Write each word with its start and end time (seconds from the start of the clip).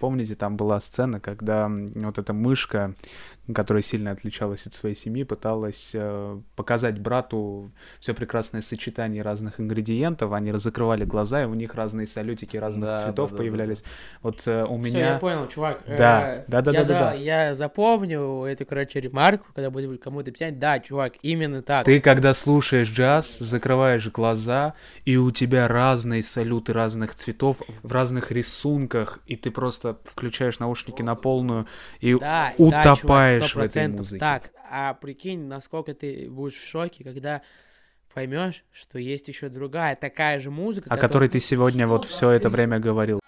помните, 0.00 0.34
там 0.34 0.56
была 0.56 0.80
сцена, 0.80 1.20
когда 1.20 1.70
вот 1.70 2.18
эта 2.18 2.32
мышка, 2.32 2.94
которая 3.54 3.82
сильно 3.82 4.12
отличалась 4.12 4.66
от 4.66 4.74
своей 4.74 4.94
семьи, 4.94 5.24
пыталась 5.24 5.90
э, 5.94 6.40
показать 6.56 6.98
брату 6.98 7.70
все 8.00 8.14
прекрасное 8.14 8.62
сочетание 8.62 9.22
разных 9.22 9.60
ингредиентов. 9.60 10.32
Они 10.32 10.52
разокрывали 10.52 11.04
глаза, 11.04 11.42
и 11.42 11.46
у 11.46 11.54
них 11.54 11.74
разные 11.74 12.06
салютики 12.06 12.56
разных 12.56 12.90
Да, 12.90 12.96
цветов 12.98 13.30
да, 13.30 13.36
да, 13.36 13.42
появлялись. 13.42 13.84
Вот 14.22 14.42
э, 14.46 14.64
у 14.64 14.78
меня... 14.78 15.14
я 15.14 15.18
понял, 15.18 15.46
чувак. 15.48 15.82
Да, 15.86 16.20
Э, 16.20 16.44
да, 16.48 16.62
да, 16.62 16.72
я 16.72 16.84
да, 16.84 16.86
да, 16.86 17.00
да. 17.00 17.12
Я 17.14 17.54
запомню 17.54 18.44
эту, 18.44 18.64
короче, 18.66 19.00
ремарку, 19.00 19.46
когда 19.54 19.70
буду 19.70 19.98
кому-то 19.98 20.30
писать. 20.30 20.58
Да, 20.58 20.78
чувак, 20.80 21.14
именно 21.22 21.62
так. 21.62 21.84
Ты, 21.84 22.00
когда 22.00 22.34
слушаешь 22.34 22.88
джаз, 22.88 23.38
закрываешь 23.38 24.08
глаза, 24.08 24.74
и 25.04 25.16
у 25.16 25.30
тебя 25.30 25.68
разные 25.68 26.22
салюты 26.22 26.72
разных 26.72 27.14
цветов 27.14 27.60
в 27.82 27.92
разных 27.92 28.30
рисунках, 28.30 29.20
и 29.26 29.36
ты 29.36 29.50
просто 29.50 29.89
включаешь 30.04 30.58
наушники 30.58 31.02
на 31.02 31.14
полную 31.14 31.66
и 32.00 32.14
Да, 32.18 32.52
утопаешь 32.56 33.42
да, 33.42 33.48
чувак, 33.48 33.68
в 33.68 33.70
этой 33.70 33.84
100%. 33.86 33.88
музыке. 33.96 34.18
Так, 34.20 34.50
а 34.70 34.94
прикинь, 34.94 35.46
насколько 35.46 35.94
ты 35.94 36.28
будешь 36.30 36.54
в 36.56 36.66
шоке, 36.68 37.04
когда 37.04 37.42
поймешь, 38.12 38.64
что 38.72 38.98
есть 38.98 39.28
еще 39.28 39.48
другая 39.48 39.96
такая 39.96 40.40
же 40.40 40.50
музыка, 40.50 40.92
о 40.92 40.96
которой 40.96 41.28
ты 41.28 41.40
сегодня 41.40 41.86
вот 41.86 42.04
все 42.04 42.30
это 42.30 42.48
время 42.48 42.78
говорил. 42.78 43.20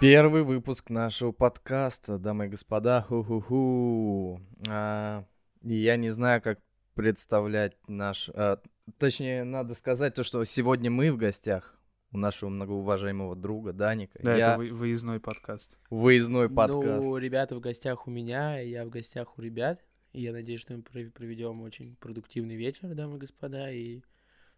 Первый 0.00 0.44
выпуск 0.44 0.88
нашего 0.88 1.30
подкаста, 1.30 2.16
дамы 2.18 2.46
и 2.46 2.48
господа. 2.48 3.02
Ху-ху-ху. 3.02 4.40
А, 4.66 5.26
я 5.60 5.96
не 5.96 6.08
знаю, 6.08 6.40
как 6.40 6.58
представлять 6.94 7.76
наш... 7.86 8.30
а, 8.32 8.62
точнее, 8.96 9.44
надо 9.44 9.74
сказать 9.74 10.14
то, 10.14 10.24
что 10.24 10.42
сегодня 10.44 10.90
мы 10.90 11.12
в 11.12 11.18
гостях 11.18 11.78
у 12.12 12.16
нашего 12.16 12.48
многоуважаемого 12.48 13.36
друга 13.36 13.74
Даника. 13.74 14.18
Да, 14.22 14.34
я 14.36 14.52
это 14.52 14.58
вы- 14.58 14.70
выездной 14.70 15.20
подкаст. 15.20 15.76
выездной 15.90 16.48
подкаст. 16.48 17.06
Ну, 17.06 17.18
ребята 17.18 17.54
в 17.56 17.60
гостях 17.60 18.06
у 18.06 18.10
меня, 18.10 18.58
я 18.58 18.86
в 18.86 18.88
гостях 18.88 19.36
у 19.36 19.42
ребят. 19.42 19.84
И 20.14 20.22
я 20.22 20.32
надеюсь, 20.32 20.62
что 20.62 20.72
мы 20.72 20.82
пров- 20.82 21.12
проведем 21.12 21.60
очень 21.60 21.94
продуктивный 21.96 22.56
вечер, 22.56 22.94
дамы 22.94 23.16
и 23.16 23.20
господа. 23.20 23.70
И 23.70 24.00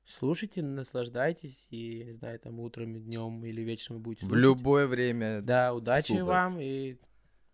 слушайте, 0.04 0.62
наслаждайтесь. 0.62 1.66
И, 1.70 2.04
не 2.04 2.12
знаю, 2.12 2.38
там 2.38 2.60
утром, 2.60 2.94
днем 3.00 3.44
или 3.44 3.62
вечером 3.62 3.96
вы 3.98 4.02
будете 4.02 4.26
в 4.26 4.28
слушать. 4.28 4.42
любое 4.44 4.86
время. 4.86 5.40
Да, 5.42 5.72
удачи 5.74 6.08
суток. 6.12 6.26
вам 6.26 6.60
и 6.60 6.96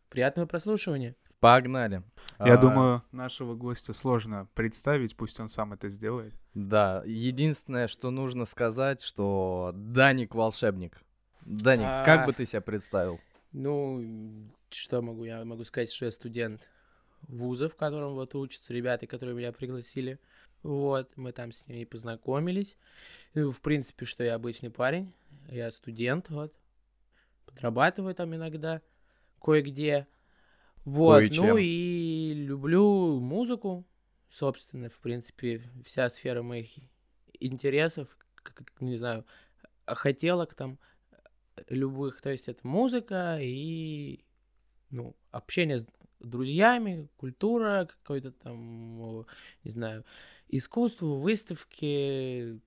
приятного 0.08 0.46
прослушивания. 0.46 1.14
Погнали. 1.40 2.02
Я 2.40 2.54
А, 2.54 2.56
думаю, 2.56 3.02
нашего 3.12 3.54
гостя 3.54 3.92
сложно 3.92 4.48
представить, 4.54 5.16
пусть 5.16 5.38
он 5.38 5.48
сам 5.48 5.72
это 5.72 5.88
сделает. 5.88 6.34
Да, 6.54 7.02
единственное, 7.06 7.86
что 7.86 8.10
нужно 8.10 8.44
сказать, 8.44 9.02
что 9.02 9.70
Даник 9.74 10.34
волшебник. 10.34 11.00
Даник, 11.42 11.86
как 12.04 12.22
А. 12.22 12.26
бы 12.26 12.32
ты 12.32 12.44
себя 12.44 12.60
представил? 12.60 13.20
Ну, 13.52 14.50
что 14.70 15.00
могу? 15.00 15.24
Я 15.24 15.44
могу 15.44 15.62
сказать, 15.62 15.92
что 15.92 16.06
я 16.06 16.10
студент 16.10 16.68
вуза, 17.28 17.68
в 17.68 17.76
котором 17.76 18.14
вот 18.14 18.34
учатся 18.34 18.74
ребята, 18.74 19.06
которые 19.06 19.36
меня 19.36 19.52
пригласили. 19.52 20.18
Вот, 20.62 21.16
мы 21.16 21.32
там 21.32 21.52
с 21.52 21.66
ними 21.66 21.84
познакомились. 21.84 22.76
В 23.34 23.60
принципе, 23.60 24.06
что 24.06 24.24
я 24.24 24.34
обычный 24.34 24.70
парень, 24.70 25.12
я 25.48 25.70
студент, 25.70 26.28
вот. 26.30 26.54
Подрабатываю 27.46 28.14
там 28.14 28.34
иногда, 28.34 28.82
кое-где. 29.40 30.06
Вот, 30.84 31.18
Кое-чем. 31.18 31.46
ну 31.46 31.56
и 31.58 32.32
люблю 32.34 33.20
музыку, 33.20 33.86
собственно, 34.30 34.88
в 34.88 34.98
принципе, 35.00 35.62
вся 35.84 36.08
сфера 36.08 36.42
моих 36.42 36.70
интересов, 37.40 38.08
как, 38.34 38.62
не 38.80 38.96
знаю, 38.96 39.24
хотелок 39.86 40.54
там, 40.54 40.78
любых, 41.68 42.20
то 42.20 42.30
есть 42.30 42.48
это 42.48 42.66
музыка 42.66 43.38
и, 43.40 44.24
ну, 44.90 45.16
общение 45.30 45.78
с 45.78 45.86
друзьями, 46.20 47.08
культура, 47.16 47.88
какой-то 48.02 48.32
там, 48.32 49.26
не 49.64 49.70
знаю, 49.70 50.04
искусство, 50.48 51.06
выставки, 51.16 52.60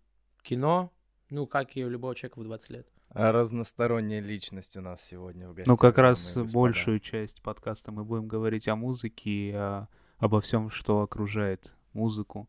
кино, 0.43 0.91
ну, 1.29 1.47
как 1.47 1.75
и 1.77 1.83
у 1.85 1.89
любого 1.89 2.15
человека 2.15 2.39
в 2.39 2.43
20 2.43 2.69
лет. 2.69 2.87
А 3.09 3.31
Разносторонняя 3.31 4.21
личность 4.21 4.77
у 4.77 4.81
нас 4.81 5.01
сегодня 5.01 5.47
в 5.49 5.53
гостях. 5.53 5.67
Ну, 5.67 5.77
как 5.77 5.97
раз 5.97 6.37
большую 6.53 6.99
часть 6.99 7.41
подкаста 7.41 7.91
мы 7.91 8.05
будем 8.05 8.27
говорить 8.27 8.67
о 8.67 8.75
музыке 8.75 9.29
и 9.29 9.51
о- 9.51 9.87
обо 10.17 10.39
всем, 10.39 10.69
что 10.69 11.01
окружает 11.01 11.75
музыку 11.93 12.47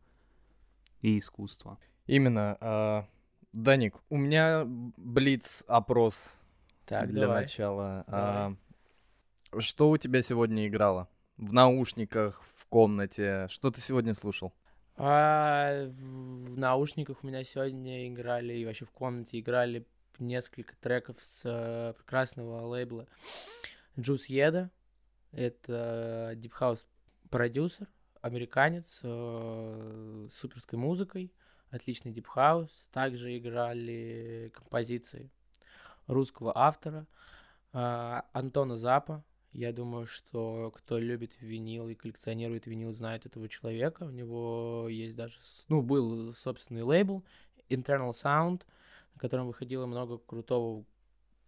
и 1.00 1.18
искусство. 1.18 1.78
Именно. 2.06 2.56
а, 2.60 3.08
Даник, 3.52 3.96
у 4.08 4.16
меня 4.16 4.62
блиц-опрос 4.66 6.32
Так, 6.86 7.08
для 7.10 7.22
давай. 7.22 7.42
начала. 7.42 8.04
Давай. 8.06 8.22
А, 8.24 8.56
Что 9.58 9.90
у 9.90 9.96
тебя 9.98 10.22
сегодня 10.22 10.66
играло? 10.68 11.08
В 11.36 11.52
наушниках, 11.52 12.40
в 12.56 12.66
комнате? 12.66 13.46
Что 13.50 13.70
ты 13.70 13.80
сегодня 13.80 14.14
слушал? 14.14 14.52
А 15.04 15.88
в 15.88 16.56
наушниках 16.56 17.24
у 17.24 17.26
меня 17.26 17.42
сегодня 17.42 18.06
играли, 18.06 18.52
и 18.52 18.64
вообще 18.64 18.84
в 18.84 18.92
комнате 18.92 19.40
играли 19.40 19.84
несколько 20.20 20.76
треков 20.76 21.16
с 21.20 21.40
э, 21.42 21.92
прекрасного 21.94 22.64
лейбла 22.68 23.08
Juice 23.96 24.26
Еда. 24.28 24.70
Это 25.32 26.34
Deep 26.36 26.52
House 26.56 26.84
продюсер, 27.30 27.88
американец 28.20 29.00
э, 29.02 30.28
с 30.30 30.36
суперской 30.36 30.78
музыкой, 30.78 31.32
отличный 31.70 32.12
Deep 32.12 32.26
House. 32.36 32.70
Также 32.92 33.36
играли 33.36 34.52
композиции 34.54 35.32
русского 36.06 36.56
автора 36.56 37.08
а, 37.72 38.24
Антона 38.32 38.76
Запа. 38.76 39.24
Я 39.52 39.72
думаю, 39.72 40.06
что 40.06 40.72
кто 40.74 40.98
любит 40.98 41.32
винил 41.40 41.88
и 41.88 41.94
коллекционирует 41.94 42.66
винил, 42.66 42.92
знает 42.94 43.26
этого 43.26 43.48
человека. 43.48 44.04
У 44.04 44.10
него 44.10 44.86
есть 44.88 45.14
даже, 45.14 45.38
ну, 45.68 45.82
был 45.82 46.32
собственный 46.32 46.82
лейбл 46.82 47.22
Internal 47.68 48.12
Sound, 48.12 48.62
на 49.14 49.20
котором 49.20 49.48
выходило 49.48 49.84
много 49.84 50.16
крутого, 50.16 50.84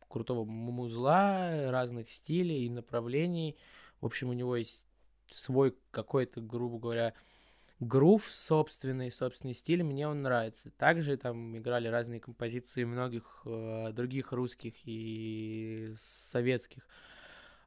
крутого 0.09 0.45
музла, 0.45 1.71
разных 1.71 2.11
стилей 2.11 2.67
и 2.67 2.71
направлений. 2.71 3.57
В 4.03 4.07
общем, 4.07 4.29
у 4.29 4.35
него 4.35 4.57
есть 4.57 4.85
свой 5.31 5.75
какой-то, 5.91 6.43
грубо 6.43 6.79
говоря, 6.79 7.15
грув 7.81 8.27
собственный, 8.27 9.11
собственный 9.11 9.55
стиль, 9.55 9.83
мне 9.83 10.07
он 10.07 10.21
нравится. 10.21 10.71
Также 10.73 11.17
там 11.17 11.57
играли 11.57 11.89
разные 11.89 12.21
композиции 12.21 12.85
многих 12.85 13.43
э, 13.47 13.93
других 13.93 14.33
русских 14.33 14.75
и 14.85 15.93
советских 15.97 16.87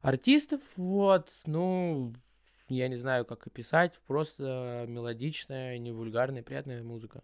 артистов, 0.00 0.60
вот, 0.76 1.30
ну, 1.46 2.14
я 2.68 2.88
не 2.88 2.96
знаю, 2.96 3.24
как 3.24 3.46
описать, 3.46 3.98
просто 4.06 4.84
мелодичная, 4.88 5.78
не 5.78 5.92
вульгарная, 5.92 6.42
приятная 6.42 6.82
музыка. 6.82 7.22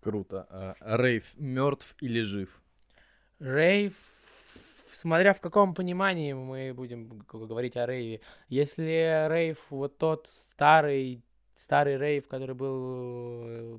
Круто. 0.00 0.46
А, 0.50 0.74
Рейв 0.80 1.38
мертв 1.38 1.96
или 2.00 2.20
жив? 2.22 2.60
Рейв, 3.40 3.94
смотря 4.92 5.32
в 5.32 5.40
каком 5.40 5.74
понимании 5.74 6.32
мы 6.32 6.72
будем 6.74 7.24
говорить 7.30 7.76
о 7.76 7.86
рейве. 7.86 8.20
Если 8.48 9.28
рейв 9.28 9.58
вот 9.70 9.98
тот 9.98 10.28
старый, 10.28 11.22
старый 11.54 11.96
рейв, 11.96 12.28
который 12.28 12.54
был 12.54 13.44
э, 13.46 13.78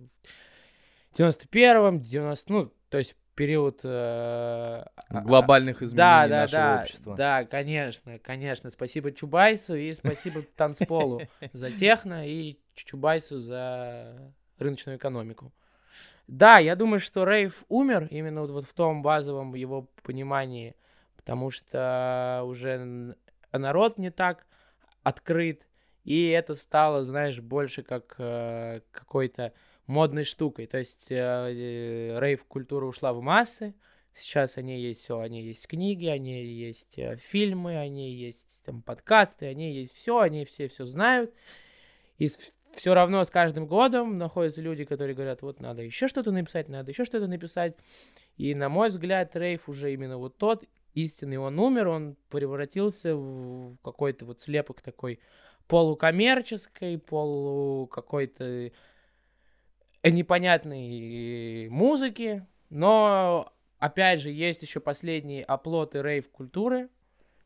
в 1.12 1.20
91-м, 1.20 2.02
90 2.02 2.52
ну, 2.52 2.74
то 2.90 2.98
есть 2.98 3.16
период... 3.36 3.82
э, 3.84 3.88
а- 3.88 4.92
а- 5.10 5.22
Глобальных 5.22 5.82
изменений 5.82 5.98
да, 5.98 6.28
да, 6.28 6.42
нашего 6.42 6.62
да, 6.62 6.82
общества. 6.82 7.16
Да, 7.16 7.46
конечно, 7.46 8.20
конечно. 8.20 8.70
Спасибо 8.72 9.12
Чубайсу 9.12 9.76
и 9.76 9.94
спасибо 9.94 10.42
Танцполу 10.56 11.22
за 11.54 11.70
техно 11.72 12.28
и 12.28 12.58
Чубайсу 12.74 13.40
за 13.40 14.16
рыночную 14.58 14.98
экономику. 14.98 15.52
Да, 16.28 16.58
я 16.58 16.76
думаю, 16.76 17.00
что 17.00 17.24
рейв 17.24 17.64
умер 17.70 18.08
именно 18.10 18.46
вот, 18.46 18.66
в 18.66 18.74
том 18.74 19.02
базовом 19.04 19.54
его 19.54 19.88
понимании, 20.02 20.76
потому 21.16 21.52
что 21.52 22.42
уже 22.46 22.70
н- 22.72 23.16
народ 23.52 24.00
не 24.00 24.10
так 24.10 24.48
открыт, 25.04 25.68
и 26.04 26.30
это 26.30 26.56
стало, 26.56 27.04
знаешь, 27.04 27.40
больше 27.42 27.84
как 27.84 28.16
э, 28.18 28.82
какой-то 28.92 29.54
модной 29.88 30.24
штукой. 30.24 30.68
То 30.68 30.78
есть 30.78 31.12
э, 31.12 31.16
э, 31.16 32.20
рейв-культура 32.20 32.86
ушла 32.86 33.14
в 33.14 33.22
массы, 33.22 33.74
сейчас 34.14 34.58
они 34.58 34.80
есть 34.80 35.02
все, 35.02 35.20
они 35.20 35.44
есть 35.44 35.68
книги, 35.68 36.08
они 36.08 36.44
есть 36.44 36.98
э, 36.98 37.18
фильмы, 37.18 37.78
они 37.78 38.12
есть 38.12 38.62
там 38.66 38.82
подкасты, 38.82 39.48
они 39.48 39.74
есть 39.74 39.94
все, 39.94 40.20
они 40.20 40.46
все 40.46 40.68
все 40.68 40.86
знают. 40.86 41.34
И 42.18 42.32
все 42.76 42.94
равно 42.94 43.24
с 43.24 43.30
каждым 43.30 43.68
годом 43.68 44.18
находятся 44.18 44.62
люди, 44.62 44.86
которые 44.86 45.16
говорят, 45.16 45.42
вот 45.42 45.60
надо 45.60 45.82
еще 45.82 46.08
что-то 46.08 46.32
написать, 46.32 46.70
надо 46.70 46.92
еще 46.92 47.06
что-то 47.06 47.28
написать. 47.28 47.76
И 48.38 48.54
на 48.56 48.70
мой 48.70 48.90
взгляд, 48.90 49.36
рейв 49.36 49.70
уже 49.70 49.94
именно 49.94 50.18
вот 50.18 50.38
тот, 50.38 50.64
истинный 50.94 51.38
он 51.38 51.60
умер, 51.60 51.88
он 51.90 52.16
превратился 52.30 53.16
в 53.16 53.78
какой-то 53.84 54.26
вот 54.26 54.42
слепок 54.42 54.82
такой 54.82 55.20
полукоммерческой, 55.68 56.98
полу 56.98 57.88
какой-то 57.88 58.72
непонятной 60.12 61.70
музыки, 61.70 62.46
но 62.70 63.54
опять 63.80 64.22
же 64.22 64.30
есть 64.32 64.62
еще 64.62 64.80
последние 64.80 65.44
оплоты 65.44 66.02
рейв-культуры, 66.02 66.90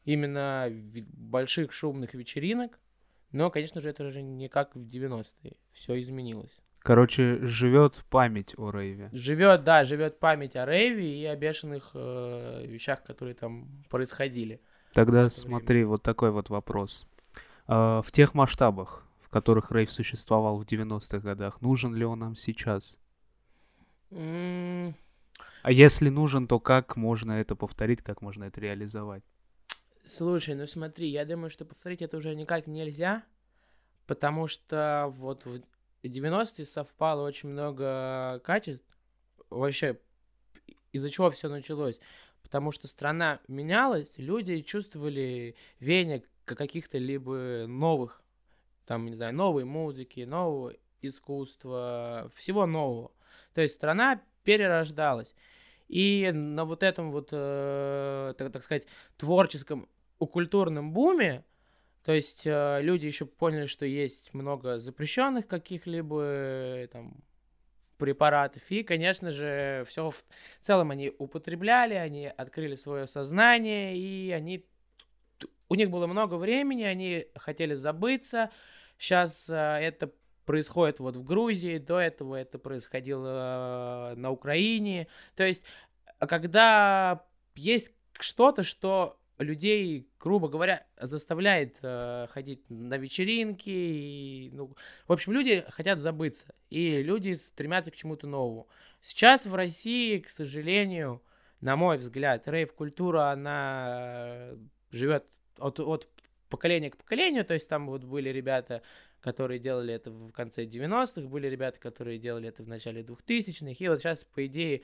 именно 0.06 0.68
больших 0.72 1.72
шумных 1.72 2.14
вечеринок, 2.14 2.80
но, 3.32 3.50
конечно 3.52 3.82
же, 3.82 3.90
это 3.90 4.10
же 4.10 4.22
не 4.22 4.48
как 4.48 4.76
в 4.76 4.80
90-е, 4.80 5.54
все 5.72 6.02
изменилось. 6.02 6.56
Короче, 6.80 7.40
живет 7.42 8.04
память 8.10 8.54
о 8.58 8.72
рейве. 8.72 9.10
Живет, 9.12 9.64
да, 9.64 9.84
живет 9.84 10.20
память 10.20 10.56
о 10.56 10.66
рейве 10.66 11.22
и 11.22 11.26
о 11.26 11.36
бешеных 11.36 11.92
э, 11.94 12.66
вещах, 12.66 13.04
которые 13.04 13.36
там 13.36 13.68
происходили. 13.90 14.62
Тогда 14.94 15.30
смотри, 15.30 15.80
время. 15.80 15.90
вот 15.90 16.04
такой 16.04 16.32
вот 16.32 16.50
вопрос. 16.50 17.06
Э, 17.68 18.02
в 18.04 18.12
тех 18.12 18.34
масштабах, 18.34 19.06
в 19.30 19.32
которых 19.32 19.72
рейв 19.72 19.92
существовал 19.92 20.58
в 20.58 20.64
90-х 20.64 21.20
годах, 21.20 21.62
нужен 21.62 21.94
ли 21.94 22.04
он 22.04 22.18
нам 22.18 22.36
сейчас? 22.36 22.98
Mm. 24.10 24.96
А 25.62 25.72
если 25.72 26.10
нужен, 26.10 26.48
то 26.48 26.60
как 26.60 26.96
можно 26.96 27.34
это 27.34 27.56
повторить, 27.56 28.02
как 28.02 28.24
можно 28.24 28.46
это 28.46 28.60
реализовать? 28.60 29.24
Слушай, 30.04 30.56
ну 30.56 30.66
смотри, 30.66 31.10
я 31.10 31.26
думаю, 31.26 31.52
что 31.52 31.64
повторить 31.64 32.02
это 32.02 32.18
уже 32.18 32.34
никак 32.34 32.66
нельзя, 32.66 33.24
потому 34.08 34.48
что 34.48 35.14
вот 35.16 35.46
в 35.46 35.62
90-е 36.04 36.66
совпало 36.66 37.28
очень 37.28 37.50
много 37.50 38.42
качеств. 38.44 38.84
Вообще, 39.52 40.00
из-за 40.92 41.12
чего 41.12 41.30
все 41.30 41.50
началось? 41.50 42.00
Потому 42.42 42.72
что 42.72 42.88
страна 42.88 43.42
менялась, 43.48 44.10
люди 44.18 44.62
чувствовали 44.62 45.56
веяние 45.80 46.24
каких-то 46.46 46.98
либо 46.98 47.66
новых, 47.68 48.19
там, 48.90 49.06
не 49.06 49.16
знаю, 49.16 49.36
новой 49.36 49.66
музыки, 49.66 50.22
нового 50.22 50.74
искусства, 51.04 52.32
всего 52.34 52.66
нового. 52.66 53.12
То 53.54 53.62
есть 53.62 53.76
страна 53.76 54.20
перерождалась. 54.44 55.36
И 55.88 56.32
на 56.34 56.66
вот 56.66 56.82
этом 56.82 57.12
вот, 57.12 57.30
э, 57.32 58.34
так, 58.36 58.52
так 58.52 58.64
сказать, 58.64 58.88
творческом 59.16 59.88
культурном 60.18 60.92
буме, 60.92 61.46
то 62.04 62.14
есть 62.14 62.48
э, 62.48 62.80
люди 62.82 63.06
еще 63.06 63.28
поняли, 63.28 63.68
что 63.68 63.86
есть 63.86 64.34
много 64.34 64.80
запрещенных 64.80 65.46
каких-либо 65.46 66.88
там 66.92 67.22
препаратов, 67.98 68.64
и, 68.72 68.82
конечно 68.82 69.32
же, 69.32 69.84
все 69.86 70.10
в 70.10 70.26
целом 70.62 70.90
они 70.90 71.14
употребляли, 71.16 71.94
они 71.94 72.26
открыли 72.26 72.74
свое 72.74 73.06
сознание, 73.06 73.96
и 73.96 74.32
они 74.32 74.66
у 75.70 75.76
них 75.76 75.92
было 75.92 76.08
много 76.08 76.36
времени, 76.36 76.84
они 76.84 77.28
хотели 77.36 77.76
забыться. 77.76 78.50
Сейчас 79.00 79.50
э, 79.50 79.54
это 79.56 80.12
происходит 80.46 81.00
вот 81.00 81.16
в 81.16 81.24
Грузии, 81.24 81.78
до 81.78 82.00
этого 82.00 82.36
это 82.36 82.60
происходило 82.60 84.12
э, 84.12 84.16
на 84.16 84.30
Украине. 84.30 85.08
То 85.36 85.46
есть, 85.46 85.64
когда 86.20 87.24
есть 87.56 87.94
что-то, 88.20 88.64
что 88.64 89.18
людей, 89.38 90.10
грубо 90.20 90.50
говоря, 90.50 90.86
заставляет 91.00 91.78
э, 91.82 92.28
ходить 92.30 92.70
на 92.70 92.98
вечеринки. 92.98 93.70
И, 93.70 94.50
ну, 94.52 94.76
в 95.08 95.14
общем, 95.14 95.32
люди 95.32 95.66
хотят 95.70 96.00
забыться. 96.00 96.54
И 96.70 97.02
люди 97.02 97.36
стремятся 97.36 97.92
к 97.92 97.96
чему-то 97.96 98.28
новому. 98.28 98.68
Сейчас 99.02 99.46
в 99.46 99.56
России, 99.56 100.20
к 100.20 100.30
сожалению, 100.30 101.24
на 101.62 101.78
мой 101.78 101.98
взгляд, 101.98 102.48
рейв-культура, 102.48 103.32
она 103.32 104.50
живет 104.92 105.26
от, 105.58 105.80
от 105.80 106.10
поколения 106.50 106.90
к 106.90 106.98
поколению. 106.98 107.46
То 107.46 107.54
есть 107.54 107.70
там 107.70 107.88
вот 107.88 108.04
были 108.04 108.30
ребята, 108.30 108.82
которые 109.22 109.60
делали 109.60 109.94
это 109.94 110.12
в 110.12 110.32
конце 110.32 110.66
90-х, 110.66 111.28
были 111.28 111.48
ребята, 111.48 111.80
которые 111.80 112.20
делали 112.20 112.50
это 112.50 112.64
в 112.64 112.68
начале 112.68 113.02
2000-х. 113.02 113.76
И 113.84 113.88
вот 113.88 114.00
сейчас, 114.00 114.24
по 114.24 114.46
идее, 114.46 114.82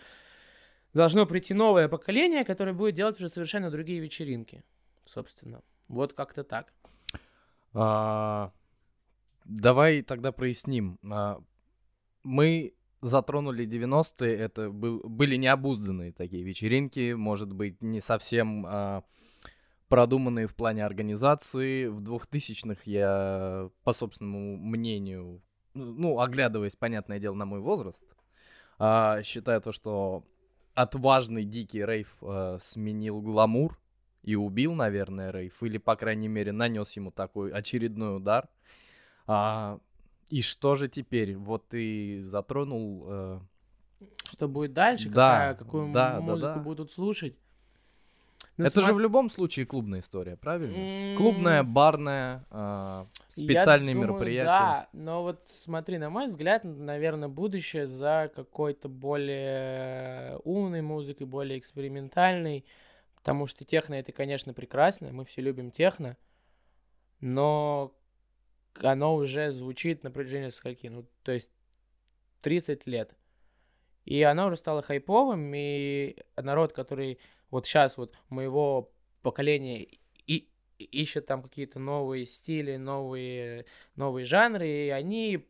должно 0.94 1.26
прийти 1.26 1.54
новое 1.54 1.88
поколение, 1.88 2.46
которое 2.46 2.74
будет 2.74 2.96
делать 2.96 3.18
уже 3.18 3.30
совершенно 3.30 3.70
другие 3.70 4.00
вечеринки, 4.00 4.64
собственно. 5.06 5.62
Вот 5.88 6.14
как-то 6.14 6.44
так. 6.44 6.74
А, 7.74 8.52
давай 9.44 10.02
тогда 10.02 10.32
проясним. 10.32 10.98
А, 11.12 11.42
мы 12.24 12.74
затронули 13.02 13.68
90-е, 13.68 14.36
это 14.36 14.72
был, 14.72 15.00
были 15.04 15.36
необузданные 15.36 16.12
такие 16.12 16.44
вечеринки, 16.44 17.14
может 17.14 17.54
быть, 17.54 17.82
не 17.82 18.02
совсем 18.02 18.66
а, 18.68 19.04
продуманные 19.88 20.48
в 20.48 20.56
плане 20.56 20.86
организации. 20.86 21.88
В 21.88 22.02
2000-х 22.02 22.82
я, 22.86 23.70
по 23.84 23.94
собственному 23.94 24.58
мнению, 24.58 25.42
ну, 25.74 26.20
оглядываясь, 26.20 26.76
понятное 26.76 27.20
дело, 27.20 27.36
на 27.36 27.46
мой 27.46 27.60
возраст, 27.60 28.02
а, 28.78 29.22
считаю 29.24 29.62
то, 29.62 29.72
что 29.72 30.24
отважный 30.74 31.46
дикий 31.46 31.86
рейв 31.86 32.18
э, 32.22 32.58
сменил 32.62 33.22
гламур 33.22 33.80
и 34.24 34.36
убил, 34.36 34.74
наверное, 34.74 35.32
рейв, 35.32 35.64
или, 35.64 35.78
по 35.78 35.96
крайней 35.96 36.28
мере, 36.28 36.52
нанес 36.52 36.92
ему 36.94 37.12
такой 37.12 37.52
очередной 37.52 38.18
удар. 38.18 38.50
А, 39.26 39.80
и 40.30 40.42
что 40.42 40.76
же 40.76 40.90
теперь? 40.90 41.38
Вот 41.38 41.70
ты 41.70 42.24
затронул... 42.24 43.06
Э... 43.08 43.40
Что 44.32 44.48
будет 44.48 44.74
дальше? 44.74 45.10
Да, 45.10 45.32
Какая, 45.32 45.56
какую 45.56 45.94
да, 45.94 46.20
музыку 46.20 46.42
да, 46.42 46.56
да. 46.56 46.62
будут 46.62 46.92
слушать? 46.92 47.38
Ну, 48.58 48.66
это 48.66 48.76
см... 48.76 48.88
же 48.88 48.94
в 48.94 49.00
любом 49.00 49.30
случае 49.30 49.66
клубная 49.66 50.00
история, 50.00 50.38
правильно? 50.38 50.76
Mm... 50.76 51.18
Клубная, 51.18 51.64
барная, 51.64 52.46
э, 52.50 53.06
специальные 53.28 53.94
думаю, 53.94 54.12
мероприятия. 54.12 54.46
Да, 54.46 54.90
но 54.94 55.24
вот 55.24 55.46
смотри, 55.46 55.98
на 55.98 56.10
мой 56.10 56.28
взгляд, 56.28 56.64
наверное, 56.64 57.28
будущее 57.28 57.88
за 57.88 58.32
какой-то 58.34 58.88
более 58.88 60.38
умной 60.46 60.82
музыкой, 60.82 61.28
более 61.28 61.60
экспериментальной. 61.60 62.66
Потому 63.18 63.48
что 63.48 63.66
техно 63.66 63.96
это, 63.96 64.12
конечно, 64.12 64.54
прекрасно, 64.54 65.12
мы 65.12 65.26
все 65.26 65.42
любим 65.42 65.72
техно, 65.72 66.16
но 67.20 67.92
оно 68.82 69.16
уже 69.16 69.52
звучит 69.52 70.04
на 70.04 70.12
протяжении 70.12 70.50
скольки, 70.50 70.88
ну, 70.88 71.06
то 71.24 71.32
есть 71.32 71.50
30 72.42 72.86
лет. 72.86 73.16
И 74.06 74.22
оно 74.22 74.48
уже 74.48 74.58
стало 74.58 74.84
хайповым, 74.84 75.52
и 75.56 76.16
народ, 76.38 76.74
который 76.74 77.18
вот 77.52 77.66
сейчас 77.66 77.98
вот 77.98 78.18
моего 78.30 78.92
поколения 79.22 79.88
и 80.28 80.48
ищет 80.78 81.26
там 81.26 81.42
какие-то 81.44 81.80
новые 81.80 82.26
стили, 82.26 82.76
новые, 82.78 83.66
новые 83.96 84.26
жанры, 84.26 84.68
и 84.68 84.90
они 84.90 85.46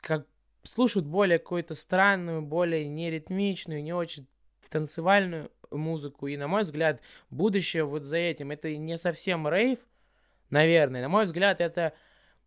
как 0.00 0.26
слушают 0.62 1.06
более 1.06 1.38
какую-то 1.38 1.74
странную, 1.74 2.42
более 2.42 2.86
неритмичную, 2.86 3.82
не 3.82 3.92
очень 3.92 4.26
танцевальную 4.68 5.50
музыку. 5.70 6.26
И, 6.26 6.36
на 6.36 6.48
мой 6.48 6.62
взгляд, 6.62 7.00
будущее 7.30 7.84
вот 7.84 8.04
за 8.04 8.16
этим. 8.16 8.50
Это 8.50 8.74
не 8.76 8.98
совсем 8.98 9.48
рейв, 9.48 9.78
наверное. 10.50 11.02
На 11.02 11.08
мой 11.08 11.24
взгляд, 11.24 11.60
это 11.60 11.92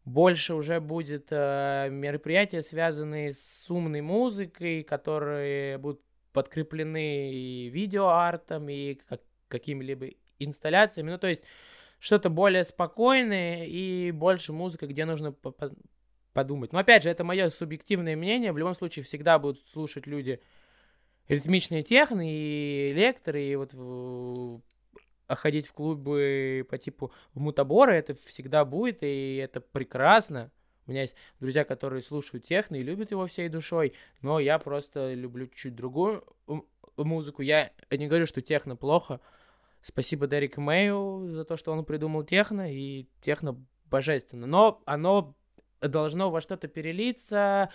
больше 0.06 0.54
уже 0.54 0.80
будет 0.80 1.28
э, 1.32 1.90
мероприятия, 1.92 2.62
связанные 2.62 3.34
с 3.34 3.66
умной 3.70 4.02
музыкой, 4.02 4.84
которые 4.84 5.78
будут 5.78 6.02
подкреплены 6.36 7.70
видеоартом, 7.70 8.68
и 8.70 8.96
как, 8.96 9.22
какими-либо 9.48 10.10
инсталляциями. 10.38 11.12
Ну, 11.12 11.18
то 11.18 11.28
есть 11.28 11.42
что-то 12.00 12.30
более 12.30 12.66
спокойное 12.66 13.66
и 13.66 14.12
больше 14.12 14.52
музыка, 14.54 14.86
где 14.86 15.06
нужно 15.06 15.34
подумать. 16.34 16.74
Но 16.74 16.80
опять 16.80 17.04
же, 17.04 17.10
это 17.10 17.24
мое 17.24 17.50
субъективное 17.50 18.18
мнение. 18.18 18.52
В 18.52 18.58
любом 18.58 18.76
случае, 18.76 19.06
всегда 19.06 19.40
будут 19.40 19.66
слушать 19.70 20.06
люди 20.06 20.42
ритмичные 21.30 21.84
техно 21.84 22.22
и 22.24 22.92
лекторы, 22.94 23.44
и 23.44 23.56
вот 23.56 23.74
ходить 25.28 25.68
в 25.68 25.74
клубы 25.74 26.68
по 26.70 26.78
типу 26.78 27.12
в 27.34 27.40
мутаборы, 27.40 27.94
это 27.94 28.14
всегда 28.14 28.66
будет, 28.66 29.02
и 29.02 29.38
это 29.38 29.62
прекрасно. 29.62 30.52
У 30.88 30.92
меня 30.92 31.02
есть 31.02 31.16
друзья, 31.40 31.64
которые 31.64 32.02
слушают 32.02 32.46
техно 32.46 32.76
и 32.76 32.84
любят 32.84 33.12
его 33.12 33.26
всей 33.26 33.50
душой, 33.50 33.94
но 34.22 34.40
я 34.40 34.60
просто 34.60 35.14
люблю 35.14 35.48
чуть 35.48 35.76
другую 35.76 36.24
музыку. 36.98 37.42
Я 37.42 37.72
не 37.90 38.08
говорю, 38.08 38.26
что 38.26 38.42
техно 38.42 38.76
плохо. 38.76 39.20
Спасибо 39.82 40.28
Дереку 40.28 40.62
Мэю 40.62 41.32
за 41.32 41.46
то, 41.46 41.58
что 41.58 41.72
он 41.72 41.86
придумал 41.86 42.24
техно, 42.24 42.72
и 42.74 43.08
техно 43.22 43.60
божественно. 43.86 44.48
Но 44.48 44.82
оно 44.86 45.36
должно 45.82 46.32
во 46.32 46.42
что-то 46.42 46.68
перелиться. 46.68 47.72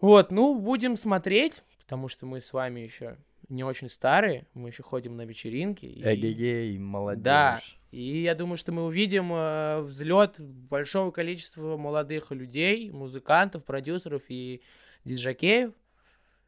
Вот, 0.00 0.30
ну, 0.30 0.58
будем 0.58 0.96
смотреть, 0.96 1.62
потому 1.78 2.08
что 2.08 2.26
мы 2.26 2.40
с 2.40 2.52
вами 2.52 2.80
еще 2.80 3.16
не 3.54 3.64
очень 3.64 3.88
старые, 3.88 4.46
мы 4.54 4.68
еще 4.68 4.82
ходим 4.82 5.16
на 5.16 5.22
вечеринки. 5.22 5.86
И... 5.86 6.02
Эгегей, 6.02 6.78
молодежь. 6.78 7.22
Да, 7.22 7.60
и 7.90 8.22
я 8.22 8.34
думаю, 8.34 8.56
что 8.56 8.72
мы 8.72 8.84
увидим 8.84 9.32
э, 9.32 9.80
взлет 9.82 10.40
большого 10.40 11.10
количества 11.12 11.76
молодых 11.76 12.32
людей, 12.32 12.90
музыкантов, 12.90 13.64
продюсеров 13.64 14.22
и 14.28 14.62
диджакеев, 15.04 15.72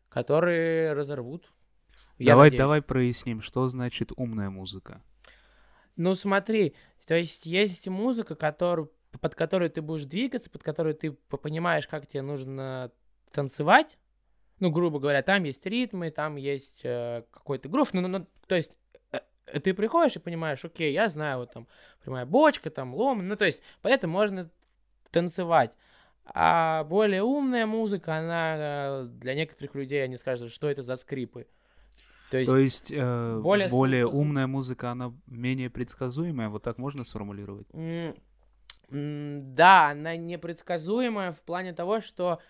которые 0.08 0.92
разорвут. 0.92 1.52
Я 2.18 2.32
давай, 2.32 2.46
надеюсь. 2.46 2.58
давай 2.58 2.82
проясним, 2.82 3.42
что 3.42 3.68
значит 3.68 4.10
умная 4.16 4.50
музыка. 4.50 5.02
Ну 5.96 6.14
смотри, 6.14 6.74
то 7.06 7.14
есть 7.14 7.46
есть 7.46 7.86
музыка, 7.88 8.34
которую, 8.34 8.90
под 9.20 9.34
которой 9.34 9.68
ты 9.68 9.82
будешь 9.82 10.04
двигаться, 10.04 10.50
под 10.50 10.62
которой 10.62 10.94
ты 10.94 11.12
понимаешь, 11.12 11.86
как 11.86 12.06
тебе 12.06 12.22
нужно 12.22 12.90
танцевать. 13.30 13.98
Ну, 14.58 14.70
грубо 14.70 14.98
говоря, 14.98 15.22
там 15.22 15.44
есть 15.44 15.66
ритмы, 15.66 16.10
там 16.10 16.36
есть 16.36 16.80
э, 16.82 17.22
какой-то 17.30 17.68
грув. 17.68 17.92
Ну, 17.92 18.00
ну, 18.00 18.08
ну, 18.08 18.26
то 18.46 18.54
есть 18.54 18.72
э, 19.12 19.18
э, 19.46 19.60
ты 19.60 19.74
приходишь 19.74 20.16
и 20.16 20.20
понимаешь, 20.20 20.64
окей, 20.64 20.92
я 20.92 21.08
знаю, 21.08 21.38
вот 21.40 21.52
там 21.52 21.66
прямая 22.02 22.24
бочка, 22.24 22.70
там 22.70 22.94
лом. 22.94 23.26
Ну, 23.26 23.36
то 23.36 23.44
есть 23.44 23.62
поэтому 23.82 24.14
можно 24.14 24.50
танцевать. 25.10 25.72
А 26.24 26.84
более 26.84 27.22
умная 27.22 27.66
музыка, 27.66 28.16
она 28.16 28.54
э, 28.56 29.04
для 29.04 29.34
некоторых 29.34 29.74
людей, 29.74 30.02
они 30.02 30.16
скажут, 30.16 30.50
что 30.50 30.68
это 30.68 30.82
за 30.82 30.96
скрипы. 30.96 31.46
То 32.30 32.38
есть, 32.38 32.50
То 32.50 32.56
есть 32.58 32.90
э, 32.90 33.38
более 33.40 33.68
более, 33.68 34.06
умная 34.06 34.46
музыка, 34.48 34.90
она 34.90 35.12
менее 35.26 35.70
предсказуемая, 35.70 36.48
вот 36.48 36.62
так 36.64 36.78
можно 36.78 37.04
сформулировать? 37.04 37.68
М, 37.72 38.16
м, 38.90 39.54
Да, 39.54 39.90
она 39.90 40.16
непредсказуемая 40.16 41.32
в 41.32 41.40
плане 41.42 41.72
того, 41.72 42.00
что 42.00 42.40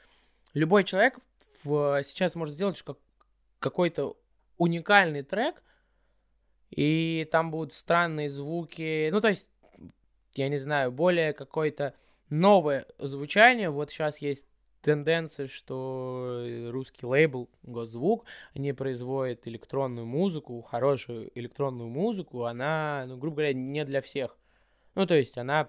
любой 0.55 0.85
человек 0.85 1.19
в- 1.65 2.03
сейчас 2.05 2.35
может 2.35 2.55
сделать 2.55 2.81
как- 2.83 2.99
какой-то 3.59 4.17
уникальный 4.59 5.23
трек, 5.23 5.63
и 6.71 7.29
там 7.31 7.51
будут 7.51 7.73
странные 7.73 8.29
звуки. 8.29 9.11
Ну, 9.11 9.21
то 9.21 9.29
есть, 9.29 9.49
я 10.35 10.49
не 10.49 10.59
знаю, 10.59 10.93
более 10.93 11.33
какое-то 11.33 11.95
новое 12.29 12.87
звучание. 12.99 13.71
Вот 13.71 13.91
сейчас 13.91 14.19
есть 14.19 14.47
тенденция, 14.83 15.49
что 15.49 16.43
э, 16.47 16.71
русский 16.71 17.07
лейбл 17.07 17.51
Госзвук, 17.63 18.25
они 18.55 18.73
производят 18.73 19.47
электронную 19.49 20.07
музыку, 20.07 20.63
хорошую 20.63 21.31
электронную 21.39 21.89
музыку, 21.89 22.45
она, 22.45 23.05
ну, 23.09 23.17
грубо 23.17 23.37
говоря, 23.37 23.53
не 23.53 23.85
для 23.85 24.01
всех. 24.01 24.37
Ну, 24.95 25.07
то 25.07 25.15
есть 25.15 25.37
она 25.39 25.69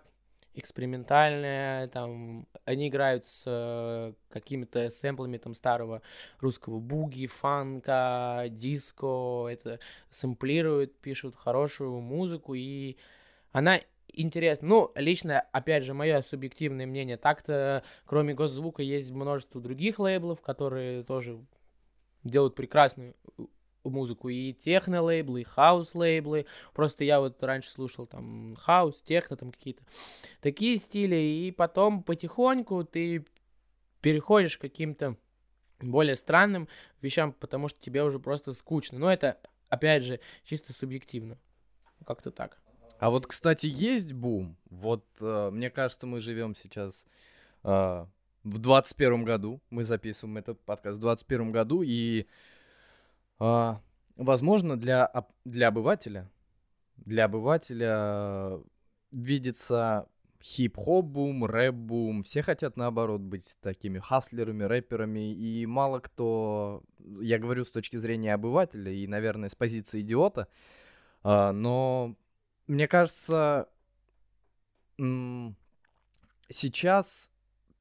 экспериментальная, 0.58 1.88
там, 1.88 2.48
они 2.66 2.90
играют 2.90 3.26
с 3.26 3.44
э, 3.46 4.14
какими-то 4.30 4.90
сэмплами 4.90 5.38
там 5.38 5.54
старого 5.54 6.02
русского 6.40 6.80
буги, 6.80 7.28
фанка, 7.28 8.46
диско, 8.50 9.48
это 9.50 9.80
сэмплируют, 10.10 10.98
пишут 11.00 11.36
хорошую 11.36 12.00
музыку, 12.00 12.56
и 12.56 12.98
она 13.52 13.80
интересна. 14.08 14.68
Ну, 14.68 14.92
лично, 14.96 15.42
опять 15.52 15.84
же, 15.84 15.94
мое 15.94 16.22
субъективное 16.22 16.88
мнение, 16.88 17.18
так-то, 17.18 17.84
кроме 18.06 18.34
Gost 18.34 18.51
Zvuk'а, 18.51 18.82
есть 18.82 19.12
множество 19.12 19.62
других 19.62 20.00
лейблов, 20.00 20.42
которые 20.42 21.04
тоже 21.04 21.40
делают 22.24 22.56
прекрасную 22.56 23.16
музыку, 23.90 24.30
и 24.30 24.54
техно-лейблы, 24.54 25.42
и 25.42 25.44
хаус-лейблы. 25.44 26.46
Просто 26.74 27.04
я 27.04 27.20
вот 27.20 27.42
раньше 27.44 27.72
слушал 27.72 28.06
там 28.06 28.56
хаус, 28.60 29.02
техно, 29.04 29.38
там 29.38 29.52
какие-то 29.52 29.84
такие 30.42 30.78
стили, 30.78 31.16
и 31.16 31.52
потом 31.52 32.04
потихоньку 32.04 32.84
ты 32.84 33.26
переходишь 34.02 34.58
к 34.58 34.62
каким-то 34.62 35.18
более 35.80 36.16
странным 36.16 36.68
вещам, 37.02 37.34
потому 37.34 37.68
что 37.68 37.80
тебе 37.80 38.04
уже 38.04 38.20
просто 38.20 38.54
скучно. 38.54 39.00
Но 39.00 39.12
это, 39.12 39.38
опять 39.70 40.04
же, 40.04 40.20
чисто 40.44 40.74
субъективно. 40.74 41.38
Как-то 42.06 42.32
так. 42.32 42.58
А 43.00 43.10
вот, 43.10 43.28
кстати, 43.28 43.68
есть 43.68 44.14
бум. 44.14 44.58
Вот, 44.70 45.06
э, 45.20 45.50
мне 45.52 45.70
кажется, 45.70 46.08
мы 46.08 46.20
живем 46.20 46.56
сейчас 46.56 47.06
э, 47.64 48.06
в 48.44 48.58
21 48.58 49.24
году. 49.24 49.62
Мы 49.70 49.84
записываем 49.84 50.38
этот 50.38 50.60
подкаст 50.62 50.98
в 50.98 51.02
21 51.02 51.52
году, 51.52 51.84
и, 51.84 52.26
э, 53.40 53.74
возможно, 54.16 54.78
для, 54.78 55.12
для 55.46 55.68
обывателя, 55.70 56.30
для 56.98 57.26
обывателя 57.26 58.60
видится 59.12 60.08
хип-хоп-бум, 60.42 61.46
рэп-бум. 61.46 62.24
Все 62.24 62.42
хотят, 62.42 62.78
наоборот, 62.78 63.22
быть 63.22 63.58
такими 63.62 64.00
хаслерами, 64.00 64.64
рэперами, 64.64 65.34
и 65.34 65.66
мало 65.66 66.00
кто, 66.00 66.84
я 67.20 67.40
говорю 67.40 67.66
с 67.66 67.72
точки 67.72 67.98
зрения 67.98 68.34
обывателя 68.34 68.92
и, 68.92 69.08
наверное, 69.08 69.50
с 69.50 69.56
позиции 69.56 70.02
идиота, 70.02 70.48
а, 71.24 71.52
но 71.52 72.16
мне 72.68 72.88
кажется, 72.88 73.68
сейчас 76.50 77.32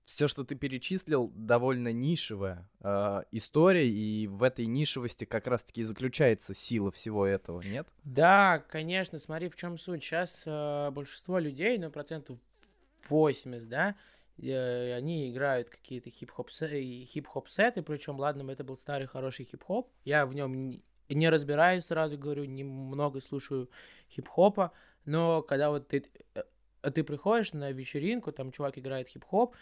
все, 0.07 0.29
что 0.29 0.45
ты 0.45 0.55
перечислил, 0.55 1.33
довольно 1.35 1.93
нишевая 1.93 2.67
а, 2.81 3.25
история, 3.33 3.89
и 3.89 4.29
в 4.29 4.45
этой 4.45 4.67
нишевости 4.67 5.25
как 5.25 5.49
раз-таки 5.49 5.81
и 5.81 5.85
заключается 5.85 6.55
сила 6.55 6.93
всего 6.93 7.27
этого, 7.27 7.61
нет? 7.61 7.89
Да, 8.05 8.65
конечно, 8.69 9.19
смотри, 9.19 9.49
в 9.49 9.57
чем 9.57 9.77
суть. 9.79 10.05
Сейчас 10.05 10.45
э, 10.47 10.91
большинство 10.93 11.41
людей, 11.41 11.77
ну, 11.79 11.91
процентов 11.91 12.39
80, 13.09 13.69
да, 13.69 13.97
э, 14.39 14.95
они 14.95 15.29
играют 15.29 15.71
какие-то 15.71 16.09
хип-хоп 16.09 16.51
хип-хоп 16.51 17.49
сеты, 17.49 17.83
причем, 17.83 18.21
ладно, 18.21 18.49
это 18.49 18.63
был 18.63 18.79
старый 18.79 19.09
хороший 19.09 19.45
хип-хоп, 19.45 19.91
я 20.05 20.25
в 20.25 20.35
нем 20.35 20.81
не 21.09 21.29
разбираюсь, 21.29 21.85
сразу 21.85 22.17
говорю, 22.17 22.45
немного 22.45 23.21
слушаю 23.21 23.69
хип-хопа, 24.09 24.71
но 25.05 25.43
когда 25.43 25.71
вот 25.71 25.89
ты, 25.89 26.05
э, 26.35 26.91
ты 26.93 27.03
приходишь 27.03 27.53
на 27.53 27.73
вечеринку, 27.73 28.31
там 28.31 28.53
чувак 28.53 28.79
играет 28.79 29.09
хип-хоп, 29.09 29.57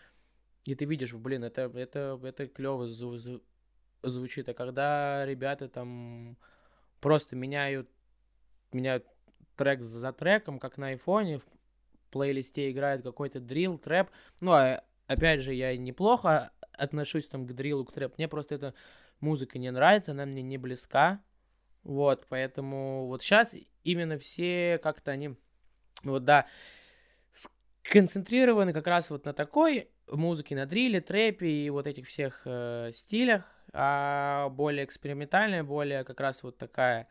и 0.65 0.75
ты 0.75 0.85
видишь, 0.85 1.13
блин, 1.15 1.45
это, 1.45 1.71
это, 1.75 2.19
это 2.23 2.47
клево 2.47 2.87
звучит, 2.87 4.49
а 4.49 4.55
когда 4.55 5.25
ребята 5.27 5.69
там 5.69 6.37
просто 7.01 7.37
меняют, 7.37 7.89
меняют 8.73 9.07
трек 9.57 9.83
за 9.83 10.13
треком, 10.13 10.59
как 10.59 10.79
на 10.79 10.89
айфоне, 10.89 11.39
в 11.39 11.45
плейлисте 12.11 12.71
играет 12.71 13.03
какой-то 13.03 13.41
дрил, 13.41 13.79
трэп, 13.79 14.09
ну, 14.41 14.53
а, 14.53 14.83
опять 15.07 15.41
же, 15.41 15.53
я 15.53 15.77
неплохо 15.77 16.53
отношусь 16.73 17.29
там 17.29 17.47
к 17.47 17.53
дрилу, 17.53 17.85
к 17.85 17.93
трэп, 17.93 18.17
мне 18.17 18.27
просто 18.27 18.55
эта 18.55 18.75
музыка 19.21 19.59
не 19.59 19.71
нравится, 19.71 20.13
она 20.13 20.25
мне 20.25 20.43
не 20.43 20.57
близка, 20.57 21.23
вот, 21.83 22.27
поэтому 22.29 23.07
вот 23.07 23.23
сейчас 23.23 23.55
именно 23.83 24.17
все 24.17 24.79
как-то 24.83 25.11
они, 25.11 25.37
вот, 26.03 26.25
да, 26.25 26.47
сконцентрированы 27.83 28.73
как 28.73 28.87
раз 28.87 29.11
вот 29.11 29.27
на 29.27 29.35
такой 29.35 29.91
музыке, 30.09 30.55
на 30.55 30.67
дриле, 30.67 31.01
трэпе 31.01 31.47
и 31.47 31.71
вот 31.71 31.87
этих 31.87 32.07
всех 32.07 32.43
э, 32.45 32.91
стилях, 32.93 33.45
а 33.73 34.49
более 34.51 34.85
экспериментальная, 34.85 35.65
более 35.65 36.05
как 36.05 36.21
раз 36.21 36.43
вот 36.43 36.59
такая, 36.59 37.09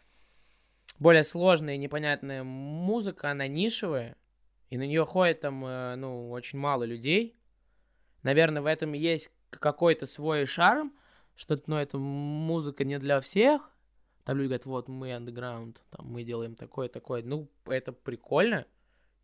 более 0.99 1.23
сложная 1.23 1.75
и 1.75 1.77
непонятная 1.79 2.43
музыка, 2.43 3.31
она 3.31 3.47
нишевая, 3.47 4.15
и 4.69 4.77
на 4.77 4.83
нее 4.83 5.05
ходит 5.05 5.41
там, 5.41 5.65
э, 5.65 5.95
ну, 5.95 6.31
очень 6.31 6.59
мало 6.59 6.83
людей. 6.83 7.37
Наверное, 8.23 8.61
в 8.61 8.65
этом 8.65 8.93
есть 8.93 9.31
какой-то 9.49 10.05
свой 10.05 10.45
шарм, 10.45 10.93
что, 11.35 11.61
ну, 11.67 11.77
эта 11.77 11.97
музыка 11.97 12.83
не 12.83 12.99
для 12.99 13.19
всех, 13.19 13.73
там 14.23 14.37
люди 14.37 14.47
говорят, 14.47 14.65
вот 14.65 14.87
мы 14.87 15.09
underground, 15.09 15.77
там 15.89 16.07
мы 16.07 16.23
делаем 16.23 16.55
такое-такое. 16.55 17.23
Ну, 17.23 17.49
это 17.65 17.91
прикольно. 17.91 18.65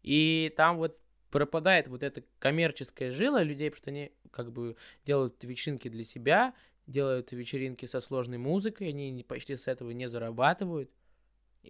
И 0.01 0.53
там 0.57 0.77
вот 0.77 0.97
пропадает 1.29 1.87
вот 1.87 2.03
эта 2.03 2.23
коммерческая 2.39 3.11
жила 3.11 3.43
людей, 3.43 3.69
потому 3.69 3.81
что 3.81 3.89
они 3.91 4.11
как 4.31 4.51
бы 4.51 4.75
делают 5.05 5.43
вечеринки 5.43 5.87
для 5.89 6.03
себя, 6.03 6.53
делают 6.87 7.31
вечеринки 7.31 7.85
со 7.85 8.01
сложной 8.01 8.37
музыкой, 8.37 8.89
они 8.89 9.23
почти 9.23 9.55
с 9.55 9.67
этого 9.67 9.91
не 9.91 10.07
зарабатывают. 10.07 10.89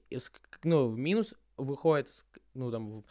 И 0.10 0.18
ну, 0.64 0.88
в 0.88 0.98
минус 0.98 1.34
выходит, 1.58 2.10
с- 2.10 2.26
ну, 2.54 2.72
там, 2.72 3.04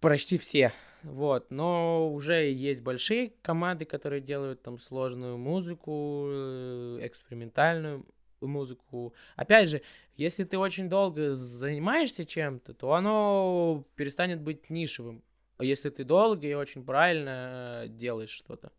почти 0.00 0.38
все. 0.38 0.72
Вот, 1.02 1.50
но 1.50 2.12
уже 2.12 2.50
есть 2.50 2.82
большие 2.82 3.32
команды, 3.42 3.86
которые 3.86 4.20
делают 4.20 4.62
там 4.62 4.78
сложную 4.78 5.38
музыку, 5.38 6.26
э, 6.28 6.98
экспериментальную 7.02 8.04
музыку. 8.46 9.14
Опять 9.36 9.68
же, 9.68 9.82
если 10.16 10.44
ты 10.44 10.58
очень 10.58 10.88
долго 10.88 11.34
занимаешься 11.34 12.24
чем-то, 12.24 12.74
то 12.74 12.92
оно 12.94 13.84
перестанет 13.96 14.40
быть 14.40 14.70
нишевым. 14.70 15.22
А 15.56 15.64
если 15.64 15.90
ты 15.90 16.04
долго 16.04 16.46
и 16.46 16.54
очень 16.54 16.84
правильно 16.84 17.82
э, 17.84 17.88
делаешь 17.88 18.30
что-то. 18.30 18.72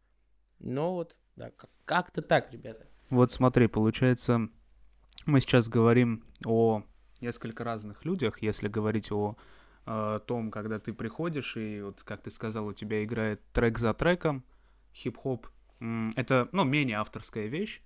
Ну 0.59 0.91
вот, 0.93 1.15
да, 1.35 1.51
как- 1.51 1.69
как-то 1.85 2.21
так, 2.21 2.51
ребята. 2.51 2.87
Вот 3.09 3.31
смотри, 3.31 3.67
получается, 3.67 4.49
мы 5.25 5.41
сейчас 5.41 5.67
говорим 5.69 6.23
о 6.45 6.83
несколько 7.19 7.63
разных 7.63 8.03
людях, 8.05 8.41
если 8.41 8.67
говорить 8.67 9.11
о 9.11 9.35
э, 9.85 10.19
том, 10.25 10.49
когда 10.49 10.79
ты 10.79 10.93
приходишь 10.93 11.55
и 11.55 11.81
вот, 11.81 12.01
как 12.03 12.23
ты 12.23 12.31
сказал, 12.31 12.67
у 12.67 12.73
тебя 12.73 13.03
играет 13.03 13.41
трек 13.53 13.77
за 13.77 13.93
треком, 13.93 14.43
хип-хоп, 14.93 15.47
это, 16.15 16.47
ну, 16.51 16.63
менее 16.63 16.97
авторская 16.97 17.47
вещь, 17.47 17.81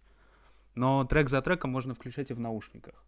но 0.75 1.03
трек 1.05 1.29
за 1.29 1.41
треком 1.41 1.71
можно 1.71 1.93
включать 1.93 2.31
и 2.31 2.33
в 2.33 2.39
наушниках. 2.39 3.03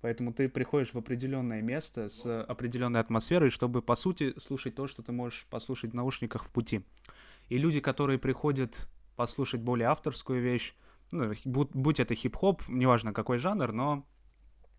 Поэтому 0.00 0.32
ты 0.32 0.48
приходишь 0.48 0.94
в 0.94 0.98
определенное 0.98 1.60
место 1.60 2.08
с 2.08 2.42
определенной 2.44 3.00
атмосферой, 3.00 3.50
чтобы, 3.50 3.82
по 3.82 3.96
сути, 3.96 4.34
слушать 4.40 4.74
то, 4.74 4.86
что 4.88 5.02
ты 5.02 5.12
можешь 5.12 5.46
послушать 5.50 5.92
в 5.92 5.94
наушниках 5.94 6.42
в 6.42 6.50
пути. 6.52 6.84
И 7.48 7.58
люди, 7.58 7.80
которые 7.80 8.18
приходят 8.18 8.88
послушать 9.16 9.60
более 9.60 9.88
авторскую 9.88 10.40
вещь, 10.40 10.74
ну, 11.10 11.32
будь, 11.44 11.70
будь 11.72 12.00
это 12.00 12.14
хип-хоп, 12.14 12.62
неважно 12.68 13.12
какой 13.12 13.38
жанр, 13.38 13.72
но 13.72 14.06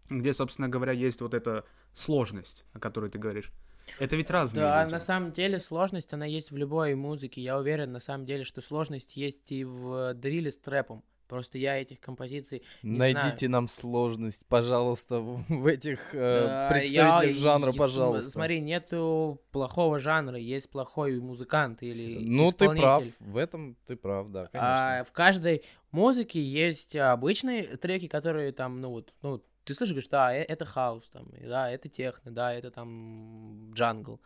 где, 0.09 0.33
собственно 0.33 0.69
говоря, 0.69 0.93
есть 0.93 1.21
вот 1.21 1.33
эта 1.33 1.65
сложность, 1.93 2.65
о 2.73 2.79
которой 2.79 3.09
ты 3.11 3.19
говоришь. 3.19 3.51
Это 3.99 4.15
ведь 4.15 4.29
разные 4.29 4.61
Да, 4.63 4.83
люди. 4.83 4.93
на 4.93 4.99
самом 4.99 5.31
деле 5.33 5.59
сложность, 5.59 6.13
она 6.13 6.25
есть 6.25 6.51
в 6.51 6.57
любой 6.57 6.95
музыке. 6.95 7.41
Я 7.41 7.59
уверен, 7.59 7.91
на 7.91 7.99
самом 7.99 8.25
деле, 8.25 8.43
что 8.43 8.61
сложность 8.61 9.17
есть 9.17 9.51
и 9.51 9.63
в 9.65 10.13
дриле 10.13 10.51
с 10.51 10.57
трэпом. 10.57 11.03
Просто 11.31 11.57
я 11.57 11.81
этих 11.81 12.01
композиций 12.01 12.61
не 12.83 12.97
Найдите 12.97 13.37
знаю. 13.47 13.51
нам 13.51 13.67
сложность, 13.69 14.45
пожалуйста, 14.47 15.19
в 15.47 15.65
этих 15.65 16.13
э, 16.13 16.45
Да, 16.45 16.69
представителях 16.69 17.35
я- 17.37 17.41
жанра, 17.41 17.71
и- 17.71 17.77
пожалуйста. 17.77 18.31
Смотри, 18.31 18.59
нету 18.59 19.41
плохого 19.51 19.97
жанра, 19.99 20.37
есть 20.37 20.69
плохой 20.69 21.21
музыкант 21.21 21.83
или 21.83 22.19
ну, 22.19 22.51
ты 22.51 22.67
прав, 22.75 23.05
в 23.21 23.37
этом 23.37 23.77
ты 23.87 23.95
прав, 23.95 24.29
да, 24.29 24.47
конечно. 24.47 24.99
А 24.99 25.03
в 25.05 25.13
каждой 25.13 25.63
музыке 25.93 26.41
есть 26.43 26.97
обычные 26.97 27.77
треки, 27.77 28.09
которые 28.09 28.51
там, 28.51 28.81
ну 28.81 28.89
вот, 28.89 29.13
ну, 29.21 29.41
ты 29.63 29.73
слышишь, 29.73 29.93
говоришь, 29.93 30.09
да, 30.09 30.35
э- 30.35 30.43
это 30.43 30.65
хаус, 30.65 31.07
там, 31.13 31.29
да, 31.47 31.71
это 31.71 31.87
техно, 31.87 32.31
да, 32.31 32.53
это 32.53 32.71
там 32.71 33.71
джангл. 33.73 34.19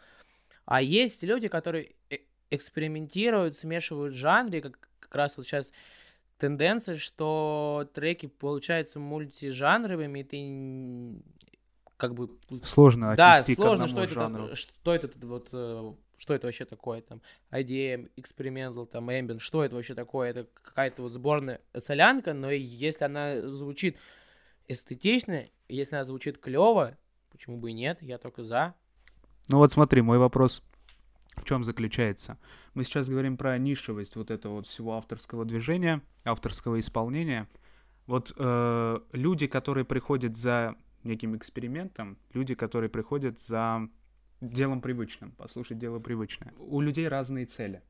А 0.66 0.82
есть 0.82 1.22
люди, 1.22 1.50
которые 1.50 1.92
э- 2.10 2.18
экспериментируют, 2.50 3.56
смешивают 3.56 4.16
жанры, 4.16 4.62
как, 4.62 4.80
как 5.00 5.14
раз 5.16 5.38
вот 5.38 5.46
сейчас 5.46 5.72
тенденция, 6.38 6.98
что 6.98 7.90
треки 7.94 8.28
получаются 8.28 9.00
мультижанровыми, 9.00 10.20
и 10.20 10.24
ты 10.24 11.22
как 11.98 12.14
бы 12.14 12.30
Сложно 12.64 13.16
да, 13.16 13.34
отнести 13.34 13.56
к 13.56 13.58
сложно, 13.58 13.86
одному 13.86 13.88
что 13.90 14.04
это, 14.04 14.14
жанру. 14.14 14.48
так- 14.50 14.58
что 14.58 14.94
это 14.96 15.10
вот, 15.26 15.48
э, 15.54 15.94
что 16.18 16.34
это 16.34 16.48
вообще 16.48 16.66
такое, 16.66 17.02
там, 17.02 17.22
IDM, 17.52 18.10
Experimental, 18.18 18.86
там, 18.86 19.10
Ambient, 19.10 19.40
что 19.40 19.64
это 19.64 19.76
вообще 19.76 19.96
такое, 19.96 20.30
это 20.32 20.48
какая-то 20.62 21.04
вот 21.04 21.14
сборная 21.14 21.62
солянка, 21.78 22.34
но 22.34 22.52
если 22.52 23.06
она 23.06 23.42
звучит 23.42 23.98
эстетично, 24.68 25.46
если 25.70 25.96
она 25.96 26.04
звучит 26.06 26.38
клево, 26.38 26.98
почему 27.32 27.58
бы 27.58 27.72
и 27.72 27.74
нет, 27.74 28.02
я 28.02 28.18
только 28.18 28.44
за. 28.44 28.74
Ну 29.48 29.58
вот 29.58 29.72
смотри, 29.72 30.02
мой 30.02 30.18
вопрос 30.18 30.62
в 31.36 31.44
чем 31.44 31.64
заключается? 31.64 32.38
Мы 32.74 32.84
сейчас 32.84 33.10
говорим 33.10 33.38
про 33.38 33.58
нишевость 33.58 34.16
вот 34.16 34.32
этого 34.32 34.56
вот 34.56 34.68
всего 34.68 34.94
авторского 34.94 35.46
движения, 35.46 36.02
авторского 36.24 36.80
исполнения. 36.80 37.48
Вот 38.08 38.34
э, 38.38 39.00
люди, 39.12 39.48
которые 39.48 39.86
приходят 39.86 40.36
за 40.36 40.76
неким 41.04 41.36
экспериментом, 41.36 42.18
люди, 42.34 42.56
которые 42.56 42.90
приходят 42.90 43.40
за 43.40 43.90
делом 44.42 44.82
привычным, 44.82 45.32
послушать 45.32 45.78
дело 45.78 46.00
привычное. 46.00 46.54
У 46.58 46.82
людей 46.82 47.08
разные 47.08 47.46
цели. 47.46 47.82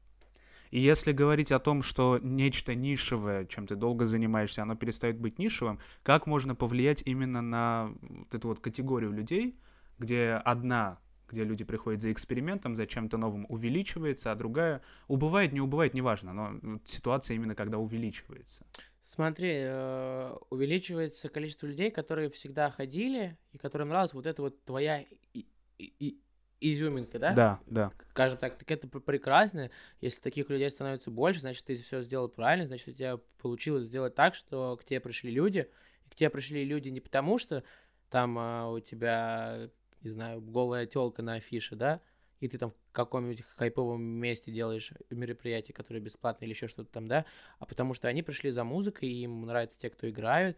И 0.71 0.79
если 0.79 1.11
говорить 1.11 1.51
о 1.51 1.59
том, 1.59 1.83
что 1.83 2.19
нечто 2.21 2.75
нишевое, 2.75 3.45
чем 3.45 3.67
ты 3.67 3.75
долго 3.75 4.07
занимаешься, 4.07 4.63
оно 4.63 4.75
перестает 4.75 5.19
быть 5.19 5.39
нишевым, 5.39 5.79
как 6.03 6.27
можно 6.27 6.55
повлиять 6.55 7.03
именно 7.05 7.41
на 7.41 7.93
вот 8.01 8.33
эту 8.33 8.47
вот 8.49 8.59
категорию 8.59 9.11
людей, 9.11 9.57
где 9.99 10.31
одна, 10.43 10.99
где 11.27 11.43
люди 11.43 11.63
приходят 11.63 12.01
за 12.01 12.11
экспериментом, 12.11 12.75
за 12.75 12.85
чем-то 12.87 13.17
новым 13.17 13.45
увеличивается, 13.49 14.31
а 14.31 14.35
другая 14.35 14.81
убывает, 15.07 15.53
не 15.53 15.61
убывает, 15.61 15.93
неважно, 15.93 16.33
но 16.33 16.79
ситуация 16.85 17.35
именно 17.35 17.55
когда 17.55 17.77
увеличивается. 17.77 18.65
Смотри, 19.03 19.51
э, 19.53 20.35
увеличивается 20.49 21.29
количество 21.29 21.67
людей, 21.67 21.91
которые 21.91 22.29
всегда 22.31 22.71
ходили, 22.71 23.37
и 23.51 23.57
которым 23.57 23.89
нравилась 23.89 24.13
вот 24.13 24.25
эта 24.25 24.41
вот 24.41 24.63
твоя 24.65 25.05
и- 25.33 25.45
и- 25.77 26.19
изюминка, 26.61 27.19
да? 27.19 27.33
Да, 27.33 27.59
да. 27.67 27.91
скажем 28.11 28.37
так, 28.37 28.57
так 28.57 28.71
это 28.71 28.87
пр- 28.87 29.01
прекрасно. 29.01 29.69
Если 30.01 30.21
таких 30.21 30.49
людей 30.49 30.69
становится 30.69 31.11
больше, 31.11 31.41
значит, 31.41 31.65
ты 31.65 31.75
все 31.75 32.01
сделал 32.01 32.29
правильно, 32.29 32.65
значит, 32.65 32.87
у 32.87 32.91
тебя 32.93 33.19
получилось 33.41 33.85
сделать 33.85 34.15
так, 34.15 34.33
что 34.35 34.77
к 34.77 34.85
тебе 34.85 34.99
пришли 34.99 35.31
люди. 35.31 35.69
И 36.05 36.09
к 36.09 36.15
тебе 36.15 36.29
пришли 36.29 36.63
люди 36.63 36.89
не 36.89 37.01
потому, 37.01 37.37
что 37.37 37.63
там 38.09 38.37
а, 38.39 38.71
у 38.71 38.79
тебя, 38.79 39.69
не 40.05 40.11
знаю, 40.11 40.39
голая 40.39 40.85
телка 40.85 41.21
на 41.21 41.33
афише, 41.33 41.75
да, 41.75 41.99
и 42.39 42.47
ты 42.47 42.57
там 42.57 42.71
в 42.71 42.91
каком-нибудь 42.91 43.43
хайповом 43.57 44.01
месте 44.01 44.51
делаешь 44.51 44.91
мероприятие, 45.09 45.73
которое 45.73 45.99
бесплатное 45.99 46.45
или 46.47 46.53
еще 46.53 46.67
что-то 46.67 46.91
там, 46.91 47.07
да, 47.07 47.25
а 47.59 47.65
потому 47.65 47.93
что 47.93 48.07
они 48.07 48.21
пришли 48.21 48.51
за 48.51 48.63
музыкой, 48.63 49.09
и 49.09 49.23
им 49.23 49.41
нравятся 49.41 49.79
те, 49.79 49.89
кто 49.89 50.09
играют, 50.09 50.57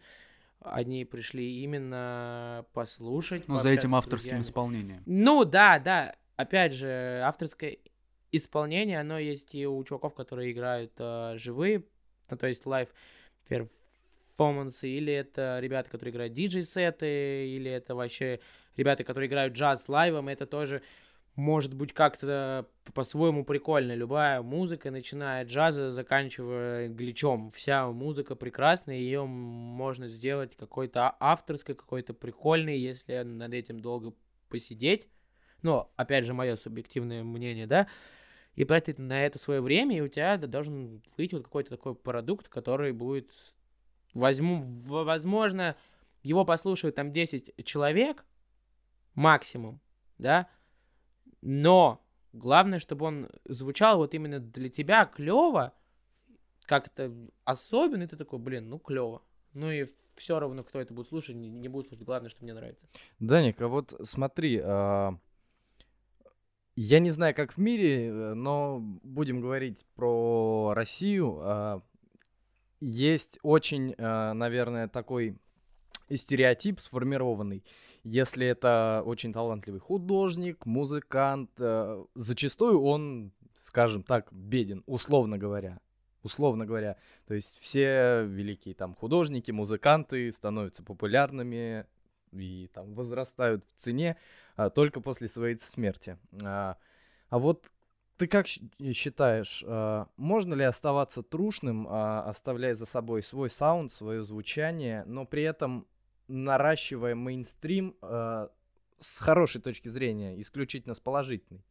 они 0.60 1.04
пришли 1.04 1.62
именно 1.62 2.66
послушать. 2.72 3.48
Ну, 3.48 3.58
за 3.58 3.70
этим 3.70 3.94
авторским 3.94 4.42
исполнением. 4.42 5.02
Ну 5.06 5.44
да, 5.44 5.78
да. 5.78 6.16
Опять 6.36 6.72
же, 6.72 7.20
авторское 7.24 7.78
исполнение, 8.32 9.00
оно 9.00 9.18
есть 9.18 9.54
и 9.54 9.66
у 9.66 9.82
чуваков, 9.84 10.14
которые 10.14 10.52
играют 10.52 10.92
э, 10.98 11.34
живые, 11.36 11.84
ну, 12.30 12.36
то 12.36 12.46
есть 12.46 12.66
live 12.66 12.88
performance'ы, 13.48 14.88
или 14.88 15.12
это 15.12 15.58
ребята, 15.60 15.90
которые 15.90 16.12
играют 16.12 16.34
диджей-сеты, 16.34 17.48
или 17.48 17.70
это 17.70 17.94
вообще 17.94 18.40
ребята, 18.78 19.04
которые 19.04 19.28
играют 19.28 19.54
джаз 19.54 19.88
live'ом, 19.88 20.28
это 20.28 20.46
тоже 20.46 20.82
может 21.34 21.74
быть 21.74 21.92
как-то 21.92 22.66
по-своему 22.94 23.44
прикольно. 23.44 23.94
Любая 23.94 24.40
музыка, 24.42 24.90
начиная 24.90 25.42
от 25.42 25.48
джаза, 25.48 25.90
заканчивая 25.92 26.88
гличом. 26.88 27.50
Вся 27.50 27.86
музыка 27.88 28.34
прекрасная, 28.34 28.96
ее 28.96 29.24
можно 29.24 30.08
сделать 30.08 30.56
какой-то 30.56 31.14
авторской, 31.20 31.74
какой-то 31.74 32.14
прикольной, 32.14 32.78
если 32.78 33.22
над 33.22 33.52
этим 33.52 33.80
долго 33.80 34.14
посидеть. 34.48 35.06
Но, 35.62 35.92
опять 35.96 36.24
же, 36.24 36.34
мое 36.34 36.56
субъективное 36.56 37.22
мнение, 37.22 37.66
да, 37.66 37.88
и 38.54 38.64
тратить 38.64 38.98
на 38.98 39.24
это 39.24 39.38
свое 39.38 39.60
время, 39.60 39.96
и 39.96 40.00
у 40.00 40.08
тебя 40.08 40.36
должен 40.38 41.02
выйти 41.16 41.34
вот 41.34 41.44
какой-то 41.44 41.70
такой 41.70 41.94
продукт, 41.94 42.48
который 42.48 42.92
будет, 42.92 43.30
возьму, 44.14 44.64
возможно, 44.86 45.76
его 46.22 46.44
послушают 46.44 46.96
там 46.96 47.12
10 47.12 47.64
человек 47.64 48.24
максимум, 49.18 49.80
да, 50.18 50.48
но 51.42 52.00
главное, 52.32 52.78
чтобы 52.78 53.06
он 53.06 53.28
звучал 53.44 53.98
вот 53.98 54.14
именно 54.14 54.38
для 54.38 54.68
тебя 54.68 55.06
клево, 55.06 55.74
как-то 56.62 57.12
особенно, 57.44 58.04
и 58.04 58.06
ты 58.06 58.16
такой, 58.16 58.38
блин, 58.38 58.68
ну 58.68 58.78
клево. 58.78 59.22
Ну 59.54 59.70
и 59.70 59.86
все 60.14 60.38
равно, 60.38 60.62
кто 60.62 60.80
это 60.80 60.94
будет 60.94 61.08
слушать, 61.08 61.36
не, 61.36 61.48
не 61.48 61.68
будет 61.68 61.88
слушать, 61.88 62.04
главное, 62.04 62.30
что 62.30 62.44
мне 62.44 62.54
нравится. 62.54 62.84
Даник, 63.18 63.60
а 63.60 63.68
вот 63.68 63.94
смотри, 64.04 64.60
а, 64.62 65.18
я 66.76 67.00
не 67.00 67.10
знаю, 67.10 67.34
как 67.34 67.52
в 67.52 67.58
мире, 67.58 68.34
но 68.34 68.78
будем 69.02 69.40
говорить 69.40 69.84
про 69.94 70.74
Россию. 70.74 71.38
а, 71.40 71.82
Есть 72.80 73.38
очень, 73.42 73.94
а, 73.98 74.34
наверное, 74.34 74.86
такой 74.86 75.38
стереотип 76.16 76.80
сформированный. 76.80 77.64
Если 78.04 78.46
это 78.46 79.02
очень 79.04 79.32
талантливый 79.32 79.80
художник, 79.80 80.66
музыкант, 80.66 81.50
э, 81.58 82.04
зачастую 82.14 82.82
он, 82.82 83.32
скажем 83.54 84.02
так, 84.02 84.32
беден, 84.32 84.82
условно 84.86 85.38
говоря. 85.38 85.80
Условно 86.22 86.66
говоря. 86.66 86.96
То 87.26 87.34
есть 87.34 87.58
все 87.60 88.24
великие 88.26 88.74
там 88.74 88.94
художники, 88.94 89.50
музыканты 89.50 90.32
становятся 90.32 90.82
популярными 90.82 91.86
и 92.32 92.68
там 92.72 92.94
возрастают 92.94 93.64
в 93.66 93.80
цене 93.80 94.16
а, 94.56 94.70
только 94.70 95.00
после 95.00 95.28
своей 95.28 95.58
смерти. 95.58 96.18
А, 96.42 96.76
а 97.30 97.38
вот 97.38 97.70
ты 98.18 98.26
как 98.26 98.46
считаешь, 98.46 99.64
а, 99.66 100.08
можно 100.16 100.54
ли 100.54 100.64
оставаться 100.64 101.22
трушным, 101.22 101.86
а, 101.88 102.22
оставляя 102.24 102.74
за 102.74 102.84
собой 102.84 103.22
свой 103.22 103.48
саунд, 103.48 103.92
свое 103.92 104.22
звучание, 104.22 105.04
но 105.06 105.24
при 105.24 105.42
этом 105.44 105.86
наращивая 106.28 107.14
мейнстрим 107.14 107.96
а, 108.00 108.50
с 108.98 109.18
хорошей 109.18 109.60
точки 109.60 109.88
зрения, 109.88 110.40
исключительно 110.40 110.94
с 110.94 111.00
положительной? 111.00 111.64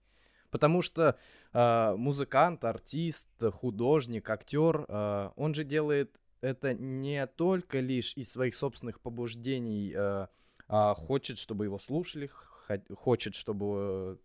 Потому 0.49 0.81
что 0.81 1.17
а, 1.53 1.95
музыкант, 1.95 2.63
артист, 2.63 3.27
художник, 3.53 4.29
актер, 4.29 4.85
а, 4.87 5.33
он 5.35 5.53
же 5.53 5.63
делает 5.63 6.19
это 6.41 6.73
не 6.73 7.25
только 7.27 7.79
лишь 7.79 8.15
из 8.15 8.31
своих 8.31 8.55
собственных 8.55 9.01
побуждений, 9.01 9.93
а, 9.95 10.29
а 10.67 10.93
хочет, 10.93 11.37
чтобы 11.37 11.65
его 11.65 11.79
слушали, 11.79 12.27
хо- 12.27 12.95
хочет, 12.95 13.35
чтобы 13.35 13.65
э, 13.75 14.15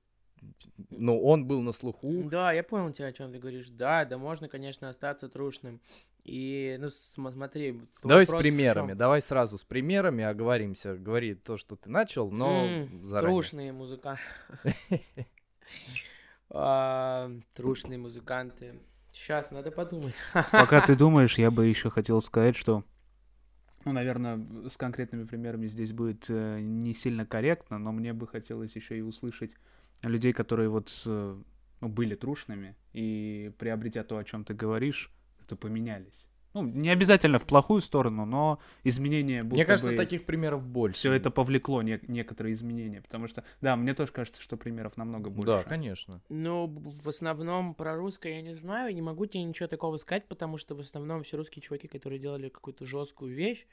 ну, 0.90 1.20
он 1.22 1.46
был 1.46 1.60
на 1.62 1.72
слуху. 1.72 2.28
Да, 2.30 2.52
я 2.52 2.62
понял 2.62 2.92
тебя, 2.92 3.06
о 3.08 3.12
чем 3.12 3.32
ты 3.32 3.38
говоришь. 3.38 3.68
Да, 3.68 4.04
да, 4.04 4.18
можно, 4.18 4.48
конечно, 4.48 4.88
остаться 4.88 5.28
трушным. 5.28 5.80
И, 6.24 6.76
ну, 6.80 6.90
см- 6.90 7.34
смотри. 7.34 7.80
Давай 8.04 8.26
с 8.26 8.30
примерами, 8.30 8.92
давай 8.94 9.20
сразу 9.20 9.58
с 9.58 9.64
примерами 9.64 10.24
оговоримся. 10.24 10.96
Говори 10.96 11.34
то, 11.34 11.56
что 11.56 11.76
ты 11.76 11.90
начал, 11.90 12.30
но 12.30 12.66
М, 12.66 13.06
заранее. 13.06 13.36
Трушные 13.42 13.72
музыканты. 13.72 14.22
А, 16.50 17.30
Трушные 17.54 17.98
музыканты. 17.98 18.74
Сейчас, 19.12 19.50
надо 19.50 19.70
подумать. 19.70 20.14
Пока 20.52 20.80
ты 20.86 20.96
думаешь, 20.96 21.38
я 21.38 21.50
бы 21.50 21.66
еще 21.66 21.90
хотел 21.90 22.20
сказать, 22.20 22.56
что, 22.56 22.84
ну, 23.84 23.92
наверное, 23.92 24.38
с 24.70 24.76
конкретными 24.76 25.24
примерами 25.24 25.66
здесь 25.66 25.92
будет 25.92 26.26
э, 26.28 26.60
не 26.60 26.94
сильно 26.94 27.24
корректно, 27.26 27.78
но 27.78 27.92
мне 27.92 28.12
бы 28.12 28.26
хотелось 28.26 28.76
еще 28.76 28.98
и 28.98 29.02
услышать 29.02 29.52
людей, 30.02 30.32
которые 30.32 30.68
вот 30.68 30.92
ну, 31.04 31.88
были 31.88 32.14
трушными 32.14 32.76
и 32.92 33.52
приобретя 33.58 34.04
то, 34.04 34.18
о 34.18 34.24
чем 34.24 34.44
ты 34.44 34.54
говоришь, 34.54 35.10
это 35.40 35.56
поменялись. 35.56 36.26
Ну, 36.54 36.62
не 36.62 36.90
обязательно 36.90 37.38
в 37.38 37.46
плохую 37.46 37.80
сторону, 37.80 38.26
но 38.26 38.58
изменения 38.84 39.42
будто 39.42 39.54
Мне 39.54 39.64
кажется, 39.64 39.90
бы... 39.90 39.96
таких 39.96 40.24
примеров 40.24 40.62
больше. 40.66 40.98
Все 40.98 41.12
это 41.14 41.30
повлекло 41.30 41.82
не- 41.82 42.00
некоторые 42.08 42.54
изменения, 42.54 43.00
потому 43.00 43.26
что, 43.26 43.42
да, 43.62 43.74
мне 43.74 43.94
тоже 43.94 44.12
кажется, 44.12 44.42
что 44.42 44.58
примеров 44.58 44.98
намного 44.98 45.30
больше. 45.30 45.46
Да, 45.46 45.62
конечно. 45.62 46.20
Ну, 46.28 46.66
в 46.66 47.08
основном 47.08 47.74
про 47.74 47.96
русское 47.96 48.34
я 48.34 48.42
не 48.42 48.54
знаю, 48.54 48.94
не 48.94 49.00
могу 49.00 49.24
тебе 49.24 49.44
ничего 49.44 49.66
такого 49.66 49.96
сказать, 49.96 50.28
потому 50.28 50.58
что 50.58 50.74
в 50.74 50.80
основном 50.80 51.22
все 51.22 51.38
русские 51.38 51.62
чуваки, 51.62 51.88
которые 51.88 52.18
делали 52.18 52.50
какую-то 52.50 52.84
жесткую 52.84 53.34
вещь, 53.34 53.66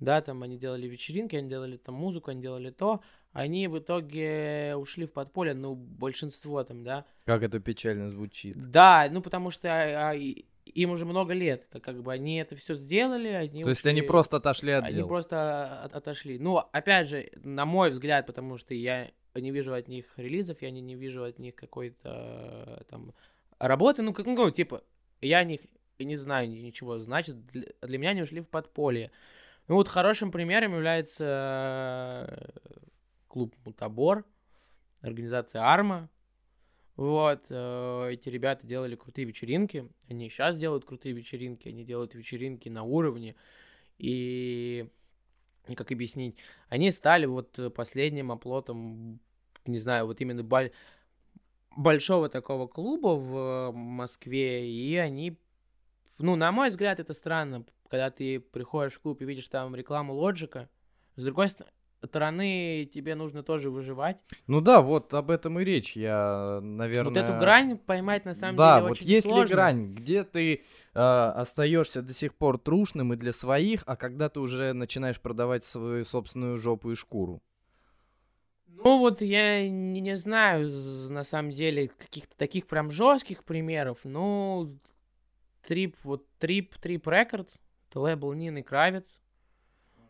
да, 0.00 0.20
там 0.22 0.42
они 0.42 0.58
делали 0.58 0.86
вечеринки, 0.88 1.36
они 1.36 1.48
делали 1.48 1.76
там 1.76 1.94
музыку, 1.94 2.30
они 2.30 2.42
делали 2.42 2.70
то, 2.70 3.00
они 3.32 3.68
в 3.68 3.78
итоге 3.78 4.74
ушли 4.76 5.06
в 5.06 5.12
подполье, 5.12 5.54
ну, 5.54 5.74
большинство 5.74 6.64
там, 6.64 6.82
да. 6.84 7.04
Как 7.26 7.42
это 7.42 7.60
печально 7.60 8.10
звучит. 8.10 8.56
Да, 8.56 9.08
ну, 9.10 9.20
потому 9.22 9.50
что 9.50 9.68
а, 9.70 10.14
и- 10.14 10.44
им 10.66 10.90
уже 10.90 11.04
много 11.04 11.32
лет, 11.32 11.66
как, 11.72 11.82
как 11.82 12.02
бы 12.02 12.12
они 12.12 12.36
это 12.36 12.54
все 12.56 12.74
сделали, 12.74 13.28
они 13.28 13.62
То 13.62 13.70
есть 13.70 13.86
они 13.86 14.00
ушли- 14.00 14.06
просто 14.06 14.36
отошли 14.38 14.72
от 14.72 14.84
они 14.84 14.96
дел. 14.96 15.08
просто 15.08 15.82
от- 15.84 15.94
отошли. 15.94 16.38
Ну, 16.38 16.58
опять 16.58 17.08
же, 17.08 17.30
на 17.44 17.64
мой 17.64 17.90
взгляд, 17.90 18.26
потому 18.26 18.56
что 18.56 18.74
я 18.74 19.10
не 19.34 19.50
вижу 19.52 19.74
от 19.74 19.88
них 19.88 20.06
релизов, 20.16 20.60
я 20.62 20.70
не, 20.70 20.80
не 20.80 20.94
вижу 20.96 21.22
от 21.24 21.38
них 21.38 21.54
какой-то 21.54 22.84
там 22.88 23.12
работы. 23.58 24.02
Ну, 24.02 24.12
как, 24.12 24.26
ну, 24.26 24.50
типа, 24.50 24.82
я 25.20 25.38
о 25.38 25.44
них 25.44 25.60
не 25.98 26.16
знаю 26.16 26.48
ни- 26.48 26.58
ничего. 26.60 26.98
Значит, 26.98 27.46
для, 27.46 27.66
для 27.82 27.98
меня 27.98 28.10
они 28.10 28.22
ушли 28.22 28.40
в 28.40 28.48
подполье. 28.48 29.10
Ну, 29.70 29.76
вот 29.76 29.86
хорошим 29.86 30.32
примером 30.32 30.74
является 30.74 32.26
э, 32.28 32.48
клуб 33.28 33.54
Мутабор, 33.64 34.24
организация 35.00 35.62
Арма. 35.62 36.10
Вот, 36.96 37.46
э, 37.50 38.08
эти 38.10 38.28
ребята 38.30 38.66
делали 38.66 38.96
крутые 38.96 39.26
вечеринки. 39.26 39.88
Они 40.08 40.28
сейчас 40.28 40.58
делают 40.58 40.84
крутые 40.84 41.14
вечеринки. 41.14 41.68
Они 41.68 41.84
делают 41.84 42.16
вечеринки 42.16 42.68
на 42.68 42.82
уровне. 42.82 43.36
И 43.96 44.88
как 45.76 45.92
объяснить, 45.92 46.36
они 46.68 46.90
стали 46.90 47.26
вот 47.26 47.56
э, 47.60 47.70
последним 47.70 48.32
оплотом, 48.32 49.20
не 49.66 49.78
знаю, 49.78 50.06
вот 50.06 50.20
именно 50.20 50.72
большого 51.76 52.28
такого 52.28 52.66
клуба 52.66 53.14
в 53.14 53.70
Москве, 53.72 54.68
и 54.68 54.96
они, 54.96 55.38
ну, 56.18 56.34
на 56.34 56.50
мой 56.50 56.70
взгляд, 56.70 56.98
это 56.98 57.14
странно, 57.14 57.64
когда 57.90 58.10
ты 58.10 58.40
приходишь 58.40 58.94
в 58.94 59.00
клуб 59.00 59.20
и 59.20 59.24
видишь 59.24 59.48
там 59.48 59.74
рекламу 59.74 60.14
Лоджика, 60.14 60.68
с 61.16 61.24
другой 61.24 61.48
ст- 61.48 61.62
стороны, 62.04 62.88
тебе 62.92 63.14
нужно 63.14 63.42
тоже 63.42 63.68
выживать. 63.68 64.22
Ну 64.46 64.60
да, 64.60 64.80
вот 64.80 65.12
об 65.12 65.30
этом 65.30 65.58
и 65.58 65.64
речь. 65.64 65.96
Я, 65.96 66.60
наверное... 66.62 67.12
Вот 67.12 67.16
эту 67.16 67.38
грань 67.38 67.78
поймать 67.78 68.24
на 68.24 68.34
самом 68.34 68.56
да, 68.56 68.76
деле 68.76 68.82
вот 68.88 68.92
очень 68.92 69.06
есть 69.06 69.26
сложно. 69.26 69.42
ли 69.42 69.54
грань, 69.54 69.94
где 69.94 70.24
ты 70.24 70.54
э, 70.54 70.60
остаешься 70.94 72.00
до 72.00 72.14
сих 72.14 72.34
пор 72.34 72.58
трушным 72.58 73.12
и 73.12 73.16
для 73.16 73.32
своих, 73.32 73.82
а 73.86 73.96
когда 73.96 74.28
ты 74.28 74.40
уже 74.40 74.72
начинаешь 74.72 75.20
продавать 75.20 75.64
свою 75.64 76.04
собственную 76.04 76.56
жопу 76.56 76.92
и 76.92 76.94
шкуру? 76.94 77.42
Ну 78.68 78.98
вот 78.98 79.20
я 79.20 79.68
не, 79.68 80.00
не 80.00 80.16
знаю, 80.16 80.70
на 81.10 81.24
самом 81.24 81.50
деле, 81.50 81.88
каких-то 81.88 82.34
таких 82.36 82.66
прям 82.66 82.90
жестких 82.90 83.44
примеров. 83.44 83.98
Ну, 84.04 84.78
Трип, 85.66 85.96
вот 86.04 86.24
Трип, 86.38 86.76
Трип 86.76 87.06
Рекордс, 87.06 87.58
это 87.90 88.00
лейбл 88.00 88.32
Нины 88.32 88.62
Кравец. 88.62 89.20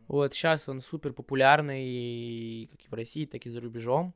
Вот 0.07 0.35
сейчас 0.35 0.69
он 0.69 0.83
супер 0.83 1.13
популярный 1.15 1.85
и 1.85 2.67
как 2.67 2.85
и 2.85 2.89
в 2.89 2.93
России, 2.95 3.25
так 3.25 3.47
и 3.47 3.49
за 3.49 3.61
рубежом. 3.61 4.15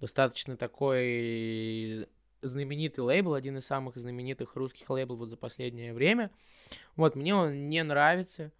Достаточно 0.00 0.56
такой 0.56 2.08
знаменитый 2.42 3.04
лейбл, 3.04 3.34
один 3.34 3.58
из 3.58 3.66
самых 3.66 3.96
знаменитых 3.96 4.56
русских 4.56 4.90
лейблов 4.90 5.20
вот 5.20 5.28
за 5.28 5.36
последнее 5.36 5.92
время. 5.94 6.30
Вот, 6.96 7.14
мне 7.14 7.34
он 7.34 7.68
не 7.68 7.82
нравится, 7.82 8.52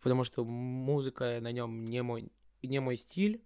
потому 0.00 0.22
что 0.24 0.44
музыка 0.44 1.38
на 1.40 1.50
нем 1.50 1.86
не 1.86 2.02
мой, 2.02 2.30
не 2.62 2.78
мой 2.80 2.96
стиль. 2.96 3.42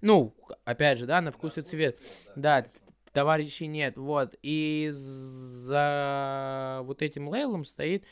Ну, 0.00 0.36
опять 0.64 0.98
же, 0.98 1.06
да, 1.06 1.20
на 1.20 1.30
вкус 1.32 1.58
и 1.58 1.62
цвет. 1.62 2.00
Да, 2.36 2.62
т- 2.62 2.70
товарищей 3.12 3.66
нет, 3.66 3.96
вот. 3.96 4.34
И 4.42 4.90
за 4.92 6.80
вот 6.84 7.02
этим 7.02 7.28
лейлом 7.28 7.64
стоит, 7.64 8.04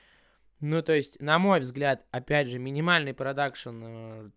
ну, 0.60 0.82
то 0.82 0.94
есть, 0.94 1.20
на 1.20 1.38
мой 1.38 1.60
взгляд, 1.60 2.06
опять 2.10 2.48
же, 2.48 2.58
минимальный 2.58 3.14
продакшн, 3.14 3.82
э, 3.82 4.30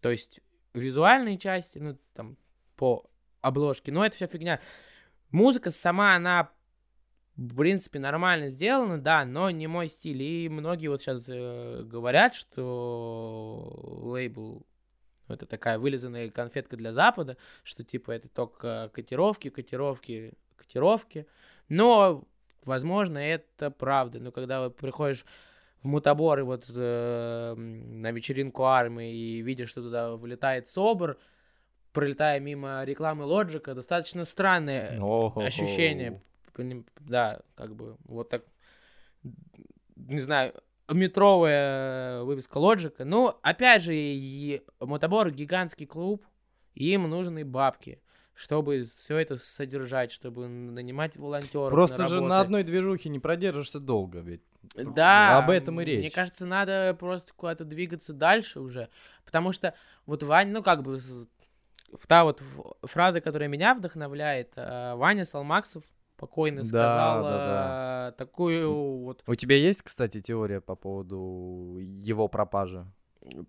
то 0.00 0.10
есть, 0.10 0.40
визуальной 0.72 1.38
части, 1.38 1.78
ну, 1.78 1.98
там, 2.14 2.36
по 2.76 3.10
обложке, 3.40 3.92
но 3.92 4.04
это 4.04 4.16
вся 4.16 4.26
фигня. 4.26 4.60
Музыка 5.30 5.70
сама, 5.70 6.14
она, 6.14 6.50
в 7.36 7.56
принципе, 7.56 7.98
нормально 7.98 8.50
сделана, 8.50 9.00
да, 9.00 9.24
но 9.24 9.50
не 9.50 9.66
мой 9.66 9.88
стиль. 9.88 10.22
И 10.22 10.48
многие 10.48 10.88
вот 10.88 11.02
сейчас 11.02 11.26
говорят, 11.26 12.34
что 12.34 14.00
лейбл 14.02 14.64
это 15.28 15.46
такая 15.46 15.78
вылизанная 15.78 16.30
конфетка 16.30 16.76
для 16.76 16.92
Запада, 16.92 17.36
что 17.62 17.82
типа 17.82 18.12
это 18.12 18.28
только 18.28 18.90
котировки, 18.92 19.48
котировки, 19.48 20.34
котировки. 20.56 21.26
Но, 21.68 22.24
возможно, 22.64 23.18
это 23.18 23.70
правда. 23.70 24.20
Но 24.20 24.32
когда 24.32 24.62
вот 24.62 24.76
приходишь 24.76 25.24
в 25.84 25.86
мутабор 25.86 26.40
и 26.40 26.42
вот 26.42 26.64
э, 26.74 27.54
на 27.56 28.10
вечеринку 28.10 28.64
армии 28.64 29.14
и 29.14 29.42
видишь, 29.42 29.68
что 29.68 29.82
туда 29.82 30.16
вылетает 30.16 30.66
СОБР, 30.66 31.18
пролетая 31.92 32.40
мимо 32.40 32.82
рекламы 32.84 33.24
Лоджика, 33.26 33.74
достаточно 33.74 34.24
странное 34.24 34.98
О-хо-хо. 34.98 35.42
ощущение. 35.42 36.22
Да, 37.00 37.42
как 37.54 37.76
бы 37.76 37.98
вот 38.06 38.30
так, 38.30 38.44
не 39.94 40.20
знаю, 40.20 40.54
метровая 40.88 42.22
вывеска 42.22 42.56
Лоджика. 42.56 43.04
Ну, 43.04 43.34
опять 43.42 43.82
же, 43.82 43.94
и 43.94 44.62
Мотобор 44.80 45.30
гигантский 45.30 45.86
клуб, 45.86 46.24
им 46.74 47.10
нужны 47.10 47.44
бабки, 47.44 48.00
чтобы 48.32 48.84
все 48.84 49.18
это 49.18 49.36
содержать, 49.36 50.12
чтобы 50.12 50.48
нанимать 50.48 51.16
волонтеров. 51.16 51.70
Просто 51.70 52.08
же 52.08 52.22
на 52.22 52.40
одной 52.40 52.62
движухе 52.62 53.10
не 53.10 53.18
продержишься 53.18 53.80
долго, 53.80 54.20
ведь. 54.20 54.40
Да, 54.74 55.38
Об 55.38 55.50
этом 55.50 55.80
и 55.80 55.84
Мне 55.84 55.96
речь. 56.02 56.12
кажется, 56.12 56.46
надо 56.46 56.96
просто 56.98 57.32
куда-то 57.34 57.64
двигаться 57.64 58.12
дальше 58.12 58.60
уже. 58.60 58.88
Потому 59.24 59.52
что 59.52 59.74
вот 60.06 60.22
Ваня, 60.22 60.52
ну 60.52 60.62
как 60.62 60.82
бы 60.82 60.98
та 62.08 62.24
вот 62.24 62.42
фраза, 62.82 63.20
которая 63.20 63.48
меня 63.48 63.74
вдохновляет, 63.74 64.52
э, 64.56 64.94
Ваня 64.94 65.24
Салмаксов 65.24 65.84
покойный 66.16 66.62
Да, 66.62 66.68
сказал 66.68 67.22
да, 67.22 68.08
э, 68.08 68.12
такую 68.18 68.98
вот. 68.98 69.22
У 69.26 69.34
тебя 69.34 69.56
есть, 69.56 69.82
кстати, 69.82 70.20
теория 70.20 70.60
по 70.60 70.74
поводу 70.74 71.78
его 71.80 72.28
пропажи? 72.28 72.86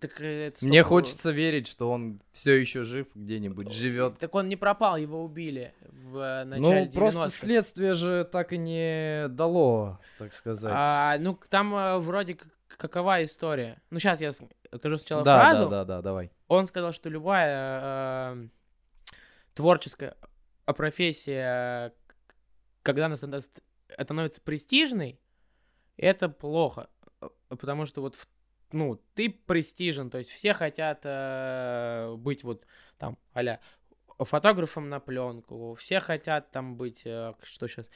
Так, 0.00 0.20
э, 0.22 0.46
это 0.48 0.64
Мне 0.64 0.82
хочется 0.82 1.30
верить, 1.30 1.66
что 1.66 1.90
он 1.90 2.22
все 2.32 2.54
еще 2.54 2.84
жив, 2.84 3.08
где-нибудь 3.14 3.72
живет. 3.72 4.18
Так 4.18 4.34
он 4.34 4.48
не 4.48 4.56
пропал, 4.56 4.96
его 4.96 5.22
убили 5.22 5.74
в 5.82 6.16
э, 6.18 6.44
начале 6.44 6.86
Ну, 6.86 6.92
просто 6.92 7.20
90-х. 7.20 7.30
следствие 7.30 7.94
же 7.94 8.24
так 8.24 8.52
и 8.54 8.58
не 8.58 9.28
дало, 9.28 10.00
так 10.18 10.32
сказать. 10.32 10.72
А, 10.74 11.18
ну, 11.18 11.38
там 11.50 11.74
э, 11.74 11.98
вроде 11.98 12.34
как 12.34 12.48
какова 12.68 13.22
история. 13.22 13.80
Ну, 13.90 13.98
сейчас 13.98 14.20
я 14.20 14.32
скажу 14.32 14.96
сначала 14.98 15.22
да, 15.22 15.38
фразу. 15.40 15.64
да, 15.68 15.84
да, 15.84 15.96
да, 15.96 16.02
давай. 16.02 16.30
Он 16.48 16.66
сказал, 16.66 16.92
что 16.92 17.08
любая 17.10 17.80
э, 17.82 18.48
творческая 19.54 20.16
профессия, 20.64 21.92
когда 22.82 23.06
она 23.06 23.16
ста- 23.16 23.40
становится 24.00 24.40
престижной, 24.40 25.20
это 25.96 26.28
плохо. 26.28 26.88
Потому 27.48 27.86
что 27.86 28.00
вот, 28.00 28.16
в- 28.16 28.28
ну, 28.72 29.00
ты 29.14 29.30
престижен, 29.30 30.10
то 30.10 30.18
есть 30.18 30.30
все 30.30 30.54
хотят 30.54 31.00
э, 31.04 32.14
быть 32.18 32.44
вот 32.44 32.66
там, 32.98 33.16
аля, 33.34 33.60
фотографом 34.18 34.88
на 34.88 35.00
пленку, 35.00 35.74
все 35.74 36.00
хотят 36.00 36.50
там 36.50 36.76
быть, 36.76 37.02
э, 37.04 37.34
что 37.42 37.68
сейчас 37.68 37.88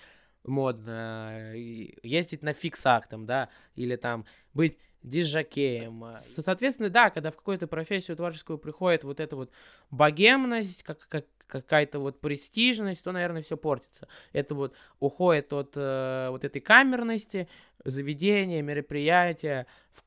модно, 0.44 1.52
ездить 1.54 2.42
на 2.42 2.52
фиксах 2.52 3.08
там, 3.08 3.26
да, 3.26 3.48
или 3.74 3.96
там 3.96 4.24
быть 4.54 4.78
дизжакеем. 5.02 6.14
Со- 6.14 6.42
Соответственно, 6.42 6.90
да, 6.90 7.10
когда 7.10 7.30
в 7.30 7.36
какую-то 7.36 7.66
профессию 7.66 8.16
творческую 8.16 8.58
приходит 8.58 9.04
вот 9.04 9.20
эта 9.20 9.36
вот 9.36 9.50
богемность, 9.90 10.82
как, 10.82 11.06
как- 11.08 11.26
какая-то 11.46 11.98
вот 11.98 12.20
престижность, 12.20 13.02
то, 13.02 13.12
наверное, 13.12 13.42
все 13.42 13.56
портится. 13.56 14.08
Это 14.32 14.54
вот 14.54 14.74
уходит 15.00 15.52
от 15.52 15.72
э, 15.74 16.28
вот 16.30 16.44
этой 16.44 16.60
камерности, 16.60 17.48
заведения, 17.84 18.62
мероприятия. 18.62 19.66
В- 19.92 20.04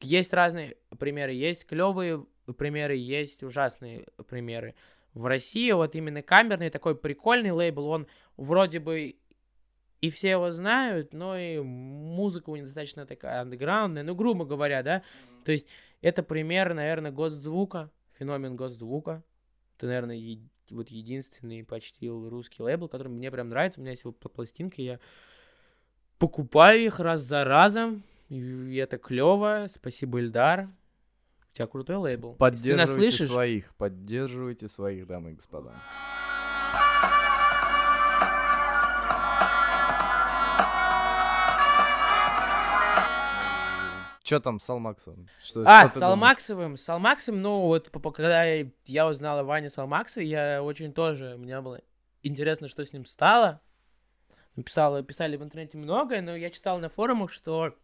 Есть 0.00 0.32
разные 0.32 0.76
примеры, 0.98 1.32
есть 1.32 1.66
клевые 1.66 2.26
примеры, 2.58 2.96
есть 2.96 3.42
ужасные 3.42 4.06
примеры. 4.28 4.74
В 5.14 5.24
России 5.26 5.72
вот 5.72 5.94
именно 5.94 6.22
камерный 6.22 6.70
такой 6.70 6.94
прикольный 6.94 7.50
лейбл, 7.50 7.86
он 7.86 8.06
вроде 8.36 8.80
бы 8.80 9.16
и 10.02 10.10
все 10.10 10.30
его 10.30 10.50
знают, 10.50 11.14
но 11.14 11.38
и 11.38 11.58
музыка 11.58 12.50
у 12.50 12.56
него 12.56 12.66
достаточно 12.66 13.06
такая 13.06 13.40
андеграундная, 13.40 14.02
ну, 14.02 14.14
грубо 14.14 14.44
говоря, 14.44 14.82
да. 14.82 15.02
То 15.44 15.52
есть 15.52 15.66
это 16.02 16.22
пример, 16.22 16.74
наверное, 16.74 17.10
госзвука, 17.10 17.90
феномен 18.18 18.56
госзвука. 18.56 19.24
Это, 19.76 19.86
наверное, 19.86 20.16
е- 20.16 20.48
вот 20.70 20.90
единственный 20.90 21.64
почти 21.64 22.08
русский 22.10 22.62
лейбл, 22.62 22.88
который 22.88 23.08
мне 23.08 23.30
прям 23.30 23.48
нравится. 23.48 23.80
У 23.80 23.82
меня 23.82 23.92
есть 23.92 24.04
его 24.04 24.12
пла- 24.12 24.28
пластинки, 24.28 24.82
я 24.82 25.00
покупаю 26.18 26.84
их 26.84 27.00
раз 27.00 27.22
за 27.22 27.44
разом. 27.44 28.02
И 28.28 28.76
это 28.76 28.98
клево. 28.98 29.66
Спасибо, 29.68 30.18
Ильдар. 30.20 30.68
У 31.52 31.56
тебя 31.56 31.66
крутой 31.68 31.96
лейбл. 31.96 32.34
Поддерживайте 32.34 33.16
слышишь, 33.16 33.28
своих, 33.32 33.74
поддерживайте 33.76 34.68
своих, 34.68 35.06
дамы 35.06 35.30
и 35.32 35.34
господа. 35.34 35.72
Что 44.24 44.40
там 44.40 44.58
с 44.58 44.68
Алмаксом? 44.68 45.28
Что, 45.40 45.62
А, 45.64 45.82
что 45.82 45.88
с 45.88 45.92
ты 45.92 46.00
думаешь? 46.00 46.12
Алмаксовым. 46.14 46.76
С 46.76 46.88
Алмаксовым, 46.88 47.42
ну, 47.42 47.60
вот 47.60 47.90
когда 48.12 48.42
я- 48.42 48.68
я 48.86 49.06
узнал 49.08 49.38
о 49.38 49.44
Ване 49.44 49.68
Салмаксове, 49.70 50.26
я 50.26 50.62
очень 50.64 50.92
тоже, 50.92 51.36
мне 51.38 51.60
было 51.60 51.80
интересно, 52.24 52.66
что 52.66 52.84
с 52.84 52.92
ним 52.92 53.04
стало. 53.06 53.60
Писал, 54.64 55.00
писали 55.04 55.36
в 55.36 55.44
интернете 55.44 55.78
многое, 55.78 56.22
но 56.22 56.34
я 56.34 56.50
читал 56.50 56.80
на 56.80 56.88
форумах, 56.88 57.30
что 57.30 57.76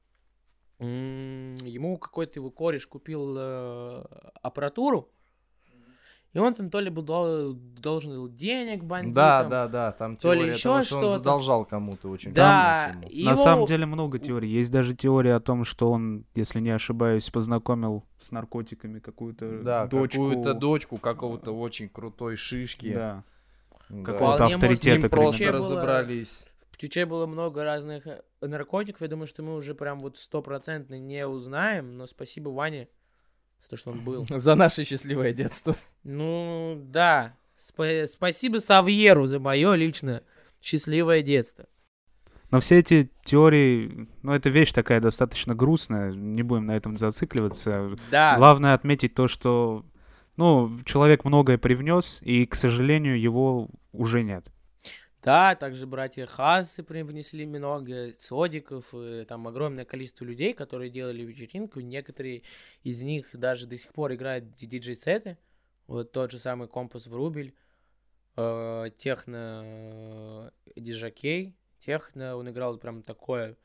ему 0.82 1.98
какой-то 1.98 2.38
его 2.40 2.50
кореш 2.50 2.86
купил 2.86 3.34
э, 3.38 4.04
аппаратуру, 4.42 5.08
и 6.32 6.38
он 6.38 6.54
там 6.54 6.70
то 6.70 6.80
ли 6.80 6.88
был 6.88 7.02
дол- 7.02 7.52
должен 7.52 8.12
был 8.12 8.28
денег 8.28 8.84
бандитам. 8.84 9.12
Да, 9.12 9.44
да, 9.44 9.68
да, 9.68 9.92
там 9.92 10.16
то 10.16 10.32
ли 10.32 10.40
теория 10.40 10.52
ещё 10.54 10.62
того, 10.70 10.82
что 10.82 10.96
он 10.96 11.02
что-то. 11.02 11.18
задолжал 11.18 11.64
кому-то 11.66 12.08
очень 12.08 12.32
Да, 12.32 12.94
и 13.10 13.24
На 13.24 13.32
его- 13.32 13.42
самом 13.42 13.66
деле 13.66 13.84
много 13.86 14.18
теорий. 14.18 14.48
Есть 14.48 14.72
даже 14.72 14.94
теория 14.96 15.34
о 15.34 15.40
том, 15.40 15.64
что 15.64 15.90
он, 15.90 16.24
если 16.34 16.60
не 16.60 16.70
ошибаюсь, 16.70 17.28
познакомил 17.28 18.04
с 18.18 18.30
наркотиками 18.32 18.98
какую-то 18.98 19.62
Да, 19.62 19.86
дочку. 19.86 20.08
какую-то 20.22 20.54
дочку 20.54 20.96
какого-то 20.96 21.52
очень 21.52 21.88
крутой 21.90 22.36
шишки. 22.36 22.94
Да. 22.94 23.24
Да. 23.90 24.04
какого-то 24.04 24.36
Вполне 24.36 24.56
может, 24.56 24.62
авторитета 24.72 25.00
С 25.00 25.02
ним 25.02 25.10
просто 25.10 25.44
было- 25.44 25.52
разобрались. 25.52 26.44
В 26.82 26.84
Тюче 26.84 27.06
было 27.06 27.26
много 27.26 27.62
разных 27.62 28.08
э, 28.08 28.22
наркотиков. 28.40 29.02
Я 29.02 29.06
думаю, 29.06 29.28
что 29.28 29.44
мы 29.44 29.54
уже 29.54 29.72
прям 29.72 30.00
вот 30.00 30.18
стопроцентно 30.18 30.98
не 30.98 31.24
узнаем. 31.28 31.96
Но 31.96 32.08
спасибо 32.08 32.48
Ване 32.48 32.88
за 33.62 33.68
то, 33.68 33.76
что 33.76 33.92
он 33.92 34.00
был. 34.00 34.26
За 34.28 34.56
наше 34.56 34.82
счастливое 34.82 35.32
детство. 35.32 35.76
Ну, 36.02 36.76
да. 36.86 37.36
Спа- 37.56 38.08
спасибо 38.08 38.58
Савьеру 38.58 39.26
за 39.26 39.38
мое 39.38 39.74
лично 39.74 40.24
счастливое 40.60 41.22
детство. 41.22 41.66
Но 42.50 42.58
все 42.58 42.80
эти 42.80 43.12
теории, 43.24 44.08
ну, 44.22 44.32
это 44.32 44.50
вещь 44.50 44.72
такая 44.72 45.00
достаточно 45.00 45.54
грустная, 45.54 46.12
не 46.12 46.42
будем 46.42 46.66
на 46.66 46.74
этом 46.74 46.96
зацикливаться. 46.96 47.90
Да. 48.10 48.36
Главное 48.36 48.74
отметить 48.74 49.14
то, 49.14 49.28
что, 49.28 49.86
ну, 50.36 50.80
человек 50.84 51.24
многое 51.24 51.58
привнес, 51.58 52.18
и, 52.22 52.44
к 52.44 52.56
сожалению, 52.56 53.20
его 53.20 53.68
уже 53.92 54.24
нет. 54.24 54.48
Да, 55.22 55.54
также 55.54 55.86
братья 55.86 56.26
Хасы 56.26 56.82
привнесли 56.82 57.46
много 57.46 58.12
содиков, 58.18 58.92
и 58.92 59.24
там 59.24 59.46
огромное 59.46 59.84
количество 59.84 60.24
людей, 60.24 60.52
которые 60.52 60.90
делали 60.90 61.22
вечеринку. 61.22 61.78
Некоторые 61.78 62.42
из 62.82 63.02
них 63.02 63.28
даже 63.32 63.68
до 63.68 63.78
сих 63.78 63.92
пор 63.92 64.14
играют 64.14 64.50
диджей-сеты. 64.50 65.38
Вот 65.86 66.10
тот 66.10 66.32
же 66.32 66.40
самый 66.40 66.66
Компас 66.66 67.06
Врубель, 67.06 67.54
э, 68.36 68.90
Техно 68.98 69.62
э, 69.64 70.50
Дижакей. 70.74 71.54
Техно, 71.78 72.36
он 72.36 72.50
играл 72.50 72.76
прям 72.78 73.04
такое 73.04 73.56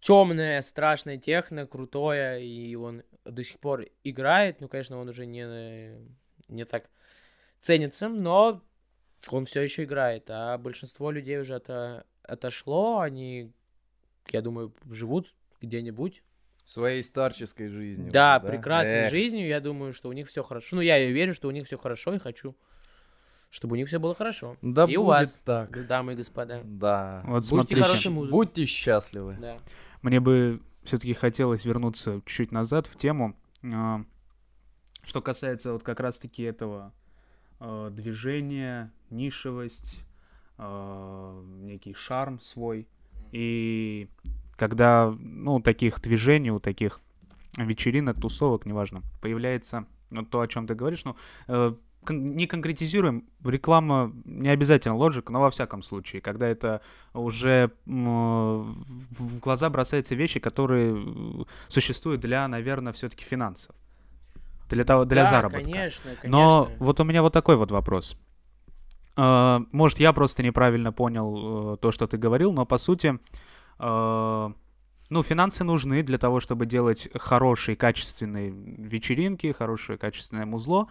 темное, 0.00 0.62
страшное 0.62 1.16
техно, 1.16 1.66
крутое, 1.68 2.44
и 2.44 2.74
он 2.74 3.04
до 3.24 3.44
сих 3.44 3.60
пор 3.60 3.86
играет. 4.02 4.60
Ну, 4.60 4.68
конечно, 4.68 4.98
он 4.98 5.08
уже 5.08 5.26
не, 5.26 5.96
не 6.48 6.64
так 6.64 6.90
ценится, 7.60 8.08
но 8.08 8.62
он 9.30 9.46
все 9.46 9.62
еще 9.62 9.84
играет, 9.84 10.24
а 10.28 10.58
большинство 10.58 11.10
людей 11.10 11.40
уже 11.40 11.54
это 11.54 12.04
отошло, 12.22 13.00
они, 13.00 13.52
я 14.30 14.42
думаю, 14.42 14.74
живут 14.90 15.28
где-нибудь. 15.60 16.22
Своей 16.64 17.02
старческой 17.02 17.68
жизнью. 17.68 18.10
Да, 18.10 18.40
уже, 18.42 18.52
прекрасной 18.52 19.04
Эх, 19.04 19.10
жизнью, 19.10 19.46
я 19.46 19.60
думаю, 19.60 19.92
что 19.92 20.08
у 20.08 20.12
них 20.12 20.28
все 20.28 20.42
хорошо. 20.42 20.76
Ну, 20.76 20.82
я 20.82 20.98
верю, 21.10 21.32
что 21.32 21.46
у 21.46 21.52
них 21.52 21.66
все 21.66 21.78
хорошо, 21.78 22.14
и 22.14 22.18
хочу, 22.18 22.56
чтобы 23.50 23.74
у 23.74 23.76
них 23.76 23.86
все 23.86 24.00
было 24.00 24.14
хорошо. 24.14 24.56
Да 24.62 24.82
и 24.82 24.86
будет 24.86 24.98
у 24.98 25.04
вас, 25.04 25.40
так. 25.44 25.86
дамы 25.86 26.14
и 26.14 26.16
господа. 26.16 26.62
Да. 26.64 27.22
Вот 27.24 27.46
смотрите, 27.46 27.80
хорошую 27.80 28.12
музыку. 28.14 28.36
Будьте 28.36 28.66
счастливы. 28.66 29.36
Да. 29.40 29.56
мне 30.02 30.18
бы 30.18 30.60
все-таки 30.82 31.14
хотелось 31.14 31.64
вернуться 31.64 32.20
чуть 32.26 32.50
назад 32.50 32.88
в 32.88 32.96
тему, 32.96 33.36
а, 33.62 34.04
что 35.04 35.22
касается 35.22 35.72
вот 35.72 35.82
как 35.84 36.00
раз-таки 36.00 36.42
этого 36.42 36.92
а, 37.60 37.90
движения, 37.90 38.92
нишевость, 39.10 40.00
а, 40.58 41.42
некий 41.60 41.94
шарм 41.94 42.40
свой. 42.40 42.88
И 43.32 44.08
когда, 44.56 45.14
ну, 45.18 45.60
таких 45.60 46.00
движений, 46.00 46.50
у 46.50 46.60
таких 46.60 47.00
вечеринок, 47.56 48.20
тусовок, 48.20 48.66
неважно, 48.66 49.02
появляется 49.20 49.86
ну, 50.10 50.24
то, 50.24 50.40
о 50.40 50.48
чем 50.48 50.66
ты 50.66 50.74
говоришь, 50.74 51.04
ну, 51.04 51.16
э, 51.48 51.74
кон- 52.04 52.36
не 52.36 52.46
конкретизируем, 52.46 53.24
реклама 53.44 54.12
не 54.24 54.48
обязательно 54.48 54.94
Logic, 54.94 55.24
но 55.28 55.40
во 55.40 55.50
всяком 55.50 55.82
случае, 55.82 56.22
когда 56.22 56.46
это 56.46 56.80
уже 57.12 57.72
м, 57.86 58.72
в 59.10 59.40
глаза 59.40 59.68
бросаются 59.70 60.14
вещи, 60.14 60.40
которые 60.40 60.94
э, 60.96 61.44
существуют 61.68 62.20
для, 62.20 62.46
наверное, 62.48 62.92
все-таки 62.92 63.24
финансов, 63.24 63.74
для 64.68 64.84
того, 64.84 65.04
для 65.04 65.24
Да, 65.24 65.30
заработка. 65.30 65.64
конечно, 65.64 66.10
конечно. 66.10 66.28
Но 66.28 66.68
вот 66.78 67.00
у 67.00 67.04
меня 67.04 67.22
вот 67.22 67.32
такой 67.32 67.56
вот 67.56 67.70
вопрос. 67.70 68.16
Э, 69.16 69.60
Может, 69.72 70.00
я 70.00 70.12
просто 70.12 70.42
неправильно 70.42 70.92
понял 70.92 71.74
э, 71.74 71.76
то, 71.78 71.92
что 71.92 72.06
ты 72.06 72.16
говорил, 72.16 72.52
но 72.52 72.66
по 72.66 72.78
сути, 72.78 73.18
э, 73.78 74.50
ну, 75.08 75.22
финансы 75.22 75.64
нужны 75.64 76.02
для 76.02 76.18
того, 76.18 76.40
чтобы 76.40 76.66
делать 76.66 77.08
хорошие, 77.14 77.76
качественные 77.76 78.50
вечеринки, 78.50 79.52
хорошее, 79.52 79.98
качественное 79.98 80.46
музло. 80.46 80.88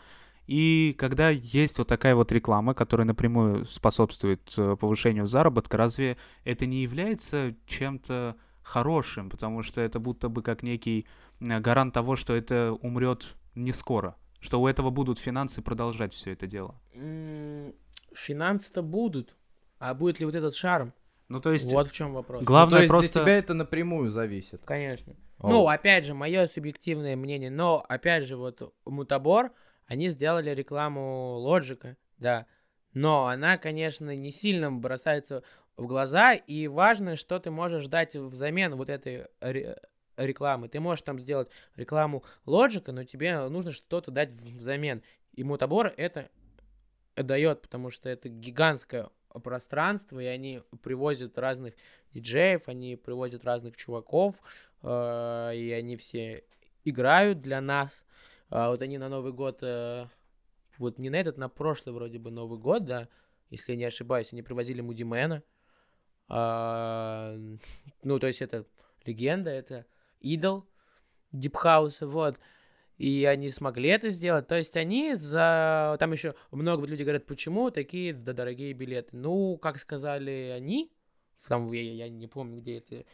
И 0.48 0.96
когда 1.00 1.30
есть 1.30 1.80
вот 1.80 1.88
такая 1.88 2.16
вот 2.16 2.32
реклама, 2.32 2.74
которая 2.76 3.06
напрямую 3.08 3.66
способствует 3.66 4.54
э, 4.58 4.76
повышению 4.80 5.26
заработка, 5.26 5.76
разве 5.76 6.18
это 6.44 6.66
не 6.68 6.84
является 6.84 7.56
чем-то 7.66 8.36
хорошим? 8.62 9.30
Потому 9.30 9.64
что 9.64 9.82
это 9.82 10.00
будто 10.00 10.30
бы 10.30 10.44
как 10.44 10.62
некий 10.62 11.08
э, 11.40 11.60
гарант 11.60 11.94
того, 11.96 12.16
что 12.16 12.34
это 12.36 12.74
умрет 12.82 13.36
не 13.56 13.72
скоро, 13.72 14.16
что 14.40 14.62
у 14.62 14.68
этого 14.68 14.90
будут 14.90 15.20
финансы 15.20 15.62
продолжать 15.62 16.14
все 16.14 16.34
это 16.34 16.48
дело. 16.48 16.80
Финансы-то 18.14 18.82
будут, 18.82 19.36
а 19.80 19.94
будет 19.94 20.20
ли 20.20 20.26
вот 20.26 20.36
этот 20.36 20.56
шарм? 20.56 20.94
Ну, 21.28 21.42
то 21.42 21.52
есть, 21.52 21.72
Вот 21.72 21.90
в 21.90 21.92
чем 21.92 22.14
вопрос. 22.14 22.42
Ну, 22.42 22.46
главное 22.46 22.80
то 22.80 22.84
есть 22.84 22.90
просто... 22.90 23.14
для 23.14 23.22
тебя 23.24 23.38
это 23.38 23.54
напрямую 23.56 24.10
зависит. 24.10 24.64
Конечно. 24.66 25.16
О. 25.40 25.50
Ну, 25.50 25.68
опять 25.68 26.06
же, 26.06 26.14
мое 26.14 26.46
субъективное 26.46 27.16
мнение, 27.16 27.50
но, 27.50 27.84
опять 27.88 28.26
же, 28.26 28.38
вот 28.38 28.74
Мутабор, 28.86 29.52
они 29.88 30.10
сделали 30.10 30.52
рекламу 30.52 31.38
Лоджика, 31.40 31.98
да, 32.18 32.46
но 32.94 33.28
она, 33.28 33.58
конечно, 33.58 34.16
не 34.16 34.32
сильно 34.32 34.72
бросается 34.72 35.44
в 35.76 35.88
глаза, 35.88 36.34
и 36.34 36.68
важно, 36.68 37.18
что 37.18 37.40
ты 37.40 37.52
можешь 37.52 37.88
дать 37.88 38.16
взамен 38.16 38.76
вот 38.76 38.90
этой 38.90 39.28
ре- 39.42 39.78
рекламы. 40.18 40.70
Ты 40.70 40.80
можешь 40.80 41.04
там 41.04 41.20
сделать 41.20 41.50
рекламу 41.76 42.24
Лоджика, 42.46 42.92
но 42.92 43.04
тебе 43.04 43.48
нужно 43.50 43.72
что-то 43.72 44.12
дать 44.12 44.32
взамен. 44.32 45.02
И 45.34 45.44
Мутабор 45.44 45.94
это 45.98 46.30
дает, 47.16 47.62
потому 47.62 47.90
что 47.90 48.10
это 48.10 48.30
гигантское 48.30 49.10
пространство, 49.44 50.20
и 50.20 50.26
они 50.26 50.62
привозят 50.82 51.38
разных 51.38 51.74
диджеев, 52.14 52.68
они 52.68 52.96
привозят 52.96 53.44
разных 53.44 53.76
чуваков, 53.76 54.36
э, 54.82 55.52
и 55.56 55.72
они 55.72 55.98
все 55.98 56.44
играют 56.84 57.42
для 57.42 57.62
нас. 57.62 58.06
А 58.50 58.70
вот 58.70 58.82
они 58.82 58.98
на 58.98 59.10
Новый 59.10 59.34
год, 59.34 59.60
э, 59.62 60.06
вот 60.78 60.98
не 61.00 61.10
на 61.10 61.16
этот, 61.16 61.38
на 61.38 61.50
прошлый 61.50 61.94
вроде 61.94 62.20
бы 62.20 62.32
Новый 62.32 62.60
год, 62.60 62.86
да, 62.86 63.10
если 63.50 63.74
я 63.74 63.78
не 63.78 63.86
ошибаюсь, 63.86 64.32
они 64.32 64.42
привозили 64.42 64.82
Мудимена. 64.82 65.44
А, 66.28 67.36
ну, 68.04 68.20
то 68.20 68.28
есть 68.28 68.42
это 68.42 68.66
легенда, 69.06 69.52
это 69.52 69.86
идол 70.20 70.66
дипхауса, 71.32 72.08
вот. 72.08 72.40
И 72.98 73.26
они 73.26 73.50
смогли 73.52 73.90
это 73.90 74.10
сделать. 74.10 74.48
То 74.48 74.56
есть 74.56 74.78
они 74.78 75.16
за... 75.16 75.98
Там 76.00 76.14
еще 76.14 76.34
много 76.52 76.86
людей 76.86 77.04
говорят, 77.04 77.26
почему 77.26 77.70
такие 77.70 78.14
да, 78.14 78.34
дорогие 78.34 78.74
билеты. 78.74 79.10
Ну, 79.18 79.58
как 79.58 79.78
сказали 79.80 80.54
они, 80.56 80.92
там 81.48 81.72
я, 81.72 81.82
я 81.82 82.10
не 82.10 82.28
помню, 82.28 82.62
где 82.62 82.78
это 82.78 83.06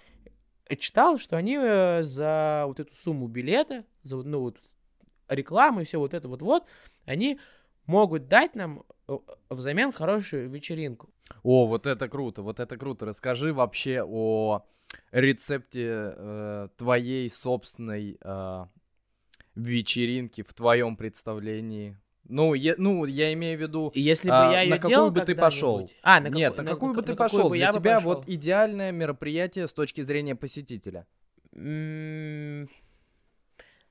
э, 0.69 0.75
читал, 0.75 1.17
что 1.17 1.37
они 1.37 1.57
э, 1.59 2.03
за 2.03 2.63
вот 2.67 2.79
эту 2.79 2.93
сумму 2.95 3.27
билета, 3.27 3.85
за 4.03 4.17
ну 4.17 4.41
вот 4.41 4.57
рекламу 5.27 5.81
и 5.81 5.83
все 5.83 5.99
вот 5.99 6.13
это 6.13 6.27
вот 6.27 6.41
вот, 6.41 6.65
они 7.05 7.39
могут 7.85 8.27
дать 8.27 8.55
нам 8.55 8.83
э, 9.07 9.17
взамен 9.49 9.91
хорошую 9.91 10.49
вечеринку. 10.49 11.09
О, 11.43 11.65
вот 11.65 11.87
это 11.87 12.07
круто, 12.07 12.41
вот 12.41 12.59
это 12.59 12.77
круто. 12.77 13.05
Расскажи 13.05 13.53
вообще 13.53 14.03
о 14.03 14.65
рецепте 15.11 16.13
э, 16.15 16.67
твоей 16.77 17.29
собственной 17.29 18.17
э, 18.21 18.65
вечеринки 19.55 20.41
в 20.43 20.53
твоем 20.53 20.95
представлении. 20.95 21.97
Ну, 22.29 22.53
я, 22.53 22.75
ну, 22.77 23.05
я 23.05 23.33
имею 23.33 23.57
в 23.57 23.61
виду, 23.61 23.91
если 23.93 24.29
бы 24.29 24.35
А, 24.35 24.63
я 24.63 24.69
на 24.69 24.77
какую 24.79 25.11
бы 25.11 25.21
ты 25.21 25.35
пошел? 25.35 25.89
А, 26.01 26.19
на 26.21 26.29
Нет, 26.29 26.51
какую- 26.55 26.65
на 26.65 26.71
какую 26.71 26.93
бы 26.93 27.01
ты 27.01 27.15
пошел? 27.15 27.49
бы 27.49 27.57
Для 27.57 27.71
тебя 27.71 27.95
пошел? 27.95 28.13
вот 28.13 28.29
идеальное 28.29 28.91
мероприятие 28.91 29.67
с 29.67 29.73
точки 29.73 30.01
зрения 30.01 30.35
посетителя. 30.35 31.07
М, 31.53 32.67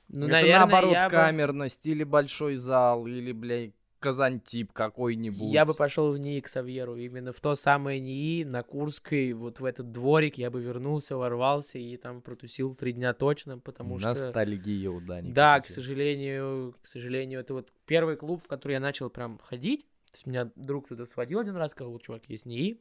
Ну, 0.09 0.27
это 0.27 0.33
наверное, 0.33 0.59
наоборот 0.61 0.93
я 0.95 1.05
бы, 1.09 1.11
камерность 1.11 1.87
или 1.87 2.03
большой 2.05 2.57
зал, 2.57 3.07
или, 3.07 3.33
блядь, 3.33 3.75
Казань-тип 4.01 4.73
какой-нибудь. 4.73 5.53
я 5.53 5.65
бы 5.65 5.75
пошел 5.75 6.13
в 6.13 6.19
НИИ 6.19 6.41
к 6.41 6.49
Савьеру. 6.49 6.97
Именно 6.97 7.33
в 7.33 7.41
то 7.41 7.55
самое 7.55 8.01
НИИ 8.01 8.45
на 8.45 8.63
Курской, 8.63 9.33
вот 9.33 9.61
в 9.61 9.65
этот 9.65 9.93
дворик 9.93 10.39
я 10.39 10.51
бы 10.51 10.61
вернулся, 10.61 11.17
ворвался 11.17 11.79
и 11.79 11.97
там 11.97 12.23
протусил 12.23 12.75
три 12.75 12.93
дня 12.93 13.13
точно, 13.13 13.59
потому 13.59 13.99
что... 13.99 14.09
Ностальгия 14.09 14.91
у 14.91 15.01
Дани. 15.01 15.31
Да, 15.31 15.61
к 15.61 15.69
сожалению, 15.69 16.75
к 16.83 16.87
сожалению, 16.87 17.41
это 17.41 17.55
вот 17.55 17.73
первый 17.87 18.17
клуб, 18.17 18.43
в 18.43 18.49
который 18.49 18.73
я 18.73 18.81
начал 18.81 19.11
прям 19.11 19.39
ходить. 19.39 19.87
То 20.11 20.17
есть 20.17 20.27
меня 20.27 20.51
друг 20.57 20.89
туда 20.89 21.07
сводил 21.07 21.39
один 21.39 21.57
раз, 21.57 21.71
сказал, 21.71 21.97
чувак, 21.99 22.23
есть 22.29 22.47
НИИ. 22.47 22.81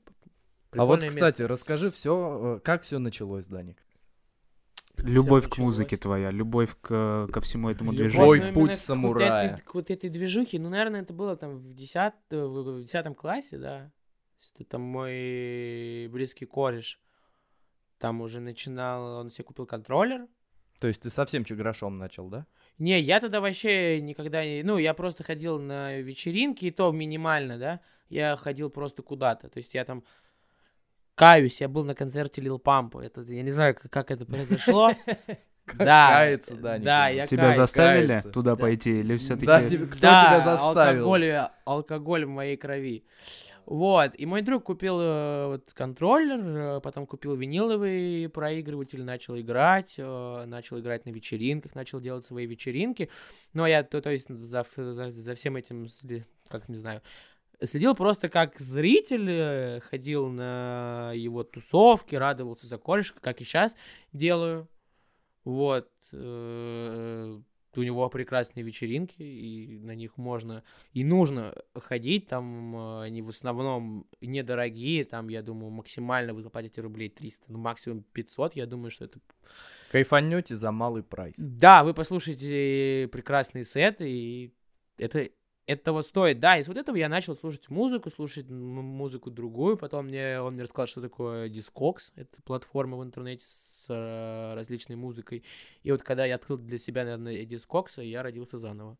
А 0.71 0.85
вот, 0.85 1.03
кстати, 1.03 1.41
место». 1.41 1.47
расскажи 1.47 1.91
все, 1.91 2.61
как 2.63 2.83
все 2.83 2.99
началось, 2.99 3.45
Даник. 3.45 3.77
Любовь 5.03 5.47
к 5.49 5.57
музыке 5.57 5.97
твоя, 5.97 6.31
любовь 6.31 6.75
к, 6.81 7.27
ко 7.31 7.41
всему 7.41 7.69
этому 7.69 7.91
Любовь. 7.91 8.11
движению. 8.11 8.25
Твой 8.25 8.39
Ну, 8.39 8.53
путь 8.53 8.69
к 8.71 8.73
вот 8.73 8.77
самурая. 8.79 9.53
этой- 9.53 9.63
к 9.63 9.73
вот 9.73 9.89
этой 9.91 10.09
движухе, 10.09 10.59
ну, 10.59 10.69
наверное, 10.69 11.01
это 11.01 11.13
было 11.13 11.35
там 11.37 11.57
в, 11.57 11.73
десят, 11.73 12.15
в 12.29 12.79
в 12.79 12.81
десятом 12.83 13.15
классе, 13.15 13.57
да. 13.57 13.91
Это 14.55 14.69
там 14.69 14.81
мой 14.81 16.07
близкий 16.07 16.45
кореш. 16.45 16.99
Там 17.97 18.21
уже 18.21 18.39
начинал, 18.39 19.19
он 19.19 19.29
себе 19.31 19.43
купил 19.43 19.65
контроллер. 19.65 20.27
То 20.79 20.87
есть 20.87 21.01
ты 21.01 21.09
совсем 21.09 21.43
чеграшом 21.43 21.97
начал, 21.97 22.29
да? 22.29 22.45
Не, 22.77 23.01
я 23.01 23.19
тогда 23.19 23.41
вообще 23.41 23.99
никогда 23.99 24.45
не... 24.45 24.63
Ну, 24.63 24.77
я 24.77 24.93
просто 24.93 25.23
ходил 25.23 25.59
на 25.59 25.97
вечеринки, 25.97 26.65
и 26.65 26.71
то 26.71 26.89
минимально, 26.93 27.57
да. 27.57 27.81
Я 28.07 28.37
ходил 28.37 28.69
просто 28.69 29.03
куда-то. 29.03 29.49
То 29.49 29.57
есть 29.57 29.73
я 29.73 29.83
там... 29.83 30.03
Каюсь, 31.19 31.59
я 31.59 31.67
был 31.67 31.83
на 31.83 31.95
концерте 31.95 32.39
Лил 32.41 32.59
Пампа. 32.59 33.01
Это, 33.01 33.19
я 33.21 33.43
не 33.43 33.51
знаю, 33.51 33.75
как, 33.75 33.91
как 33.91 34.11
это 34.11 34.25
произошло. 34.25 34.91
Да, 35.77 36.09
Кается, 36.09 36.55
да, 36.55 36.79
нас. 36.79 37.13
я 37.13 37.27
Тебя 37.27 37.43
каюсь. 37.43 37.55
заставили 37.57 38.07
кается. 38.07 38.29
туда 38.31 38.55
Да. 38.55 38.61
пойти 38.61 39.01
или 39.01 39.17
все-таки... 39.17 39.45
Да, 39.45 39.69
тебе- 39.69 39.85
кто 39.85 39.99
Да, 39.99 40.25
тебя 40.25 40.41
заставил? 40.57 41.03
Алкоголь, 41.03 41.49
алкоголь 41.65 42.25
в 42.25 42.29
моей 42.29 42.57
крови. 42.57 43.05
Вот, 43.67 44.13
и 44.17 44.25
мой 44.25 44.41
друг 44.41 44.63
купил 44.63 44.97
э, 44.99 45.45
вот 45.47 45.71
контроллер, 45.75 46.39
э, 46.77 46.81
потом 46.81 47.05
купил 47.05 47.35
виниловый 47.35 48.27
проигрыватель, 48.29 49.03
начал 49.03 49.37
играть, 49.39 49.93
э, 49.99 50.45
начал 50.47 50.79
играть 50.79 51.05
на 51.05 51.11
вечеринках, 51.11 51.75
начал 51.75 51.99
делать 52.01 52.25
свои 52.25 52.47
вечеринки. 52.47 53.11
Но 53.53 53.67
я, 53.67 53.83
то, 53.83 54.01
то 54.01 54.09
есть, 54.09 54.27
за, 54.27 54.65
за, 54.75 55.11
за 55.11 55.35
всем 55.35 55.55
этим, 55.55 55.85
как 56.47 56.67
не 56.67 56.77
знаю, 56.77 57.03
следил 57.63 57.95
просто 57.95 58.29
как 58.29 58.59
зритель, 58.59 59.29
э, 59.29 59.79
ходил 59.81 60.27
на 60.29 61.11
его 61.15 61.43
тусовки, 61.43 62.15
радовался 62.15 62.67
за 62.67 62.77
корешка, 62.77 63.19
как 63.19 63.41
и 63.41 63.43
сейчас 63.43 63.75
делаю. 64.13 64.67
Вот. 65.43 65.89
э, 66.11 67.39
У 67.75 67.81
него 67.81 68.09
прекрасные 68.09 68.63
вечеринки, 68.63 69.21
и 69.21 69.79
на 69.79 69.95
них 69.95 70.17
можно 70.17 70.63
и 70.93 71.03
нужно 71.03 71.55
ходить. 71.75 72.27
Там 72.27 72.75
э, 72.75 73.03
они 73.03 73.21
в 73.21 73.29
основном 73.29 74.07
недорогие. 74.21 75.05
Там, 75.05 75.29
я 75.29 75.41
думаю, 75.41 75.71
максимально 75.71 76.33
вы 76.33 76.41
заплатите 76.41 76.81
рублей 76.81 77.09
300, 77.09 77.45
ну, 77.47 77.57
максимум 77.59 78.03
500. 78.13 78.55
Я 78.55 78.65
думаю, 78.65 78.91
что 78.91 79.05
это... 79.05 79.19
Кайфанете 79.91 80.57
за 80.57 80.71
малый 80.71 81.03
прайс. 81.03 81.37
Да, 81.37 81.83
вы 81.83 81.93
послушаете 81.93 83.07
прекрасные 83.11 83.63
сеты, 83.65 84.09
и 84.09 84.53
это 84.97 85.29
это 85.69 85.83
того 85.83 86.01
стоит. 86.01 86.39
Да, 86.39 86.57
из 86.57 86.67
вот 86.67 86.77
этого 86.77 86.95
я 86.95 87.09
начал 87.09 87.35
слушать 87.35 87.69
музыку, 87.69 88.09
слушать 88.09 88.49
музыку 88.49 89.29
другую. 89.29 89.77
Потом 89.77 90.07
мне 90.07 90.41
он 90.41 90.53
мне 90.55 90.63
рассказал, 90.63 90.87
что 90.87 91.01
такое 91.01 91.47
Discogs. 91.47 92.11
Это 92.15 92.41
платформа 92.41 92.97
в 92.97 93.03
интернете 93.03 93.45
с 93.45 93.85
э, 93.87 94.53
различной 94.55 94.95
музыкой. 94.95 95.43
И 95.83 95.91
вот 95.91 96.01
когда 96.01 96.25
я 96.25 96.35
открыл 96.35 96.57
для 96.57 96.79
себя, 96.79 97.03
наверное, 97.03 97.45
Discogs, 97.45 98.03
я 98.03 98.23
родился 98.23 98.57
заново. 98.57 98.97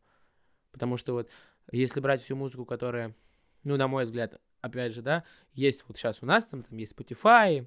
Потому 0.70 0.96
что 0.96 1.14
вот 1.14 1.28
если 1.72 1.98
брать 1.98 2.22
всю 2.22 2.36
музыку, 2.36 2.64
которая, 2.64 3.16
ну, 3.64 3.76
на 3.76 3.88
мой 3.88 4.04
взгляд, 4.04 4.40
опять 4.60 4.94
же, 4.94 5.02
да, 5.02 5.24
есть 5.52 5.84
вот 5.88 5.96
сейчас 5.98 6.22
у 6.22 6.26
нас 6.26 6.46
там, 6.46 6.62
там 6.62 6.78
есть 6.78 6.94
Spotify, 6.96 7.66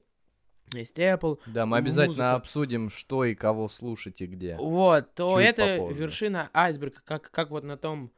есть 0.74 0.98
Apple, 0.98 1.40
Да, 1.48 1.66
мы 1.66 1.76
обязательно 1.78 2.08
Музыка. 2.08 2.36
обсудим, 2.36 2.90
что 2.90 3.26
и 3.26 3.36
кого 3.36 3.68
слушать 3.68 4.22
и 4.22 4.28
где. 4.28 4.56
Вот, 4.56 5.14
то 5.14 5.38
Чуть 5.38 5.50
это 5.50 5.78
попозже. 5.78 6.00
вершина 6.00 6.50
айсберга, 6.54 7.02
как, 7.04 7.30
как 7.32 7.50
вот 7.50 7.66
на 7.66 7.76
том, 7.76 8.14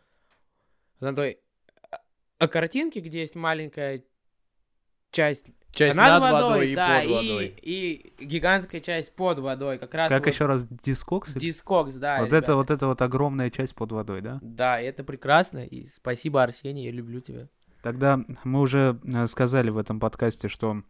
на 1.06 1.16
той 1.16 1.40
а, 1.92 1.98
а, 2.40 2.48
картинке, 2.48 3.00
где 3.00 3.22
есть 3.22 3.36
маленькая 3.36 4.04
часть 5.12 5.46
Часть 5.76 5.98
над, 5.98 6.08
над 6.08 6.22
водой, 6.22 6.42
водой 6.42 6.72
и 6.72 6.76
да, 6.76 7.00
под 7.02 7.10
водой. 7.10 7.54
и 7.62 8.14
гигантская 8.22 8.80
часть 8.80 9.14
под 9.14 9.40
водой, 9.40 9.78
как 9.78 9.94
раз 9.94 10.10
Как 10.10 10.24
вот 10.24 10.34
еще 10.34 10.46
раз, 10.46 10.66
дискокс? 10.66 11.36
Discogs, 11.36 11.98
да, 12.00 12.20
вот 12.20 12.28
ребята. 12.28 12.38
это 12.38 12.56
вот 12.56 12.72
эта 12.72 12.88
вот 12.88 13.02
огромная 13.02 13.50
часть 13.50 13.76
под 13.76 13.92
водой, 13.92 14.22
да? 14.22 14.40
Да, 14.42 14.80
это 14.80 15.04
прекрасно, 15.04 15.66
и 15.66 15.88
спасибо, 15.88 16.42
Арсений, 16.42 16.86
я 16.86 16.92
люблю 16.92 17.20
тебя. 17.20 17.50
Тогда 17.82 18.22
мы 18.46 18.62
уже 18.62 18.98
э, 19.04 19.28
сказали 19.28 19.70
в 19.70 19.78
этом 19.78 20.00
подкасте, 20.00 20.48
что 20.48 20.82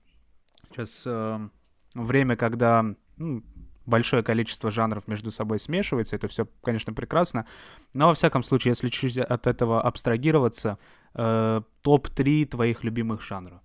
сейчас 0.69 1.01
э, 1.03 1.49
время, 1.95 2.35
когда 2.35 2.85
ну, 3.17 3.43
большое 3.85 4.23
количество 4.23 4.71
жанров 4.71 5.07
между 5.07 5.31
собой 5.31 5.59
смешивается, 5.59 6.15
это 6.15 6.27
все, 6.27 6.47
конечно, 6.63 6.93
прекрасно, 6.93 7.45
но 7.93 8.07
во 8.07 8.13
всяком 8.13 8.43
случае, 8.43 8.71
если 8.71 8.89
чуть 8.89 9.17
от 9.17 9.47
этого 9.47 9.81
абстрагироваться, 9.81 10.77
э, 11.13 11.61
топ-3 11.81 12.45
твоих 12.45 12.83
любимых 12.83 13.21
жанров. 13.21 13.61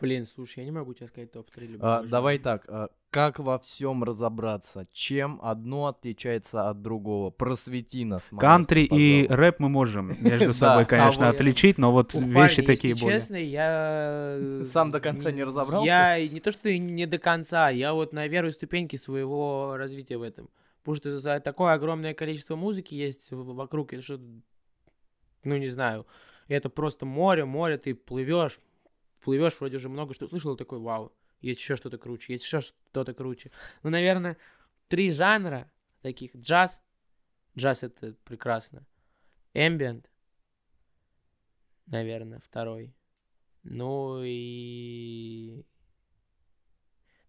Блин, 0.00 0.26
слушай, 0.26 0.60
я 0.60 0.64
не 0.64 0.72
могу 0.72 0.94
тебе 0.94 1.06
сказать 1.06 1.30
топ-3 1.32 1.60
любимых 1.60 1.82
А, 1.82 2.02
давай 2.02 2.38
так, 2.38 2.64
а, 2.68 2.88
как 3.12 3.38
во 3.38 3.58
всем 3.58 4.02
разобраться? 4.02 4.84
Чем 4.90 5.38
одно 5.42 5.86
отличается 5.86 6.70
от 6.70 6.80
другого? 6.80 7.28
Просвети 7.28 8.06
нас. 8.06 8.30
Кантри 8.38 8.84
и 8.84 9.26
рэп 9.28 9.60
мы 9.60 9.68
можем 9.68 10.16
между 10.24 10.54
собой, 10.54 10.84
а 10.84 10.86
конечно, 10.86 11.28
отличить, 11.28 11.76
но 11.76 11.92
вот 11.92 12.14
вещи 12.14 12.62
такие 12.62 12.94
более. 12.94 13.20
честно, 13.20 13.36
я... 13.36 14.62
Сам 14.64 14.90
до 14.90 14.98
конца 14.98 15.30
не 15.30 15.44
разобрался? 15.44 15.86
Я 15.86 16.26
не 16.26 16.40
то, 16.40 16.50
что 16.50 16.72
не 16.76 17.04
до 17.06 17.18
конца, 17.18 17.68
я 17.68 17.92
вот 17.92 18.14
на 18.14 18.26
первой 18.30 18.50
ступеньке 18.50 18.96
своего 18.96 19.76
развития 19.76 20.16
в 20.16 20.22
этом. 20.22 20.48
Потому 20.82 20.96
что 20.96 21.18
за 21.18 21.38
такое 21.40 21.74
огромное 21.74 22.14
количество 22.14 22.56
музыки 22.56 22.94
есть 22.94 23.30
вокруг, 23.30 23.92
это 23.92 24.02
что, 24.02 24.20
ну 25.44 25.56
не 25.58 25.68
знаю, 25.68 26.06
это 26.48 26.70
просто 26.70 27.04
море, 27.04 27.44
море, 27.44 27.76
ты 27.76 27.94
плывешь, 27.94 28.58
плывешь, 29.22 29.60
вроде 29.60 29.76
уже 29.76 29.90
много 29.90 30.14
что 30.14 30.26
слышал, 30.26 30.54
и 30.54 30.56
такой, 30.56 30.78
вау, 30.78 31.12
есть 31.42 31.60
еще 31.60 31.76
что-то 31.76 31.98
круче, 31.98 32.32
есть 32.32 32.44
еще 32.44 32.60
что-то 32.60 33.12
круче. 33.14 33.50
Ну, 33.82 33.90
наверное, 33.90 34.36
три 34.88 35.12
жанра 35.12 35.70
таких, 36.00 36.34
джаз, 36.34 36.80
джаз 37.56 37.82
это 37.82 38.14
прекрасно, 38.24 38.86
эмбиент, 39.52 40.10
наверное, 41.86 42.40
второй. 42.40 42.94
Ну 43.64 44.22
и... 44.24 45.64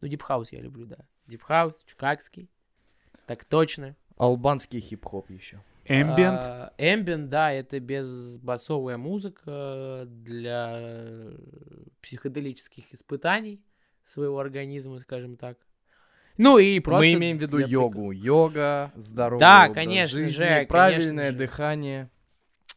Ну, 0.01 0.07
дипхаус 0.07 0.51
я 0.51 0.61
люблю, 0.61 0.85
да. 0.85 0.97
Дипхаус, 1.27 1.83
чикагский. 1.85 2.49
Так 3.27 3.45
точно. 3.45 3.95
Албанский 4.17 4.79
хип-хоп 4.79 5.29
еще. 5.29 5.63
Эмбиент, 5.85 6.73
Эмбиент, 6.77 7.29
да, 7.29 7.51
это 7.51 7.79
безбасовая 7.79 8.97
музыка 8.97 10.05
для 10.07 11.33
психоделических 12.01 12.93
испытаний 12.93 13.61
своего 14.05 14.39
организма, 14.39 14.99
скажем 14.99 15.37
так. 15.37 15.57
Ну 16.37 16.57
и 16.57 16.79
просто... 16.79 16.99
Мы 17.05 17.13
имеем 17.13 17.37
в 17.37 17.41
виду 17.41 17.57
для 17.57 17.65
прик- 17.67 17.69
йогу. 17.71 18.11
Йога, 18.11 18.91
здоровый 18.95 19.39
Да, 19.39 19.61
образ 19.63 19.75
конечно 19.75 20.17
жизни, 20.19 20.29
же, 20.31 20.65
правильное 20.67 21.25
конечно 21.27 21.37
дыхание. 21.37 22.09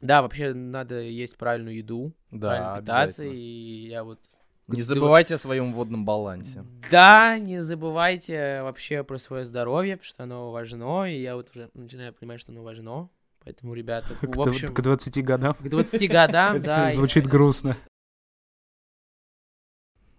Да, 0.02 0.20
вообще 0.22 0.52
надо 0.52 1.00
есть 1.00 1.36
правильную 1.38 1.76
еду, 1.78 2.12
Да, 2.30 2.48
правильно 2.48 2.80
питаться, 2.82 3.24
и 3.24 3.86
я 3.88 4.04
вот... 4.04 4.20
Не 4.68 4.78
Ты- 4.78 4.82
забывайте 4.82 5.36
о 5.36 5.38
своем 5.38 5.72
водном 5.72 6.04
балансе. 6.04 6.64
Да, 6.90 7.38
не 7.38 7.62
забывайте 7.62 8.62
вообще 8.62 9.04
про 9.04 9.16
свое 9.16 9.44
здоровье, 9.44 9.96
потому 9.96 10.06
что 10.06 10.22
оно 10.24 10.50
важно, 10.50 11.04
и 11.10 11.20
я 11.22 11.36
вот 11.36 11.48
уже 11.54 11.70
начинаю 11.72 12.12
понимать, 12.12 12.40
что 12.40 12.50
оно 12.52 12.62
важно. 12.62 13.08
Поэтому, 13.44 13.74
ребята, 13.74 14.08
к, 14.20 14.22
в 14.36 14.40
общем, 14.40 14.74
к 14.74 14.80
20 14.82 15.24
годам. 15.24 15.54
к 15.54 15.62
20 15.68 16.10
годам, 16.10 16.60
да. 16.62 16.92
Звучит 16.92 17.26
грустно. 17.28 17.76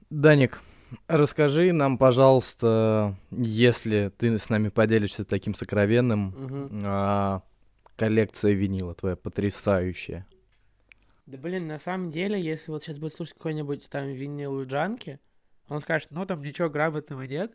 Даник, 0.10 0.62
расскажи 1.08 1.72
нам, 1.74 1.98
пожалуйста, 1.98 3.16
если 3.32 4.12
ты 4.18 4.38
с 4.38 4.50
нами 4.50 4.70
поделишься 4.70 5.26
таким 5.26 5.54
сокровенным, 5.56 6.28
Мгм. 6.38 6.84
а, 6.86 7.42
коллекция 7.96 8.54
винила 8.54 8.94
твоя 8.94 9.16
потрясающая. 9.16 10.26
Да 11.26 11.38
блин, 11.38 11.68
на 11.68 11.78
самом 11.80 12.12
деле, 12.12 12.42
если 12.42 12.72
вот 12.72 12.84
сейчас 12.84 13.00
будет 13.00 13.14
слушать 13.14 13.34
какой-нибудь 13.36 13.90
там 13.90 14.08
винил 14.08 14.64
Джанки, 14.64 15.20
он 15.68 15.82
скажет, 15.82 16.10
ну 16.12 16.26
там 16.26 16.42
ничего 16.42 16.70
грамотного 16.70 17.24
нет, 17.24 17.52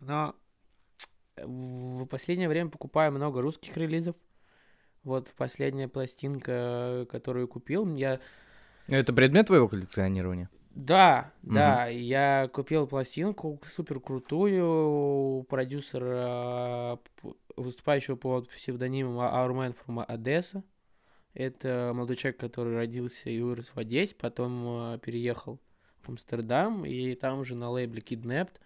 но 0.00 0.34
в 1.36 2.04
последнее 2.06 2.48
время 2.48 2.70
покупаю 2.70 3.12
много 3.12 3.40
русских 3.40 3.76
релизов. 3.76 4.16
Вот 5.04 5.32
последняя 5.36 5.88
пластинка, 5.88 7.06
которую 7.10 7.48
купил, 7.48 7.86
я... 7.96 8.20
Это 8.88 9.12
предмет 9.12 9.46
твоего 9.46 9.68
коллекционирования? 9.68 10.48
Да, 10.74 11.32
да, 11.42 11.86
я 11.86 12.48
купил 12.52 12.86
пластинку 12.86 13.60
супер 13.64 14.00
крутую 14.00 15.44
продюсера, 15.44 16.98
выступающего 17.56 18.16
под 18.16 18.48
псевдонимом 18.48 19.18
Our 19.18 19.50
Man 19.52 19.76
from 19.76 20.06
Odessa. 20.08 20.62
Это 21.34 21.92
молодой 21.94 22.16
человек, 22.16 22.40
который 22.40 22.74
родился 22.74 23.30
и 23.30 23.40
вырос 23.40 23.70
в 23.74 23.78
Одессе, 23.78 24.14
потом 24.14 24.94
э, 24.94 24.98
переехал 24.98 25.58
в 26.02 26.10
Амстердам, 26.10 26.84
и 26.84 27.14
там 27.14 27.40
уже 27.40 27.54
на 27.54 27.70
лейбле 27.70 28.02
Kidnapped 28.02 28.60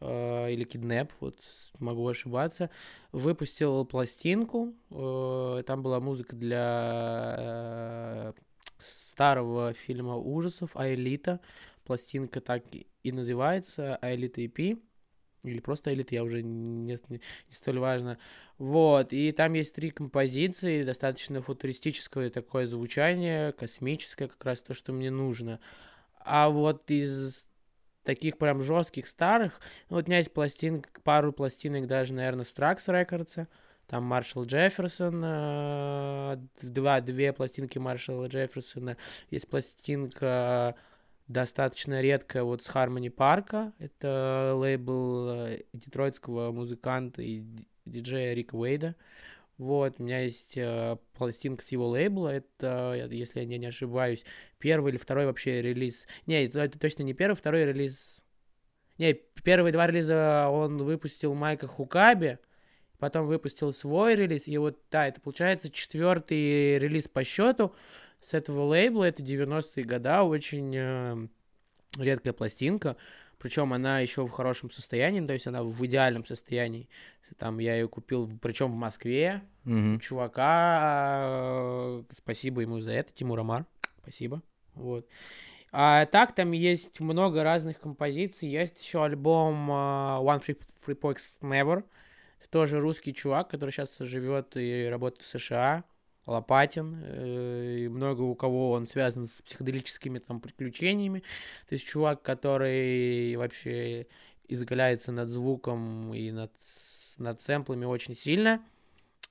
э, 0.00 0.52
или 0.52 0.66
Kidnap, 0.66 1.10
вот 1.20 1.38
могу 1.78 2.08
ошибаться, 2.08 2.70
выпустил 3.12 3.84
пластинку. 3.84 4.74
э, 4.90 5.62
там 5.66 5.82
была 5.82 6.00
музыка 6.00 6.34
для 6.34 7.34
э, 7.38 8.32
старого 8.78 9.72
фильма 9.72 10.16
ужасов 10.16 10.76
Аэлита. 10.76 11.40
Пластинка 11.84 12.40
так 12.40 12.64
и 13.02 13.12
называется 13.12 13.96
Аэлита 13.96 14.42
EP. 14.42 14.80
Или 15.44 15.60
просто 15.60 15.90
Аэлита, 15.90 16.14
я 16.14 16.24
уже 16.24 16.42
не, 16.42 16.98
не 17.08 17.52
столь 17.52 17.78
важно. 17.78 18.18
Вот, 18.58 19.12
и 19.12 19.30
там 19.32 19.52
есть 19.52 19.74
три 19.74 19.90
композиции, 19.90 20.82
достаточно 20.82 21.40
футуристическое 21.40 22.28
такое 22.28 22.66
звучание, 22.66 23.52
космическое, 23.52 24.28
как 24.28 24.44
раз 24.44 24.60
то, 24.62 24.74
что 24.74 24.92
мне 24.92 25.10
нужно. 25.10 25.60
А 26.18 26.50
вот 26.50 26.90
из 26.90 27.46
таких 28.02 28.36
прям 28.36 28.62
жестких 28.62 29.06
старых, 29.06 29.60
ну, 29.90 29.96
вот 29.96 30.06
у 30.06 30.08
меня 30.08 30.18
есть 30.18 30.32
пластинка, 30.32 30.88
пару 31.02 31.32
пластинок 31.32 31.86
даже, 31.86 32.12
наверное, 32.14 32.44
Strax 32.44 32.78
Records, 32.86 33.46
там 33.88 34.04
Маршал 34.04 34.44
Джефферсон, 34.44 35.22
э, 35.24 36.36
два, 36.62 37.00
две 37.00 37.32
пластинки 37.32 37.78
Маршала 37.78 38.26
Джефферсона, 38.26 38.96
есть 39.30 39.48
пластинка 39.48 40.76
достаточно 41.26 42.00
редкая 42.00 42.42
вот 42.42 42.62
с 42.62 42.68
Harmony 42.68 43.10
Парка, 43.10 43.72
это 43.78 44.54
лейбл 44.56 45.30
э, 45.30 45.62
детройтского 45.72 46.52
музыканта 46.52 47.22
и 47.22 47.40
ди- 47.40 47.66
диджея 47.86 48.34
Рика 48.34 48.56
Уэйда, 48.56 48.94
вот, 49.56 49.94
у 49.98 50.02
меня 50.02 50.20
есть 50.20 50.56
э, 50.56 50.98
пластинка 51.14 51.64
с 51.64 51.72
его 51.72 51.88
лейбла, 51.88 52.28
это, 52.28 53.08
если 53.10 53.40
я 53.40 53.58
не 53.58 53.66
ошибаюсь, 53.66 54.22
первый 54.58 54.90
или 54.90 54.98
второй 54.98 55.24
вообще 55.26 55.62
релиз. 55.62 56.06
Не, 56.26 56.44
это, 56.44 56.60
это 56.60 56.78
точно 56.78 57.02
не 57.02 57.14
первый, 57.14 57.34
второй 57.34 57.64
релиз. 57.64 58.22
Не, 58.98 59.14
первые 59.14 59.72
два 59.72 59.86
релиза 59.86 60.48
он 60.50 60.76
выпустил 60.78 61.34
Майка 61.34 61.66
Хукаби, 61.66 62.38
потом 62.98 63.26
выпустил 63.26 63.72
свой 63.72 64.14
релиз, 64.14 64.48
и 64.48 64.58
вот, 64.58 64.78
да, 64.90 65.06
это 65.06 65.20
получается 65.20 65.70
четвертый 65.70 66.78
релиз 66.78 67.08
по 67.08 67.24
счету 67.24 67.74
с 68.20 68.34
этого 68.34 68.62
лейбла, 68.62 69.04
это 69.04 69.22
90-е 69.22 69.84
года, 69.84 70.24
очень 70.24 70.74
э, 70.74 71.28
редкая 71.96 72.32
пластинка, 72.32 72.96
причем 73.38 73.72
она 73.72 74.00
еще 74.00 74.26
в 74.26 74.30
хорошем 74.30 74.70
состоянии, 74.70 75.24
то 75.24 75.32
есть 75.32 75.46
она 75.46 75.62
в 75.62 75.86
идеальном 75.86 76.26
состоянии. 76.26 76.88
Там 77.36 77.58
я 77.58 77.74
ее 77.76 77.88
купил, 77.88 78.28
причем 78.40 78.72
в 78.72 78.76
Москве, 78.76 79.42
Мгм. 79.64 80.00
чувака, 80.00 81.20
э, 81.22 82.02
спасибо 82.16 82.62
ему 82.62 82.80
за 82.80 82.92
это, 82.92 83.12
Тимур 83.12 83.38
Амар, 83.40 83.66
спасибо, 84.02 84.42
вот. 84.74 85.06
А 85.70 86.06
так 86.06 86.34
там 86.34 86.52
есть 86.52 86.98
много 86.98 87.44
разных 87.44 87.78
композиций, 87.78 88.48
есть 88.48 88.82
еще 88.82 89.04
альбом 89.04 89.70
э, 89.70 89.74
One 89.74 90.42
Free, 90.42 90.58
Free 90.84 90.98
Pox 90.98 91.18
Never, 91.42 91.76
это 91.80 91.86
тоже 92.50 92.80
русский 92.80 93.14
чувак, 93.14 93.50
который 93.50 93.70
сейчас 93.70 93.96
живет 93.98 94.56
и 94.56 94.88
работает 94.90 95.22
в 95.22 95.26
США, 95.26 95.84
Лопатин, 96.26 97.00
э, 97.02 97.76
и 97.80 97.88
много 97.88 98.22
у 98.22 98.34
кого 98.34 98.72
он 98.72 98.86
связан 98.86 99.26
с 99.26 99.40
психоделическими 99.42 100.18
там 100.18 100.40
приключениями, 100.40 101.20
то 101.68 101.74
есть 101.74 101.86
чувак, 101.86 102.22
который 102.22 103.34
вообще 103.36 104.06
изгаляется 104.46 105.10
над 105.10 105.30
звуком 105.30 106.12
и 106.12 106.30
над, 106.30 106.52
над 107.18 107.40
сэмплами 107.40 107.86
очень 107.86 108.14
сильно, 108.14 108.62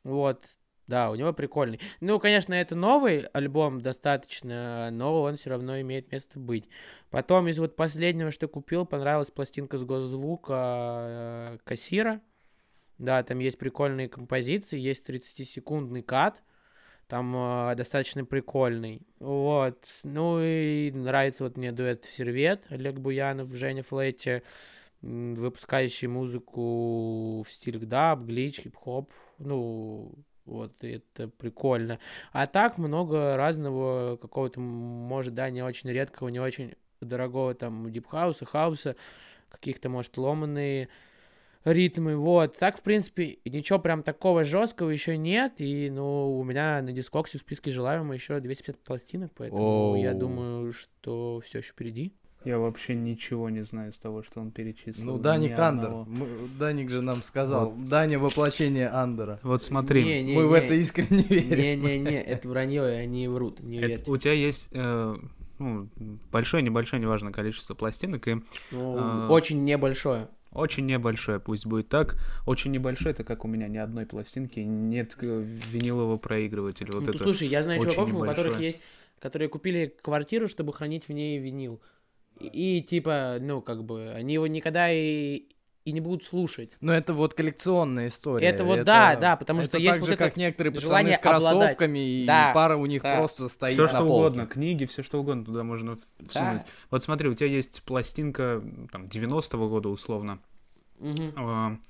вот, 0.04 0.44
да, 0.88 1.12
у 1.12 1.16
него 1.16 1.34
прикольный. 1.34 1.80
Ну, 2.00 2.20
конечно, 2.20 2.54
это 2.54 2.74
новый 2.74 3.26
альбом 3.28 3.80
достаточно, 3.80 4.90
но 4.92 5.22
он 5.22 5.36
все 5.36 5.52
равно 5.52 5.80
имеет 5.82 6.12
место 6.12 6.40
быть. 6.40 6.68
Потом 7.12 7.48
из 7.48 7.60
вот 7.60 7.76
последнего, 7.76 8.32
что 8.32 8.48
купил, 8.48 8.86
понравилась 8.86 9.30
пластинка 9.30 9.78
с 9.78 9.84
госзвука 9.84 10.54
э, 10.54 11.58
Кассира. 11.64 12.22
Да, 12.98 13.22
там 13.24 13.40
есть 13.40 13.58
прикольные 13.58 14.10
композиции, 14.10 14.80
есть 14.80 15.08
30-секундный 15.08 16.02
кат, 16.02 16.42
там 17.08 17.36
э, 17.36 17.76
достаточно 17.76 18.26
прикольный. 18.26 19.02
Вот. 19.20 19.86
Ну 20.04 20.42
и 20.42 20.92
нравится 20.92 21.44
вот 21.44 21.58
мне 21.58 21.72
дуэт 21.72 22.06
Сервет, 22.06 22.64
Олег 22.70 22.96
Буянов, 22.96 23.50
Женя 23.50 23.84
Флетти, 23.84 24.42
выпускающий 25.02 26.08
музыку 26.08 27.44
в 27.44 27.48
стиле 27.50 27.80
даб, 27.80 28.22
глич, 28.22 28.60
хип-хоп. 28.62 29.12
Ну, 29.38 30.12
вот, 30.46 30.74
это 30.84 31.28
прикольно. 31.28 32.00
А 32.32 32.48
так 32.48 32.78
много 32.78 33.38
разного 33.38 34.18
какого-то, 34.18 34.60
может, 34.60 35.34
да, 35.34 35.50
не 35.50 35.62
очень 35.62 35.92
редкого, 35.92 36.30
не 36.30 36.40
очень 36.40 36.76
дорогого 37.02 37.54
там 37.54 37.92
deep 37.92 38.10
house 38.10 38.32
'а, 38.32 38.46
хауса, 38.46 38.96
каких-то, 39.50 39.90
может, 39.90 40.18
ломаные 40.18 40.90
ритмы, 41.72 42.16
вот. 42.16 42.58
Так, 42.58 42.78
в 42.80 42.82
принципе, 42.84 43.38
ничего 43.46 43.80
прям 43.80 44.04
такого 44.04 44.44
жесткого 44.44 44.90
еще 44.90 45.18
нет, 45.18 45.54
и, 45.58 45.90
ну, 45.90 46.38
у 46.40 46.44
меня 46.44 46.82
на 46.82 46.92
Discogs 46.92 47.28
'е 47.28 47.38
в 47.38 47.42
списке 47.42 47.72
желаемого 47.72 48.14
еще 48.14 48.40
250 48.40 48.84
пластинок, 48.84 49.32
поэтому 49.36 49.96
я 50.02 50.12
Оу. 50.14 50.20
думаю, 50.20 50.74
что 50.74 51.42
все 51.44 51.60
еще 51.60 51.72
впереди. 51.72 52.14
Я 52.46 52.60
вообще 52.60 52.96
ничего 52.96 53.50
не 53.50 53.64
знаю 53.66 53.92
из 53.92 53.98
того, 54.00 54.24
что 54.24 54.40
он 54.40 54.52
перечислил. 54.52 55.06
Ну, 55.06 55.18
ни 55.18 55.22
Даник 55.22 55.60
Андер. 55.60 55.90
Мы- 56.08 56.28
Даник 56.58 56.90
же 56.90 57.02
нам 57.02 57.22
сказал. 57.24 57.74
Даня 57.76 58.20
воплощение 58.20 58.88
Андера. 58.90 59.40
Вот 59.44 59.64
смотри, 59.64 60.04
Не, 60.06 60.24
не, 60.24 60.36
Мы 60.36 60.48
в 60.48 60.52
не. 60.52 60.58
это 60.58 60.74
искренне 60.76 61.24
верим. 61.24 61.82
Не-не-не, 61.84 62.22
это 62.24 62.48
вранье, 62.48 62.84
и 62.84 62.96
они 62.96 63.28
врут, 63.28 63.60
не 63.60 63.78
это- 63.80 63.88
верьте. 63.88 64.12
у 64.12 64.16
тебя 64.18 64.34
есть 64.34 64.70
э, 64.72 65.16
ну, 65.60 65.90
большое, 66.32 66.64
небольшое, 66.64 67.02
неважно 67.02 67.34
количество 67.34 67.74
пластинок, 67.74 68.28
и 68.30 68.36
Ну, 68.72 68.96
а, 68.98 69.28
Очень 69.30 69.64
небольшое. 69.66 70.30
Очень 70.52 70.86
небольшое, 70.86 71.40
пусть 71.40 71.66
будет 71.66 71.90
так. 71.90 72.18
Очень 72.46 72.72
небольшое, 72.72 73.14
это 73.14 73.24
как 73.24 73.46
у 73.46 73.48
меня 73.48 73.68
ни 73.68 73.78
одной 73.78 74.06
пластинки, 74.06 74.60
нет 74.60 75.16
винилового 75.22 76.18
проигрывателя. 76.18 76.92
Вот 76.94 77.06
Ну, 77.06 77.10
это. 77.14 77.24
слушай, 77.24 77.48
я 77.48 77.64
знаю 77.64 77.82
чуваков, 77.82 78.14
у 78.14 78.20
которых 78.20 78.38
небольшое. 78.38 78.66
есть, 78.68 78.80
которые 79.20 79.50
купили 79.50 79.94
квартиру, 80.02 80.48
чтобы 80.48 80.74
хранить 80.74 81.08
в 81.08 81.12
ней 81.12 81.40
винил. 81.40 81.82
И, 82.40 82.78
и, 82.78 82.82
типа, 82.82 83.38
ну, 83.42 83.62
как 83.62 83.84
бы, 83.84 84.12
они 84.12 84.36
его 84.36 84.48
никогда 84.48 84.92
и, 84.92 85.44
и 85.88 85.94
не 85.94 86.02
будут 86.02 86.26
слушать. 86.26 86.72
Но 86.82 86.94
это 86.94 87.14
вот 87.14 87.34
коллекционная 87.34 88.10
история. 88.10 88.46
Это 88.46 88.66
вот 88.66 88.84
да, 88.84 89.16
да, 89.16 89.38
потому 89.38 89.62
что 89.62 89.70
это 89.70 89.78
есть 89.78 89.92
так 89.94 90.00
вот 90.02 90.08
же, 90.08 90.14
это 90.16 90.26
как 90.26 90.36
некоторые 90.36 90.74
пацаны 90.74 91.14
с 91.14 91.18
кроссовками, 91.18 91.50
обладать. 91.50 91.98
и 91.98 92.26
Да, 92.28 92.52
пара 92.54 92.76
у 92.76 92.86
них 92.86 93.04
да. 93.04 93.16
просто 93.20 93.48
стоит 93.48 93.74
Все 93.74 93.84
на 93.84 93.88
что 93.88 93.98
полке. 94.00 94.12
угодно, 94.14 94.48
книги, 94.48 94.84
все 94.84 95.02
что 95.02 95.22
угодно 95.22 95.46
туда 95.46 95.64
можно 95.64 95.96
всунуть. 95.96 96.34
Да. 96.34 96.66
Вот 96.92 97.04
смотри, 97.04 97.30
у 97.30 97.36
тебя 97.36 97.48
есть 97.48 97.84
пластинка 97.84 98.62
там 98.92 99.06
90-го 99.06 99.70
года 99.70 99.88
условно. 99.88 100.40
Мгм. 101.00 101.82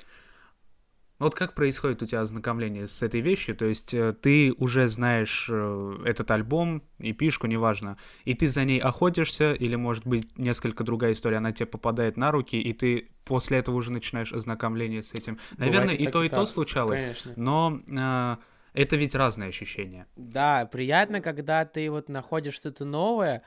Вот 1.19 1.33
как 1.33 1.55
происходит 1.55 2.03
у 2.03 2.05
тебя 2.05 2.21
ознакомление 2.21 2.85
с 2.85 3.01
этой 3.01 3.21
вещью? 3.21 3.55
То 3.55 3.65
есть 3.65 3.93
э, 3.93 4.13
ты 4.13 4.53
уже 4.53 4.87
знаешь 4.87 5.47
э, 5.49 5.97
этот 6.05 6.29
альбом, 6.29 6.83
и 6.99 7.11
пишку, 7.11 7.47
неважно, 7.47 7.97
и 8.23 8.35
ты 8.35 8.47
за 8.47 8.63
ней 8.65 8.79
охотишься, 8.79 9.53
или, 9.53 9.75
может 9.75 10.05
быть, 10.05 10.37
несколько 10.37 10.83
другая 10.83 11.13
история, 11.13 11.37
она 11.37 11.51
тебе 11.51 11.65
попадает 11.65 12.17
на 12.17 12.31
руки, 12.31 12.55
и 12.61 12.71
ты 12.71 13.09
после 13.25 13.57
этого 13.57 13.75
уже 13.75 13.91
начинаешь 13.91 14.31
ознакомление 14.31 15.01
с 15.01 15.13
этим. 15.13 15.39
Наверное, 15.57 15.95
Бывает 15.95 16.01
и 16.01 16.03
и 16.03 16.11
то, 16.11 16.23
и 16.23 16.27
и 16.27 16.29
то 16.29 16.45
случалось, 16.45 17.01
Конечно. 17.01 17.33
но 17.35 17.81
э, 17.87 18.37
это 18.73 18.95
ведь 18.95 19.15
разные 19.15 19.49
ощущения. 19.49 20.05
Да, 20.15 20.67
приятно, 20.67 21.19
когда 21.19 21.65
ты 21.65 21.89
вот 21.89 22.09
находишь 22.09 22.53
что-то 22.53 22.85
новое. 22.85 23.41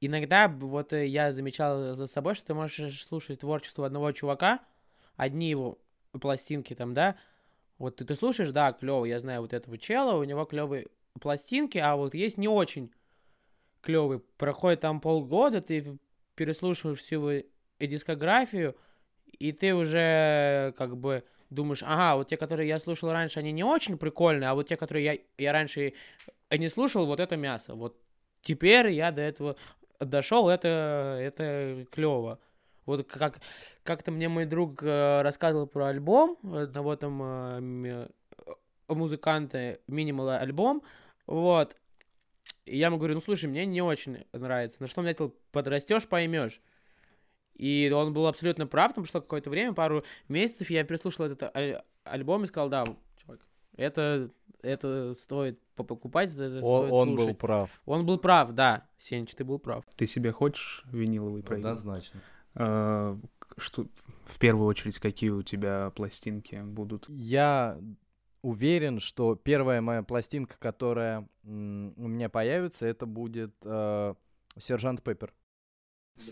Иногда 0.00 0.46
вот 0.46 0.92
э, 0.92 1.06
я 1.08 1.32
замечал 1.32 1.96
за 1.96 2.06
собой, 2.06 2.36
что 2.36 2.46
ты 2.46 2.54
можешь 2.54 3.04
слушать 3.04 3.40
творчество 3.40 3.84
одного 3.84 4.12
чувака, 4.12 4.60
одни 5.16 5.50
его 5.50 5.78
пластинки 6.18 6.74
там, 6.74 6.94
да, 6.94 7.16
вот 7.78 7.96
ты, 7.96 8.04
ты 8.04 8.14
слушаешь, 8.14 8.50
да, 8.50 8.72
клево, 8.72 9.04
я 9.04 9.18
знаю 9.18 9.42
вот 9.42 9.52
этого 9.52 9.78
чела, 9.78 10.16
у 10.16 10.24
него 10.24 10.44
клевые 10.44 10.88
пластинки, 11.20 11.78
а 11.78 11.96
вот 11.96 12.14
есть 12.14 12.38
не 12.38 12.48
очень 12.48 12.92
клевый. 13.80 14.20
Проходит 14.36 14.80
там 14.80 15.00
полгода, 15.00 15.60
ты 15.60 15.98
переслушиваешь 16.34 16.98
всю 16.98 17.28
его 17.28 17.46
дискографию, 17.78 18.76
и 19.26 19.52
ты 19.52 19.74
уже 19.74 20.74
как 20.76 20.96
бы 20.96 21.24
думаешь, 21.48 21.82
ага, 21.82 22.16
вот 22.16 22.28
те, 22.28 22.36
которые 22.36 22.68
я 22.68 22.78
слушал 22.78 23.10
раньше, 23.12 23.40
они 23.40 23.52
не 23.52 23.64
очень 23.64 23.98
прикольные, 23.98 24.50
а 24.50 24.54
вот 24.54 24.68
те, 24.68 24.76
которые 24.76 25.04
я, 25.04 25.18
я 25.38 25.52
раньше 25.52 25.94
не 26.50 26.68
слушал, 26.68 27.06
вот 27.06 27.20
это 27.20 27.36
мясо. 27.36 27.74
Вот 27.74 28.00
теперь 28.42 28.90
я 28.90 29.10
до 29.10 29.22
этого 29.22 29.56
дошел, 29.98 30.48
это, 30.48 31.18
это 31.20 31.86
клево. 31.90 32.38
Вот 32.90 33.06
как, 33.06 33.40
как-то 33.82 34.10
мне 34.10 34.28
мой 34.28 34.44
друг 34.44 34.82
э, 34.82 35.22
рассказывал 35.22 35.66
про 35.66 35.86
альбом 35.86 36.38
одного 36.42 36.96
там 36.96 37.22
э, 37.22 38.08
э, 38.46 38.94
музыканта, 38.94 39.78
минимал 39.86 40.30
альбом, 40.30 40.82
вот. 41.26 41.76
И 42.64 42.76
я 42.76 42.86
ему 42.86 42.98
говорю, 42.98 43.14
ну 43.14 43.20
слушай, 43.20 43.46
мне 43.46 43.66
не 43.66 43.82
очень 43.82 44.24
нравится. 44.32 44.78
На 44.80 44.86
что 44.86 45.00
он 45.00 45.04
мне 45.04 45.12
ответил, 45.12 45.34
подрастешь, 45.52 46.06
поймешь. 46.06 46.60
И 47.54 47.90
он 47.94 48.12
был 48.12 48.26
абсолютно 48.26 48.66
прав, 48.66 48.92
потому 48.92 49.06
что 49.06 49.20
какое-то 49.20 49.50
время, 49.50 49.74
пару 49.74 50.04
месяцев 50.28 50.70
я 50.70 50.82
переслушал 50.84 51.26
этот 51.26 51.54
аль- 51.54 51.82
альбом 52.04 52.44
и 52.44 52.46
сказал, 52.46 52.68
да, 52.68 52.84
чувак, 53.18 53.40
это, 53.76 54.30
это 54.62 55.12
стоит 55.14 55.60
покупать, 55.74 56.34
это 56.34 56.56
Он, 56.64 56.86
стоит 56.86 56.92
он 56.92 57.16
был 57.16 57.34
прав. 57.34 57.70
Он 57.84 58.06
был 58.06 58.18
прав, 58.18 58.52
да, 58.52 58.88
Сенч, 58.98 59.34
ты 59.34 59.44
был 59.44 59.58
прав. 59.58 59.84
Ты 59.96 60.06
себе 60.06 60.32
хочешь 60.32 60.84
виниловый 60.90 61.42
проигрыватель? 61.42 61.80
Однозначно. 61.80 62.20
Э, 62.20 62.39
Что, 62.54 63.86
в 64.24 64.38
первую 64.38 64.66
очередь, 64.66 64.98
какие 64.98 65.30
у 65.30 65.42
тебя 65.42 65.90
пластинки 65.94 66.62
будут? 66.62 67.06
Я 67.08 67.78
уверен, 68.42 69.00
что 69.00 69.34
первая 69.34 69.80
моя 69.80 70.02
пластинка, 70.02 70.56
которая 70.58 71.28
у 71.44 71.48
меня 71.48 72.28
появится, 72.28 72.86
это 72.86 73.06
будет 73.06 73.54
э, 73.62 74.14
Сержант 74.58 75.02
Пеппер. 75.02 75.32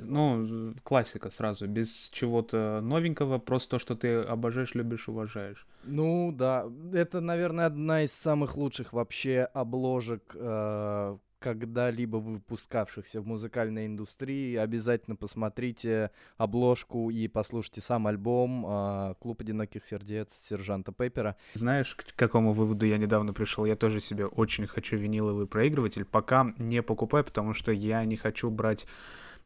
Ну, 0.01 0.71
э, 0.71 0.75
классика 0.83 1.31
сразу, 1.31 1.66
без 1.66 2.11
чего-то 2.11 2.81
новенького, 2.83 3.39
просто 3.39 3.71
то, 3.71 3.79
что 3.79 3.95
ты 3.95 4.16
обожаешь, 4.16 4.75
любишь, 4.75 5.09
уважаешь. 5.09 5.66
Ну 5.85 6.33
да, 6.33 6.66
это, 6.93 7.21
наверное, 7.21 7.66
одна 7.66 8.03
из 8.03 8.12
самых 8.12 8.57
лучших 8.57 8.93
вообще 8.93 9.43
обложек, 9.43 10.35
э, 10.35 11.19
когда-либо 11.39 12.16
выпускавшихся 12.16 13.20
в 13.20 13.26
музыкальной 13.26 13.86
индустрии. 13.86 14.57
Обязательно 14.57 15.16
посмотрите 15.16 16.11
обложку 16.36 17.11
и 17.11 17.28
послушайте 17.28 17.80
сам 17.80 18.07
альбом 18.07 18.64
э, 18.66 19.14
«Клуб 19.20 19.41
одиноких 19.41 19.84
сердец» 19.84 20.28
Сержанта 20.49 20.93
Пеппера. 20.93 21.36
Знаешь, 21.55 21.95
к 21.95 22.14
какому 22.16 22.53
выводу 22.53 22.86
я 22.86 22.99
недавно 22.99 23.32
пришел? 23.32 23.64
Я 23.64 23.76
тоже 23.76 24.01
себе 24.01 24.26
очень 24.26 24.66
хочу 24.66 24.97
виниловый 24.97 25.47
проигрыватель, 25.47 26.05
пока 26.05 26.53
не 26.59 26.82
покупаю, 26.82 27.24
потому 27.24 27.55
что 27.55 27.72
я 27.72 28.05
не 28.05 28.16
хочу 28.16 28.51
брать, 28.51 28.86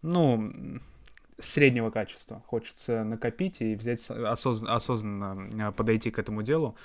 ну, 0.01 0.80
среднего 1.38 1.90
качества. 1.90 2.43
Хочется 2.47 3.05
накопить 3.05 3.61
и 3.61 3.74
взять 3.74 4.01
осозн- 4.09 4.66
осознанно 4.68 5.68
а, 5.68 5.72
подойти 5.72 6.11
к 6.11 6.18
этому 6.18 6.43
делу. 6.43 6.76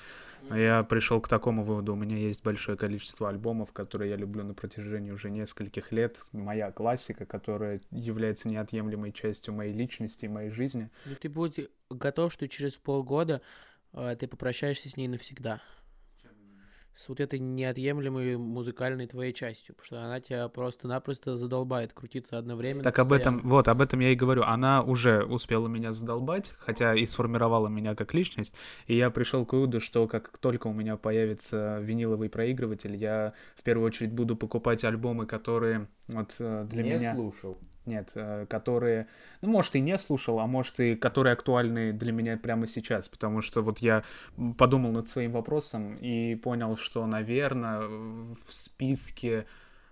Я 0.50 0.82
пришел 0.84 1.20
к 1.20 1.28
такому 1.28 1.62
выводу. 1.62 1.92
У 1.92 1.96
меня 1.96 2.16
есть 2.16 2.42
большое 2.42 2.76
количество 2.76 3.28
альбомов, 3.28 3.72
которые 3.72 4.10
я 4.10 4.16
люблю 4.16 4.44
на 4.44 4.54
протяжении 4.54 5.10
уже 5.10 5.30
нескольких 5.30 5.92
лет. 5.92 6.18
Моя 6.32 6.72
классика, 6.72 7.26
которая 7.26 7.80
является 7.90 8.48
неотъемлемой 8.48 9.12
частью 9.12 9.54
моей 9.54 9.72
личности 9.72 10.24
и 10.24 10.28
моей 10.28 10.50
жизни. 10.50 10.90
Ну 11.04 11.14
ты 11.14 11.28
будь 11.28 11.60
готов, 11.90 12.32
что 12.32 12.48
через 12.48 12.76
полгода 12.76 13.42
э, 13.92 14.16
ты 14.18 14.26
попрощаешься 14.26 14.88
с 14.88 14.96
ней 14.96 15.08
навсегда. 15.08 15.60
С 16.98 17.08
вот 17.08 17.20
этой 17.20 17.38
неотъемлемой 17.38 18.36
музыкальной 18.36 19.06
твоей 19.06 19.32
частью, 19.32 19.76
потому 19.76 19.86
что 19.86 20.04
она 20.04 20.18
тебя 20.18 20.48
просто-напросто 20.48 21.36
задолбает 21.36 21.92
крутиться 21.92 22.38
одновременно. 22.38 22.82
Так 22.82 22.98
об 22.98 23.12
этом, 23.12 23.34
постоянно. 23.34 23.54
вот, 23.54 23.68
об 23.68 23.80
этом 23.82 24.00
я 24.00 24.10
и 24.10 24.16
говорю. 24.16 24.42
Она 24.42 24.82
уже 24.82 25.22
успела 25.22 25.68
меня 25.68 25.92
задолбать, 25.92 26.50
хотя 26.58 26.96
и 26.96 27.06
сформировала 27.06 27.68
меня 27.68 27.94
как 27.94 28.14
личность. 28.14 28.52
И 28.88 28.96
я 28.96 29.10
пришел 29.10 29.46
к 29.46 29.52
выводу, 29.52 29.80
что 29.80 30.08
как 30.08 30.36
только 30.38 30.66
у 30.66 30.72
меня 30.72 30.96
появится 30.96 31.78
виниловый 31.80 32.30
проигрыватель, 32.30 32.96
я 32.96 33.32
в 33.54 33.62
первую 33.62 33.86
очередь 33.86 34.10
буду 34.10 34.34
покупать 34.34 34.82
альбомы, 34.82 35.26
которые 35.26 35.86
вот 36.08 36.34
э, 36.40 36.66
для 36.68 36.82
меня... 36.82 37.14
слушал. 37.14 37.58
Нет, 37.88 38.10
э, 38.14 38.44
которые, 38.50 39.06
ну, 39.40 39.48
может, 39.48 39.74
и 39.74 39.80
не 39.80 39.96
слушал, 39.96 40.40
а 40.40 40.46
может, 40.46 40.78
и 40.78 40.94
которые 40.94 41.32
актуальны 41.32 41.94
для 41.94 42.12
меня 42.12 42.36
прямо 42.36 42.68
сейчас, 42.68 43.08
потому 43.08 43.40
что 43.40 43.62
вот 43.62 43.78
я 43.78 44.04
подумал 44.58 44.92
над 44.92 45.08
своим 45.08 45.30
вопросом 45.30 45.96
и 45.96 46.34
понял, 46.34 46.76
что, 46.76 47.06
наверное, 47.06 47.80
в 47.80 48.52
списке 48.52 49.46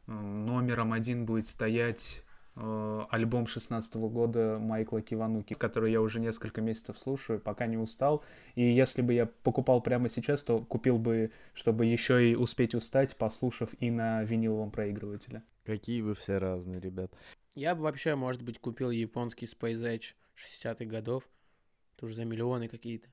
номером 0.07 0.93
один 0.93 1.25
будет 1.25 1.47
стоять 1.47 2.23
э, 2.55 3.03
альбом 3.09 3.47
16 3.47 3.95
года 3.95 4.59
Майкла 4.61 5.01
Кивануки, 5.01 5.55
который 5.55 5.91
я 5.91 6.03
уже 6.03 6.21
несколько 6.21 6.61
месяцев 6.61 6.99
слушаю, 6.99 7.41
пока 7.41 7.67
не 7.67 7.79
устал. 7.79 8.23
И 8.57 8.63
если 8.63 9.01
бы 9.01 9.15
я 9.15 9.25
покупал 9.25 9.81
прямо 9.81 10.11
сейчас, 10.11 10.43
то 10.43 10.59
купил 10.59 10.99
бы, 10.99 11.31
чтобы 11.55 11.87
еще 11.87 12.31
и 12.31 12.35
успеть 12.35 12.75
устать, 12.75 13.17
послушав 13.17 13.71
и 13.81 13.91
на 13.91 14.23
виниловом 14.23 14.71
проигрывателе. 14.71 15.43
Какие 15.65 16.03
вы 16.03 16.15
все 16.15 16.37
разные, 16.37 16.79
ребят. 16.79 17.11
Я 17.57 17.75
бы 17.75 17.85
вообще, 17.85 18.15
может 18.15 18.43
быть, 18.43 18.59
купил 18.59 18.91
японский 18.91 19.47
Space 19.47 19.81
Edge 19.81 20.13
60-х 20.37 20.85
годов, 20.85 21.25
тоже 21.97 22.15
за 22.15 22.27
миллионы 22.27 22.69
какие-то, 22.69 23.09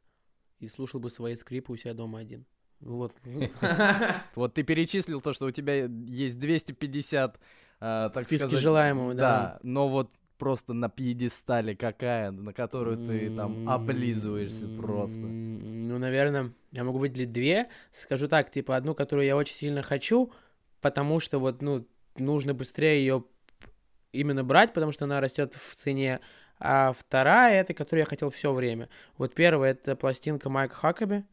и 0.60 0.68
слушал 0.68 1.00
бы 1.00 1.10
свои 1.10 1.36
скрипы 1.36 1.72
у 1.72 1.78
себя 1.78 1.94
дома 1.94 2.20
один. 2.20 2.46
Вот. 2.82 3.14
Вот 4.36 4.54
ты 4.54 4.64
перечислил 4.64 5.22
то, 5.22 5.32
что 5.32 5.46
у 5.46 5.52
тебя 5.52 5.86
есть 5.86 6.38
250, 6.40 7.40
а, 7.80 8.10
так 8.10 8.24
Списки 8.24 8.56
желаемого, 8.56 9.14
да. 9.14 9.22
Да, 9.22 9.60
но 9.64 9.88
вот 9.88 10.12
просто 10.38 10.74
на 10.74 10.90
пьедестале 10.90 11.74
какая, 11.74 12.32
на 12.32 12.52
которую 12.52 12.98
ты 13.08 13.34
там 13.34 13.70
облизываешься 13.70 14.68
просто. 14.68 15.20
Ну, 15.20 15.98
наверное, 15.98 16.52
я 16.74 16.84
могу 16.84 16.98
выделить 16.98 17.32
две. 17.32 17.70
Скажу 17.94 18.28
так, 18.28 18.52
типа, 18.52 18.76
одну, 18.76 18.94
которую 18.94 19.26
я 19.26 19.38
очень 19.38 19.56
сильно 19.56 19.84
хочу, 19.84 20.34
потому 20.82 21.22
что 21.22 21.40
вот, 21.40 21.62
ну, 21.62 21.88
нужно 22.18 22.54
быстрее 22.54 23.00
ее 23.00 23.24
именно 24.14 24.44
брать, 24.44 24.74
потому 24.74 24.92
что 24.94 25.06
она 25.06 25.20
растет 25.20 25.54
в 25.54 25.76
цене. 25.76 26.22
А 26.60 26.94
вторая, 26.94 27.60
это, 27.60 27.74
которую 27.74 28.02
я 28.02 28.06
хотел 28.06 28.30
все 28.30 28.54
время. 28.54 28.88
Вот 29.18 29.34
первая, 29.34 29.72
это 29.72 29.96
пластинка 29.98 30.50
Майка 30.50 30.76
Хакаби. 30.76 31.26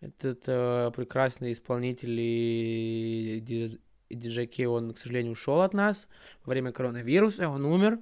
Этот 0.00 0.42
э, 0.48 0.90
прекрасный 0.96 1.52
исполнитель 1.52 2.18
и 2.18 3.38
ди- 3.40 3.80
и 4.08 4.14
диджей, 4.16 4.66
он, 4.66 4.92
к 4.92 4.98
сожалению, 4.98 5.32
ушел 5.32 5.62
от 5.62 5.72
нас 5.72 6.08
во 6.44 6.50
время 6.50 6.72
коронавируса, 6.72 7.48
он 7.48 7.64
умер. 7.64 8.00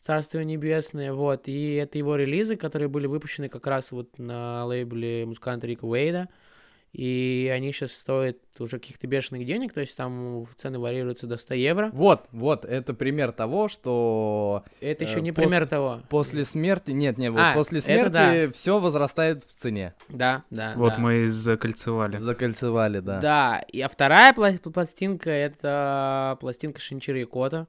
Царство 0.00 0.40
небесное, 0.40 1.14
вот, 1.14 1.48
и 1.48 1.74
это 1.76 1.96
его 1.96 2.16
релизы, 2.16 2.56
которые 2.56 2.88
были 2.88 3.06
выпущены 3.06 3.48
как 3.48 3.66
раз 3.66 3.90
вот 3.90 4.18
на 4.18 4.66
лейбле 4.66 5.24
музыканта 5.24 5.66
Рика 5.66 5.86
Уэйда, 5.86 6.28
и 6.94 7.50
они 7.52 7.72
сейчас 7.72 7.90
стоят 7.92 8.38
уже 8.60 8.78
каких-то 8.78 9.08
бешеных 9.08 9.44
денег, 9.44 9.72
то 9.72 9.80
есть 9.80 9.96
там 9.96 10.46
цены 10.56 10.78
варьируются 10.78 11.26
до 11.26 11.36
100 11.36 11.54
евро. 11.54 11.90
Вот, 11.92 12.26
вот, 12.30 12.64
это 12.64 12.94
пример 12.94 13.32
того, 13.32 13.68
что 13.68 14.62
Это 14.80 15.04
Э, 15.04 15.08
еще 15.08 15.20
не 15.20 15.30
пос- 15.30 15.34
пример 15.34 15.66
того. 15.66 16.02
после 16.08 16.44
смерти, 16.44 16.92
нет, 16.92 17.18
не, 17.18 17.30
вот 17.32 17.40
А, 17.40 17.52
после 17.54 17.80
смерти 17.80 18.12
да. 18.12 18.50
все 18.52 18.78
возрастает 18.78 19.42
в 19.42 19.52
цене. 19.60 19.94
Да, 20.08 20.44
да. 20.50 20.74
Вот 20.76 20.94
да. 20.94 20.98
мы 20.98 21.14
и 21.24 21.26
закольцевали. 21.28 22.18
Закольцевали, 22.18 23.00
да. 23.00 23.18
Да, 23.20 23.64
и 23.72 23.80
а 23.80 23.88
вторая 23.88 24.32
пла- 24.32 24.56
пластинка 24.70 25.30
это 25.30 26.38
пластинка 26.40 26.80
Шинчиро 26.80 27.18
Якота, 27.18 27.66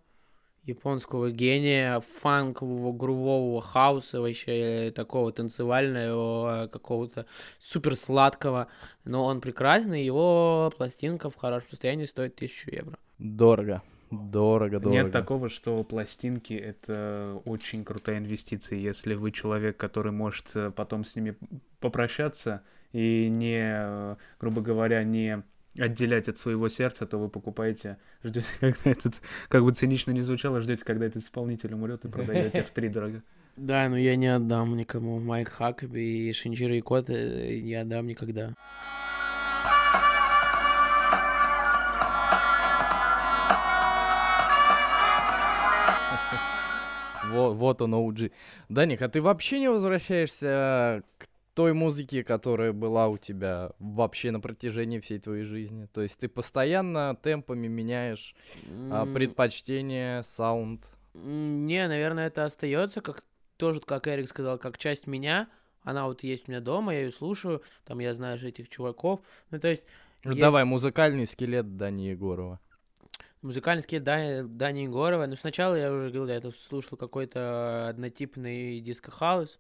японского 0.66 1.32
гения, 1.32 2.01
фанкового, 2.22 2.91
грувового 2.91 3.61
хауса, 3.61 4.22
вообще 4.22 4.91
такого 4.95 5.32
танцевального, 5.32 6.68
какого-то 6.72 7.26
супер 7.59 7.95
сладкого. 7.95 8.68
Но 9.03 9.26
он 9.26 9.41
прекрасный, 9.41 10.03
его 10.03 10.72
пластинка 10.76 11.30
в 11.30 11.36
хорошем 11.36 11.70
состоянии 11.70 12.05
стоит 12.05 12.36
1000 12.36 12.76
евро. 12.76 12.97
Дорого. 13.18 13.82
Дорого, 14.11 14.80
дорого. 14.80 14.89
Нет 14.95 15.11
такого, 15.11 15.49
что 15.49 15.84
пластинки— 15.84 16.53
это 16.53 17.41
очень 17.45 17.84
крутая 17.84 18.20
инвестиция. 18.20 18.78
Если 18.80 19.16
вы 19.16 19.32
человек, 19.32 19.78
который 19.78 20.11
может 20.11 20.51
э, 20.55 20.72
потом 20.72 21.05
с 21.05 21.16
ними 21.16 21.36
попрощаться 21.80 22.61
и 22.93 23.28
не, 23.30 23.59
э, 23.61 24.16
грубо 24.39 24.61
говоря, 24.61 25.03
не 25.03 25.43
отделять 25.78 26.28
от 26.28 26.38
своего 26.38 26.69
сердца, 26.69 27.05
то 27.05 27.17
вы 27.17 27.30
покупаете, 27.30 27.97
ждете, 28.23 28.47
когда 28.59 28.91
этот, 28.91 29.21
как 29.47 29.63
бы 29.63 29.71
цинично 29.71 30.11
не 30.11 30.21
звучало, 30.21 30.61
ждете, 30.61 30.84
когда 30.86 31.05
этот 31.05 31.23
исполнитель 31.23 31.73
умрет 31.73 32.05
и 32.05 32.09
продаете 32.09 32.63
в 32.63 32.69
три 32.71 32.89
дорого. 32.89 33.21
Да, 33.57 33.88
но 33.88 33.97
я 33.97 34.17
не 34.17 34.28
отдам 34.28 34.76
никому. 34.76 35.17
Майк 35.21 35.47
Хакаби 35.47 36.28
и 36.28 36.34
Шинчиро 36.34 36.76
Якота 36.76 37.13
не 37.13 37.73
отдам 37.76 38.05
никогда. 38.05 38.53
Вот, 47.32 47.55
вот 47.55 47.82
он, 47.82 47.95
OG. 47.95 48.32
Даник, 48.69 49.01
а 49.01 49.09
ты 49.09 49.21
вообще 49.21 49.59
не 49.59 49.69
возвращаешься 49.69 51.03
к 51.17 51.28
той 51.56 51.74
музыке, 51.74 52.24
которая 52.24 52.72
была 52.74 53.08
у 53.08 53.18
тебя 53.18 53.72
вообще 53.80 54.30
на 54.32 54.39
протяжении 54.39 54.99
всей 54.99 55.20
твоей 55.20 55.43
жизни? 55.45 55.88
То 55.91 56.01
есть 56.01 56.18
ты 56.20 56.28
постоянно 56.28 57.18
темпами 57.24 57.68
меняешь 57.68 58.36
а, 58.91 59.03
М, 59.06 59.14
предпочтение, 59.14 60.22
саунд? 60.24 60.86
Не, 61.14 61.88
наверное, 61.88 62.28
это 62.28 62.45
остается, 62.45 63.01
как 63.01 63.24
тоже, 63.58 63.80
как 63.80 64.08
Эрик 64.08 64.30
сказал, 64.30 64.58
как 64.60 64.78
часть 64.78 65.08
меня. 65.08 65.47
Она 65.84 66.06
вот 66.08 66.24
есть 66.24 66.47
у 66.47 66.51
меня 66.51 66.62
дома, 66.62 66.93
я 66.93 67.01
ее 67.06 67.12
слушаю, 67.12 67.62
там 67.86 67.99
я 67.99 68.14
знаю 68.14 68.38
же 68.38 68.49
этих 68.49 68.70
чуваков. 68.70 69.22
Ну, 69.51 69.60
то 69.60 69.68
есть 69.70 69.84
Ну, 70.24 70.32
Есть- 70.32 70.41
Давай, 70.41 70.64
музыкальный 70.66 71.28
скелет 71.28 71.78
Дани 71.78 72.01
Егорова. 72.10 72.60
музыкальный 73.43 73.84
скейт 73.84 74.03
Дани, 74.03 74.41
Дани 74.47 74.80
Егорова. 74.82 75.28
Но 75.28 75.36
сначала 75.36 75.76
я 75.76 75.91
уже 75.93 76.10
говорил, 76.10 76.28
я 76.28 76.36
это 76.38 76.49
слушал 76.51 76.97
какой-то 76.97 77.88
однотипный 77.89 78.80
диско-хаус. 78.80 79.60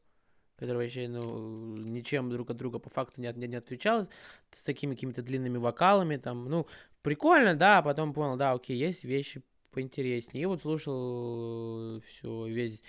Который 0.57 0.83
вообще, 0.83 1.07
ну, 1.07 1.77
ничем 1.77 2.29
друг 2.29 2.49
от 2.49 2.57
друга 2.57 2.79
по 2.79 2.89
факту 2.89 3.21
не, 3.21 3.31
не, 3.33 3.47
не 3.47 3.55
отличался, 3.55 4.07
с 4.51 4.63
такими 4.63 4.93
какими-то 4.93 5.21
длинными 5.21 5.57
вокалами, 5.57 6.17
там, 6.17 6.45
ну, 6.49 6.67
прикольно, 7.01 7.55
да, 7.55 7.79
а 7.79 7.81
потом 7.81 8.13
понял, 8.13 8.37
да, 8.37 8.53
окей, 8.53 8.77
есть 8.77 9.03
вещи 9.03 9.41
поинтереснее. 9.71 10.43
И 10.43 10.45
вот 10.45 10.61
слушал 10.61 12.01
все, 12.01 12.47
весь 12.47 12.81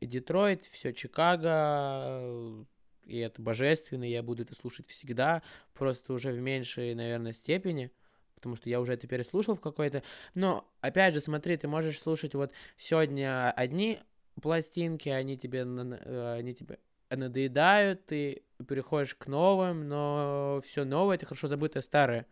Детройт, 0.00 0.64
все 0.66 0.92
Чикаго, 0.92 2.66
и 3.06 3.18
это 3.18 3.40
божественно, 3.40 4.04
я 4.04 4.22
буду 4.22 4.42
это 4.42 4.54
слушать 4.54 4.88
всегда, 4.88 5.42
просто 5.74 6.12
уже 6.12 6.32
в 6.32 6.40
меньшей, 6.40 6.94
наверное, 6.94 7.32
степени, 7.32 7.92
потому 8.34 8.56
что 8.56 8.68
я 8.68 8.80
уже 8.80 8.94
это 8.94 9.06
переслушал 9.06 9.54
в 9.54 9.60
какой-то... 9.60 10.02
Но, 10.34 10.68
опять 10.80 11.14
же, 11.14 11.20
смотри, 11.20 11.56
ты 11.56 11.68
можешь 11.68 12.00
слушать 12.00 12.34
вот 12.34 12.52
сегодня 12.76 13.50
одни 13.52 14.00
пластинки, 14.42 15.08
они 15.08 15.38
тебе, 15.38 15.62
они 15.62 16.54
тебе 16.54 16.78
надоедают, 17.10 18.06
ты 18.06 18.42
переходишь 18.68 19.14
к 19.14 19.26
новым, 19.26 19.88
но 19.88 20.60
все 20.64 20.84
новое, 20.84 21.16
это 21.16 21.26
хорошо 21.26 21.48
забытое 21.48 21.82
старое. 21.82 22.26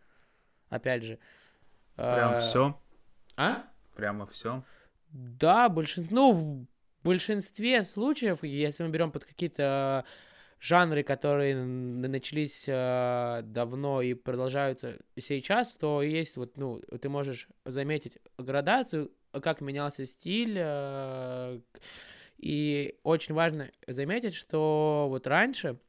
Опять 0.69 1.03
же. 1.03 1.19
Прям 1.95 2.31
а... 2.31 2.41
все? 2.41 2.79
А? 3.37 3.63
Прямо 3.95 4.25
все? 4.25 4.63
Да, 5.09 5.69
большинство, 5.69 6.15
ну, 6.15 6.33
в 6.33 7.05
большинстве 7.05 7.83
случаев, 7.83 8.43
если 8.43 8.83
мы 8.83 8.89
берем 8.89 9.11
под 9.11 9.23
какие-то 9.23 10.03
жанры, 10.59 11.03
которые 11.03 11.55
начались 11.55 12.65
э, 12.67 13.41
давно 13.43 14.01
и 14.01 14.13
продолжаются 14.13 14.97
сейчас, 15.17 15.71
то 15.73 16.01
есть 16.01 16.37
вот, 16.37 16.57
ну, 16.57 16.81
ты 16.99 17.07
можешь 17.07 17.47
заметить 17.65 18.17
градацию, 18.37 19.11
как 19.31 19.61
менялся 19.61 20.05
стиль, 20.05 20.57
э, 20.57 21.59
и 22.37 22.99
очень 23.03 23.33
важно 23.33 23.71
заметить, 23.87 24.33
что 24.33 25.07
вот 25.09 25.27
раньше, 25.27 25.79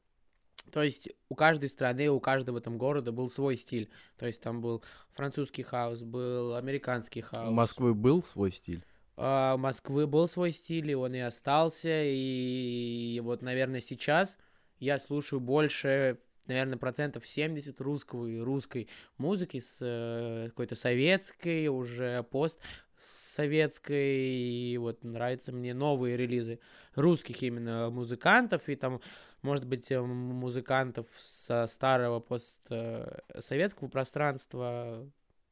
то 0.72 0.82
есть 0.82 1.08
у 1.28 1.34
каждой 1.34 1.68
страны, 1.68 2.10
у 2.10 2.20
каждого 2.20 2.60
там 2.60 2.78
города 2.78 3.12
был 3.12 3.30
свой 3.30 3.56
стиль. 3.56 3.90
То 4.16 4.26
есть 4.26 4.40
там 4.40 4.60
был 4.60 4.82
французский 5.12 5.62
хаос, 5.62 6.02
был 6.02 6.54
американский 6.54 7.20
хаос. 7.20 7.48
У 7.48 7.52
Москвы 7.52 7.94
был 7.94 8.22
свой 8.22 8.52
стиль? 8.52 8.84
У 9.16 9.56
Москвы 9.56 10.06
был 10.06 10.28
свой 10.28 10.50
стиль, 10.50 10.90
и 10.90 10.94
он 10.94 11.14
и 11.14 11.20
остался. 11.20 12.04
И, 12.04 13.14
и 13.16 13.20
вот, 13.20 13.42
наверное, 13.42 13.80
сейчас 13.80 14.36
я 14.78 14.98
слушаю 14.98 15.40
больше, 15.40 16.18
наверное, 16.46 16.76
процентов 16.76 17.26
70 17.26 17.80
русского 17.80 18.26
и 18.26 18.38
русской 18.38 18.88
музыки 19.16 19.60
с 19.60 19.78
э, 19.80 20.48
какой-то 20.48 20.74
советской, 20.74 21.68
уже 21.68 22.24
пост 22.24 22.58
советской, 22.98 24.28
и 24.28 24.78
вот 24.78 25.04
нравятся 25.04 25.52
мне 25.52 25.74
новые 25.74 26.16
релизы 26.16 26.58
русских 26.94 27.42
именно 27.42 27.90
музыкантов, 27.90 28.68
и 28.68 28.76
там, 28.76 29.00
может 29.42 29.66
быть, 29.66 29.90
э, 29.90 30.00
музыкантов 30.00 31.06
со 31.18 31.66
старого 31.66 32.20
постсоветского 32.20 33.88
пространства, 33.88 35.10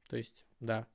то 0.09 0.17
есть, 0.17 0.45
да, 0.61 0.87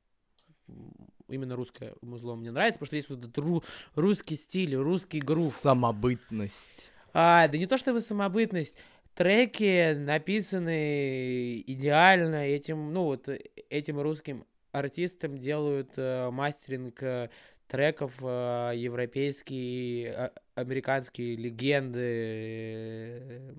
именно 1.27 1.55
русское 1.55 1.93
музло 2.01 2.35
мне 2.35 2.51
нравится, 2.51 2.79
потому 2.79 2.87
что 2.87 2.95
есть 2.95 3.09
вот 3.09 3.19
этот 3.19 3.37
ру- 3.37 3.63
русский 3.95 4.35
стиль, 4.35 4.75
русский 4.75 5.19
грув. 5.19 5.53
Самобытность. 5.53 6.91
А, 7.13 7.47
да 7.47 7.57
не 7.57 7.65
то 7.65 7.77
чтобы 7.77 8.01
самобытность, 8.01 8.75
треки 9.15 9.93
написаны 9.93 11.61
идеально 11.61 12.45
этим, 12.47 12.93
ну 12.93 13.03
вот 13.05 13.27
этим 13.69 13.99
русским 13.99 14.45
артистам 14.71 15.37
делают 15.37 15.91
э, 15.97 16.29
мастеринг 16.31 17.01
э, 17.01 17.29
треков 17.67 18.13
э, 18.21 18.73
европейские, 18.75 20.07
э, 20.07 20.29
американские 20.55 21.35
легенды 21.35 21.99
э, 22.01 23.53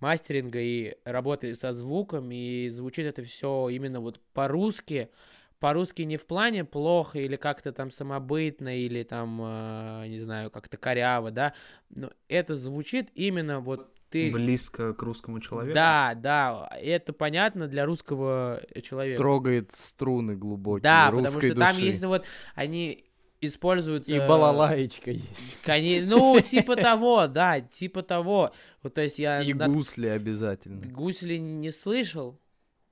мастеринга 0.00 0.58
и 0.60 0.96
работы 1.04 1.54
со 1.54 1.72
звуком, 1.72 2.30
и 2.30 2.68
звучит 2.68 3.06
это 3.06 3.22
все 3.22 3.68
именно 3.68 4.00
вот 4.00 4.20
по-русски, 4.32 5.10
по-русски 5.58 6.02
не 6.02 6.16
в 6.16 6.26
плане 6.26 6.64
плохо 6.64 7.18
или 7.18 7.36
как-то 7.36 7.72
там 7.72 7.90
самобытно, 7.90 8.78
или 8.78 9.02
там, 9.02 9.40
э, 9.42 10.08
не 10.08 10.18
знаю, 10.18 10.50
как-то 10.50 10.76
коряво, 10.76 11.30
да, 11.30 11.54
но 11.90 12.10
это 12.28 12.56
звучит 12.56 13.10
именно 13.14 13.60
вот 13.60 13.95
ты... 14.16 14.30
Близко 14.30 14.94
к 14.94 15.02
русскому 15.02 15.40
человеку? 15.40 15.74
Да, 15.74 16.14
да, 16.14 16.68
это 16.80 17.12
понятно 17.12 17.68
для 17.68 17.84
русского 17.84 18.62
человека. 18.82 19.18
Трогает 19.18 19.72
струны 19.72 20.36
глубокие 20.36 20.82
Да, 20.82 21.06
потому 21.10 21.28
что 21.28 21.40
души. 21.40 21.54
там 21.54 21.76
есть 21.78 22.04
вот, 22.04 22.24
они 22.54 23.04
используются... 23.40 24.14
И 24.14 24.18
балалаечка 24.18 25.10
есть. 25.10 25.62
Кони... 25.64 26.00
Ну, 26.00 26.40
типа 26.40 26.76
того, 26.76 27.26
да, 27.26 27.60
типа 27.60 28.02
того. 28.02 28.52
Вот, 28.82 28.94
то 28.94 29.02
есть 29.02 29.18
я... 29.18 29.42
И 29.42 29.52
гусли 29.52 30.08
обязательно. 30.08 30.86
Гусли 30.86 31.36
не 31.36 31.70
слышал, 31.70 32.40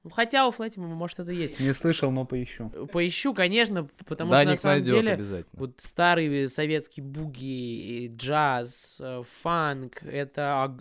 ну, 0.04 0.10
хотя 0.10 0.46
у 0.46 0.50
Флэтима, 0.50 0.86
может, 0.86 1.20
это 1.20 1.32
есть. 1.32 1.58
Не 1.60 1.72
слышал, 1.72 2.10
но 2.10 2.26
поищу. 2.26 2.68
Поищу, 2.92 3.32
конечно, 3.32 3.88
потому 4.04 4.32
да, 4.32 4.42
что 4.42 4.50
на 4.50 4.56
самом 4.56 4.82
деле 4.82 5.12
обязательно. 5.12 5.58
вот 5.58 5.76
старый 5.78 6.50
советский 6.50 7.00
буги, 7.00 8.12
джаз, 8.14 8.98
э, 9.00 9.22
фанк, 9.40 10.02
это 10.02 10.76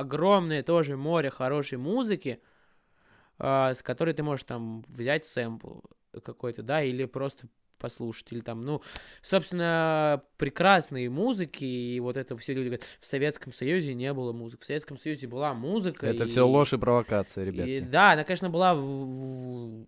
огромное 0.00 0.62
тоже 0.62 0.96
море 0.96 1.30
хорошей 1.30 1.78
музыки, 1.78 2.40
э, 3.38 3.74
с 3.74 3.82
которой 3.82 4.14
ты 4.14 4.22
можешь 4.22 4.44
там 4.44 4.84
взять 4.88 5.24
сэмпл 5.24 5.80
какой-то, 6.24 6.62
да, 6.62 6.82
или 6.82 7.04
просто 7.04 7.46
послушать, 7.78 8.32
или 8.32 8.40
там, 8.40 8.62
ну, 8.62 8.82
собственно, 9.22 10.22
прекрасные 10.36 11.08
музыки, 11.08 11.64
и 11.64 11.98
вот 12.00 12.16
это 12.16 12.36
все 12.36 12.52
люди 12.52 12.66
говорят, 12.66 12.86
в 13.00 13.06
Советском 13.06 13.52
Союзе 13.52 13.94
не 13.94 14.12
было 14.12 14.32
музыки, 14.32 14.62
в 14.62 14.66
Советском 14.66 14.98
Союзе 14.98 15.26
была 15.26 15.54
музыка. 15.54 16.06
Это 16.06 16.24
и, 16.24 16.28
все 16.28 16.46
ложь 16.46 16.72
и 16.72 16.76
провокация, 16.76 17.44
ребята. 17.44 17.68
И, 17.68 17.80
да, 17.80 18.12
она, 18.12 18.24
конечно, 18.24 18.50
была 18.50 18.74
в, 18.74 18.80
в 18.80 19.86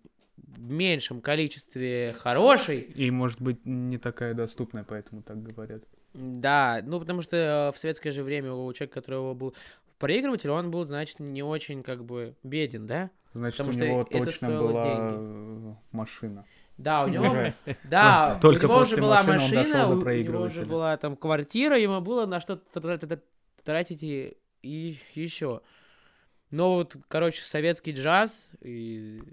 меньшем 0.71 1.21
количестве 1.21 2.15
хорошей. 2.17 2.79
И, 2.79 3.11
может 3.11 3.39
быть, 3.39 3.65
не 3.65 3.97
такая 3.97 4.33
доступная, 4.33 4.83
поэтому 4.83 5.21
так 5.21 5.41
говорят. 5.43 5.83
Да, 6.13 6.81
ну, 6.85 6.99
потому 6.99 7.21
что 7.23 7.71
в 7.75 7.79
советское 7.79 8.11
же 8.11 8.23
время 8.23 8.53
у 8.53 8.71
человека, 8.73 9.01
которого 9.01 9.33
был 9.33 9.55
проигрыватель, 10.03 10.49
он 10.49 10.69
был, 10.69 10.83
значит, 10.83 11.21
не 11.21 11.43
очень, 11.43 11.81
как 11.81 12.03
бы, 12.03 12.35
беден, 12.43 12.85
да? 12.85 13.09
Значит, 13.33 13.57
Потому 13.57 13.69
у 13.69 13.73
что 13.73 13.87
него 13.87 14.01
это 14.01 14.25
точно 14.25 14.49
была 14.49 14.83
деньги. 14.83 15.77
машина. 15.93 16.45
Да, 16.77 17.05
у 17.05 17.07
него, 17.07 17.23
Уже. 17.23 17.53
да, 17.85 18.37
Только 18.41 18.65
у 18.65 18.67
него 18.67 18.79
уже 18.79 18.97
после 18.97 19.01
была 19.01 19.23
машины 19.23 19.35
он 19.35 19.41
машина, 19.41 19.63
дошел 19.63 19.89
до 19.89 19.95
у, 19.95 20.09
у 20.09 20.13
него 20.13 20.41
уже 20.41 20.65
была 20.65 20.97
там 20.97 21.15
квартира, 21.15 21.79
ему 21.79 22.01
было 22.01 22.25
на 22.25 22.41
что 22.41 22.57
тра- 22.57 23.21
тратить 23.63 24.03
и, 24.03 24.35
и 24.61 24.97
еще. 25.13 25.61
Но 26.51 26.73
вот, 26.75 26.97
короче, 27.07 27.41
советский 27.41 27.93
джаз 27.93 28.51
и 28.59 29.23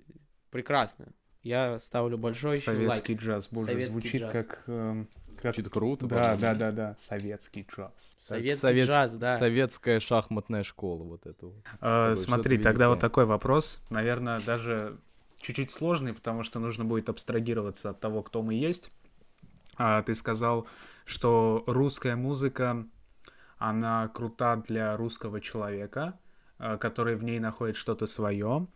прекрасно. 0.50 1.08
Я 1.42 1.80
ставлю 1.80 2.16
большой 2.16 2.58
еще 2.58 2.70
лайк. 2.70 2.80
Советский 2.82 3.14
джаз, 3.14 3.48
боже, 3.50 3.66
Советский 3.66 3.90
звучит 3.90 4.22
джаз. 4.22 4.32
как... 4.32 4.62
эм, 4.68 5.08
как- 5.40 5.54
Звучит 5.54 5.72
круто. 5.72 6.06
Да, 6.06 6.16
по-моему. 6.16 6.40
да, 6.40 6.54
да, 6.54 6.72
да, 6.72 6.96
советский 6.98 7.66
джаз. 7.70 7.92
Советский 8.18 8.60
Совет- 8.60 8.88
джаз, 8.88 9.12
да. 9.14 9.38
Советская 9.38 10.00
шахматная 10.00 10.62
школа 10.62 11.02
вот 11.04 11.26
это 11.26 11.46
вот. 11.46 11.56
А, 11.80 12.10
Такое 12.10 12.24
смотри, 12.24 12.58
тогда 12.58 12.88
вот 12.88 13.00
такой 13.00 13.24
вопрос, 13.24 13.82
наверное, 13.90 14.40
даже 14.40 14.98
чуть-чуть 15.38 15.70
сложный, 15.70 16.12
потому 16.14 16.42
что 16.42 16.58
нужно 16.60 16.84
будет 16.84 17.08
абстрагироваться 17.08 17.90
от 17.90 18.00
того, 18.00 18.22
кто 18.22 18.42
мы 18.42 18.54
есть. 18.54 18.90
А, 19.76 20.02
ты 20.02 20.14
сказал, 20.14 20.66
что 21.06 21.64
русская 21.66 22.16
музыка, 22.16 22.84
она 23.58 24.08
крута 24.08 24.56
для 24.56 24.96
русского 24.96 25.40
человека, 25.40 26.18
а, 26.58 26.76
который 26.76 27.16
в 27.16 27.24
ней 27.24 27.38
находит 27.38 27.76
что-то 27.76 28.06
свое. 28.06 28.66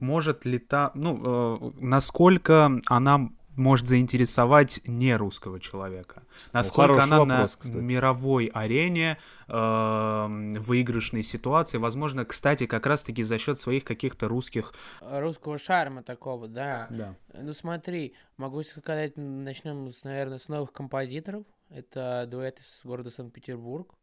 Может 0.00 0.44
ли 0.44 0.58
та, 0.58 0.90
ну, 0.94 1.20
э, 1.24 1.70
насколько 1.80 2.70
она 2.86 3.30
может 3.56 3.88
заинтересовать 3.88 4.80
не 4.84 5.16
русского 5.16 5.60
человека? 5.60 6.22
Насколько 6.52 6.94
хороший 6.94 7.04
она 7.04 7.18
вопрос, 7.20 7.54
на 7.56 7.60
кстати. 7.60 7.76
мировой 7.76 8.46
арене 8.46 9.18
эм, 9.48 10.52
выигрышной 10.52 11.22
ситуации, 11.22 11.78
возможно, 11.78 12.24
кстати, 12.24 12.66
как 12.66 12.86
раз-таки 12.86 13.22
за 13.22 13.38
счет 13.38 13.58
своих 13.58 13.84
каких-то 13.84 14.28
русских... 14.28 14.72
Русского 15.00 15.58
шарма 15.58 16.02
такого, 16.02 16.48
да. 16.48 16.86
Да. 16.90 17.14
Ну 17.32 17.52
смотри, 17.52 18.14
могу 18.36 18.62
сказать, 18.62 19.12
начнем, 19.16 19.90
с, 19.90 20.04
наверное, 20.04 20.38
с 20.38 20.48
новых 20.48 20.72
композиторов. 20.72 21.44
Это 21.70 22.26
дуэт 22.28 22.60
из 22.60 22.80
города 22.84 23.10
Санкт-Петербург. 23.10 23.94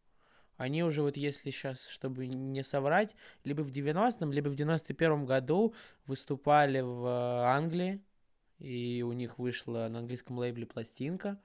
Они 0.61 0.83
уже 0.83 1.01
вот 1.01 1.17
если 1.17 1.49
сейчас, 1.49 1.87
чтобы 1.87 2.27
не 2.27 2.61
соврать, 2.63 3.15
либо 3.43 3.61
в 3.61 3.69
90-м, 3.69 4.31
либо 4.31 4.49
в 4.49 4.53
91-м 4.53 5.25
году 5.25 5.73
выступали 6.05 6.81
в 6.81 7.03
э, 7.03 7.45
Англии, 7.45 7.99
и 8.61 9.01
у 9.01 9.11
них 9.11 9.39
вышла 9.39 9.87
на 9.89 9.99
английском 9.99 10.37
лейбле 10.37 10.65
пластинка. 10.65 11.39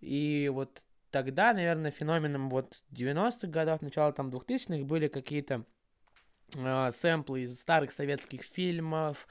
И 0.00 0.50
вот 0.52 0.82
тогда, 1.10 1.52
наверное, 1.52 1.90
феноменом 1.90 2.50
вот 2.50 2.82
90-х 2.90 3.46
годов, 3.48 3.82
начала 3.82 4.12
там 4.12 4.30
2000-х 4.30 4.84
были 4.84 5.08
какие-то 5.08 5.64
э, 6.56 6.90
сэмплы 6.92 7.42
из 7.42 7.60
старых 7.60 7.92
советских 7.92 8.42
фильмов, 8.42 9.28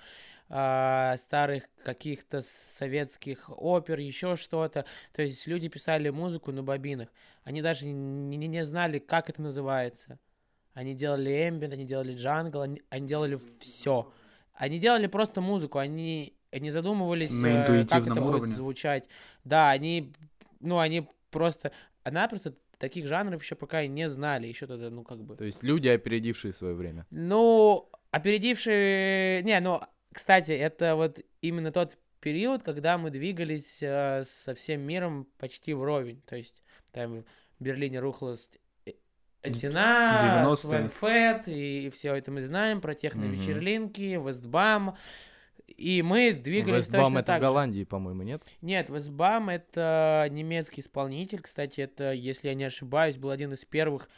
а, 0.52 1.16
старых 1.18 1.66
каких-то 1.84 2.42
советских 2.42 3.50
опер, 3.50 4.00
еще 4.00 4.36
что-то. 4.36 4.86
То 5.14 5.22
есть 5.22 5.46
люди 5.46 5.68
писали 5.68 6.10
музыку 6.10 6.52
на 6.52 6.64
бобинах. 6.64 7.10
Они 7.44 7.62
даже 7.62 7.86
не, 7.86 8.38
не, 8.38 8.48
не 8.48 8.66
знали, 8.66 8.98
как 9.00 9.30
это 9.30 9.42
называется. 9.42 10.18
Они 10.74 10.96
делали 10.96 11.50
эмбиент, 11.50 11.74
они 11.74 11.86
делали 11.86 12.16
джангл, 12.16 12.62
они, 12.62 12.82
они 12.90 13.08
делали 13.08 13.40
все. 13.60 14.12
Они 14.54 14.80
делали 14.80 15.08
просто 15.08 15.40
музыку, 15.40 15.78
они 15.78 16.39
не 16.52 16.72
задумывались, 16.72 17.32
На 17.32 17.48
э, 17.48 17.54
как 17.64 17.70
это 17.70 17.82
интуитивном 17.82 18.24
будет 18.24 18.36
уровне. 18.36 18.56
звучать. 18.56 19.08
Да, 19.44 19.70
они, 19.70 20.14
ну, 20.60 20.80
они 20.80 21.08
просто, 21.32 21.72
напросто 22.04 22.56
таких 22.78 23.08
жанров 23.08 23.42
еще 23.44 23.56
пока 23.56 23.82
и 23.84 23.88
не 23.88 24.10
знали, 24.10 24.48
еще 24.48 24.66
тогда, 24.68 24.90
ну, 24.90 25.04
как 25.04 25.20
бы. 25.24 25.36
То 25.36 25.44
есть 25.46 25.64
люди, 25.64 25.88
опередившие 25.88 26.54
свое 26.54 26.74
время. 26.74 27.06
Ну, 27.12 27.90
опередившие... 28.12 29.44
Не, 29.44 29.60
ну, 29.60 29.82
кстати, 30.14 30.52
это 30.52 30.96
вот 30.96 31.20
именно 31.42 31.72
тот 31.72 31.98
период, 32.20 32.64
когда 32.64 32.98
мы 32.98 33.12
двигались 33.12 33.80
э, 33.82 34.24
со 34.26 34.56
всем 34.56 34.82
миром 34.82 35.28
почти 35.38 35.74
вровень. 35.74 36.22
То 36.26 36.36
есть 36.36 36.64
там 36.92 37.24
в 37.60 37.64
Берлине 37.64 38.00
рухлась 38.00 38.50
э- 38.86 38.94
Этина, 39.44 40.46
90-е. 40.46 40.58
Свенфет, 40.58 41.48
и 41.48 41.90
все 41.92 42.16
это 42.16 42.32
мы 42.32 42.42
знаем, 42.42 42.82
про 42.82 42.94
техно-вечерлинки, 42.96 44.18
Вестбам. 44.26 44.96
И 45.80 46.02
мы 46.02 46.34
двигались 46.34 46.88
Вестбам 46.88 47.06
точно 47.06 47.20
это 47.20 47.28
так 47.28 47.40
в. 47.40 47.42
Голландии, 47.42 47.84
по-моему, 47.86 48.24
нет? 48.24 48.44
Нет, 48.62 48.90
Вестбам 48.90 49.50
это 49.50 50.28
немецкий 50.30 50.82
исполнитель. 50.82 51.42
Кстати, 51.42 51.80
это, 51.80 52.12
если 52.12 52.50
я 52.50 52.54
не 52.54 52.66
ошибаюсь, 52.66 53.18
был 53.18 53.30
один 53.30 53.54
из 53.54 53.64
первых 53.64 54.10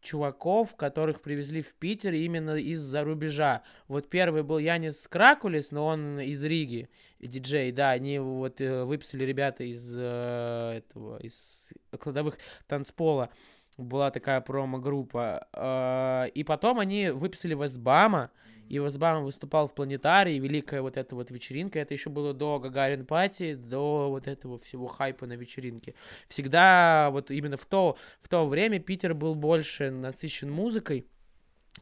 чуваков, 0.00 0.74
которых 0.76 1.20
привезли 1.20 1.60
в 1.60 1.74
Питер 1.74 2.14
именно 2.14 2.56
из-за 2.56 3.04
рубежа. 3.04 3.62
Вот 3.86 4.08
первый 4.08 4.42
был 4.42 4.56
Янис 4.56 5.06
Кракулис, 5.08 5.72
но 5.72 5.86
он 5.86 6.20
из 6.20 6.42
Риги, 6.42 6.88
диджей, 7.20 7.70
да, 7.70 7.90
они 7.90 8.18
вот 8.18 8.62
э, 8.62 8.84
выписали 8.84 9.24
ребята 9.24 9.62
из 9.64 9.94
э, 9.94 10.78
этого, 10.78 11.18
из 11.18 11.68
кладовых 11.98 12.38
танцпола. 12.66 13.28
Была 13.76 14.10
такая 14.10 14.40
промо-группа. 14.40 15.46
Э, 15.52 16.28
И 16.32 16.44
потом 16.44 16.80
они 16.80 17.10
выписали 17.10 17.54
Вестбама, 17.54 18.30
и 18.70 18.78
Вестбам 18.78 19.24
выступал 19.24 19.66
в 19.66 19.74
планетарии, 19.74 20.38
великая 20.38 20.80
вот 20.80 20.96
эта 20.96 21.16
вот 21.16 21.32
вечеринка, 21.32 21.80
это 21.80 21.92
еще 21.92 22.08
было 22.08 22.32
до 22.32 22.60
Гагарин 22.60 23.04
Пати, 23.04 23.54
до 23.54 24.08
вот 24.08 24.28
этого 24.28 24.60
всего 24.60 24.86
хайпа 24.86 25.26
на 25.26 25.32
вечеринке. 25.32 25.94
Всегда 26.28 27.10
вот 27.10 27.32
именно 27.32 27.56
в 27.56 27.66
то, 27.66 27.98
в 28.22 28.28
то 28.28 28.46
время 28.46 28.78
Питер 28.78 29.12
был 29.12 29.34
больше 29.34 29.90
насыщен 29.90 30.52
музыкой, 30.52 31.04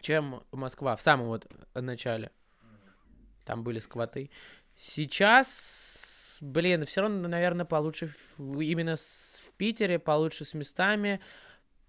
чем 0.01 0.43
Москва, 0.51 0.97
в 0.97 1.03
самом 1.03 1.27
вот 1.27 1.47
начале. 1.75 2.31
Там 3.45 3.65
были 3.65 3.81
сквоты. 3.81 4.31
Сейчас, 4.75 6.39
блин, 6.41 6.87
все 6.87 7.03
равно, 7.03 7.29
наверное, 7.29 7.67
получше 7.67 8.15
именно 8.39 8.97
в 8.97 9.53
Питере, 9.59 9.99
получше 9.99 10.47
с 10.47 10.55
местами, 10.55 11.21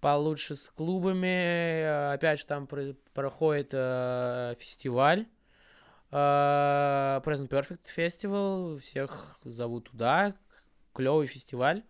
получше 0.00 0.54
с 0.56 0.68
клубами. 0.68 1.26
Э, 1.82 2.12
Опять 2.14 2.40
же, 2.40 2.46
там 2.46 2.66
про- 2.66 2.94
проходит 3.14 3.70
э, 3.72 4.54
фестиваль. 4.58 5.26
э, 6.12 6.16
Present 7.24 7.48
Perfect 7.48 7.86
Festival. 7.96 8.78
Всех 8.78 9.38
зовут 9.44 9.90
туда. 9.90 10.34
Клевый 10.94 11.26
фестиваль. 11.26 11.84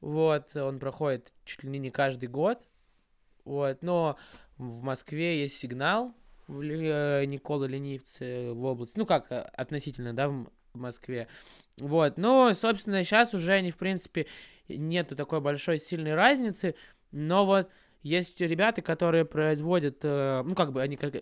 Вот, 0.00 0.54
он 0.56 0.78
проходит 0.78 1.32
чуть 1.44 1.62
ли 1.64 1.78
не 1.78 1.90
каждый 1.90 2.28
год. 2.28 2.58
Вот, 3.44 3.82
но 3.82 4.16
в 4.58 4.82
Москве 4.82 5.40
есть 5.42 5.58
сигнал 5.58 6.14
в 6.48 6.60
Ли- 6.62 6.88
э, 6.88 7.24
Никола 7.24 7.66
Ленивце 7.66 8.52
в 8.52 8.64
области. 8.64 8.96
Ну 8.98 9.06
как, 9.06 9.30
э, 9.30 9.40
относительно, 9.40 10.12
да, 10.14 10.28
в 10.28 10.46
Москве. 10.74 11.28
Вот, 11.78 12.16
но, 12.18 12.52
собственно, 12.54 13.04
сейчас 13.04 13.34
уже 13.34 13.52
они, 13.52 13.70
в 13.70 13.76
принципе, 13.76 14.26
нету 14.68 15.16
такой 15.16 15.40
большой 15.40 15.78
сильной 15.80 16.14
разницы, 16.14 16.74
но 17.12 17.46
вот 17.46 17.70
есть 18.02 18.40
ребята, 18.40 18.82
которые 18.82 19.24
производят, 19.24 19.98
э, 20.02 20.42
ну 20.44 20.54
как 20.54 20.72
бы 20.72 20.82
они 20.82 20.96
как 20.96 21.14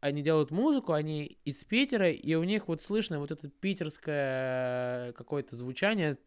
они 0.00 0.22
делают 0.22 0.50
музыку, 0.50 0.92
они 0.92 1.38
из 1.44 1.64
Питера, 1.64 2.10
и 2.10 2.34
у 2.34 2.44
них 2.44 2.68
вот 2.68 2.82
слышно 2.82 3.18
вот 3.18 3.30
это 3.30 3.48
питерское 3.48 5.12
какое-то 5.12 5.56
звучание, 5.56 6.18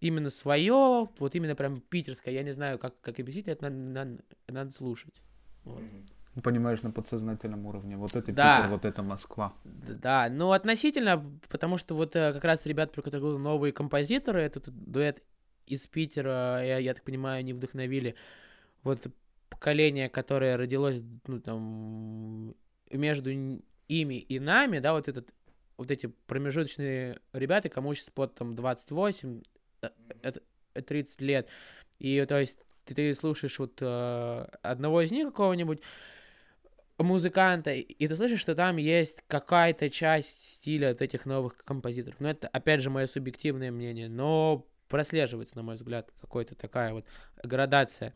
именно 0.00 0.30
свое, 0.30 1.08
вот 1.18 1.34
именно 1.34 1.54
прям 1.54 1.80
питерское. 1.80 2.34
Я 2.34 2.42
не 2.42 2.52
знаю, 2.52 2.78
как, 2.78 3.00
как 3.00 3.18
объяснить, 3.18 3.48
это 3.48 3.70
надо, 3.70 3.76
надо- 3.76 4.22
надо 4.48 4.70
слушать. 4.70 5.14
Вот. 5.64 5.80
Ну, 6.34 6.42
Понимаешь, 6.42 6.82
на 6.82 6.90
подсознательном 6.90 7.64
уровне. 7.64 7.96
Вот 7.96 8.14
это 8.14 8.30
Да. 8.30 8.58
Питер, 8.58 8.70
вот 8.70 8.84
это 8.84 9.02
Москва. 9.02 9.54
Да, 9.64 10.28
ну 10.30 10.52
относительно, 10.52 11.24
потому 11.48 11.78
что 11.78 11.94
вот 11.94 12.14
э, 12.14 12.34
как 12.34 12.44
раз 12.44 12.66
ребят, 12.66 12.92
про 12.92 13.00
которых 13.00 13.22
говорил, 13.22 13.38
новые 13.38 13.72
композиторы, 13.72 14.42
этот 14.42 14.68
дуэт 14.68 15.22
из 15.66 15.86
Питера, 15.86 16.62
я, 16.64 16.78
я 16.78 16.94
так 16.94 17.02
понимаю, 17.04 17.40
они 17.40 17.52
вдохновили 17.52 18.14
вот 18.82 19.06
поколение, 19.48 20.08
которое 20.08 20.56
родилось, 20.56 21.00
ну, 21.26 21.40
там, 21.40 22.54
между 22.90 23.30
ими 23.88 24.14
и 24.14 24.38
нами, 24.38 24.78
да, 24.78 24.92
вот 24.92 25.08
этот, 25.08 25.28
вот 25.76 25.90
эти 25.90 26.06
промежуточные 26.26 27.18
ребята, 27.32 27.68
кому 27.68 27.94
сейчас 27.94 28.10
под, 28.10 28.34
там, 28.34 28.54
28, 28.54 29.42
э, 29.82 29.88
это- 30.22 30.42
э, 30.74 30.82
30 30.82 31.20
лет, 31.20 31.48
и, 31.98 32.24
то 32.26 32.38
есть, 32.38 32.58
ты, 32.84 32.94
ты 32.94 33.14
слушаешь 33.14 33.58
вот 33.58 33.78
э, 33.80 34.46
одного 34.62 35.02
из 35.02 35.10
них 35.10 35.26
какого-нибудь, 35.26 35.80
музыканта, 36.98 37.72
и 37.72 38.08
ты 38.08 38.16
слышишь, 38.16 38.40
что 38.40 38.54
там 38.54 38.76
есть 38.76 39.22
какая-то 39.26 39.90
часть 39.90 40.54
стиля 40.54 40.90
от 40.92 41.02
этих 41.02 41.26
новых 41.26 41.58
композиторов. 41.58 42.18
Но 42.20 42.30
это, 42.30 42.48
опять 42.48 42.80
же, 42.80 42.90
мое 42.90 43.06
субъективное 43.06 43.70
мнение, 43.70 44.08
но 44.08 44.66
прослеживается, 44.88 45.56
на 45.56 45.62
мой 45.62 45.74
взгляд, 45.76 46.12
какая-то 46.20 46.54
такая 46.54 46.92
вот 46.92 47.04
градация. 47.42 48.14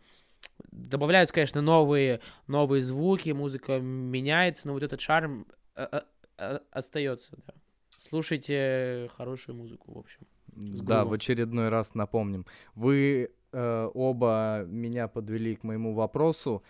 Добавляются, 0.71 1.35
конечно, 1.35 1.63
новые, 1.63 2.21
новые 2.47 2.83
звуки, 2.83 3.31
музыка 3.31 3.79
меняется, 3.79 4.67
но 4.67 4.75
вот 4.75 4.83
этот 4.83 5.01
шарм 5.01 5.47
э, 5.77 5.87
э, 5.91 6.01
э, 6.39 6.61
остается, 6.71 7.37
да. 7.47 7.55
Слушайте 7.99 9.11
хорошую 9.17 9.57
музыку, 9.57 9.93
в 9.93 9.99
общем. 9.99 10.21
Да, 10.47 11.05
в 11.05 11.13
очередной 11.13 11.69
раз 11.69 11.95
напомним. 11.95 12.47
Вы 12.75 13.31
э, 13.53 13.91
оба 13.93 14.65
меня 14.67 15.07
подвели 15.07 15.57
к 15.57 15.65
моему 15.65 15.95
вопросу. 15.95 16.63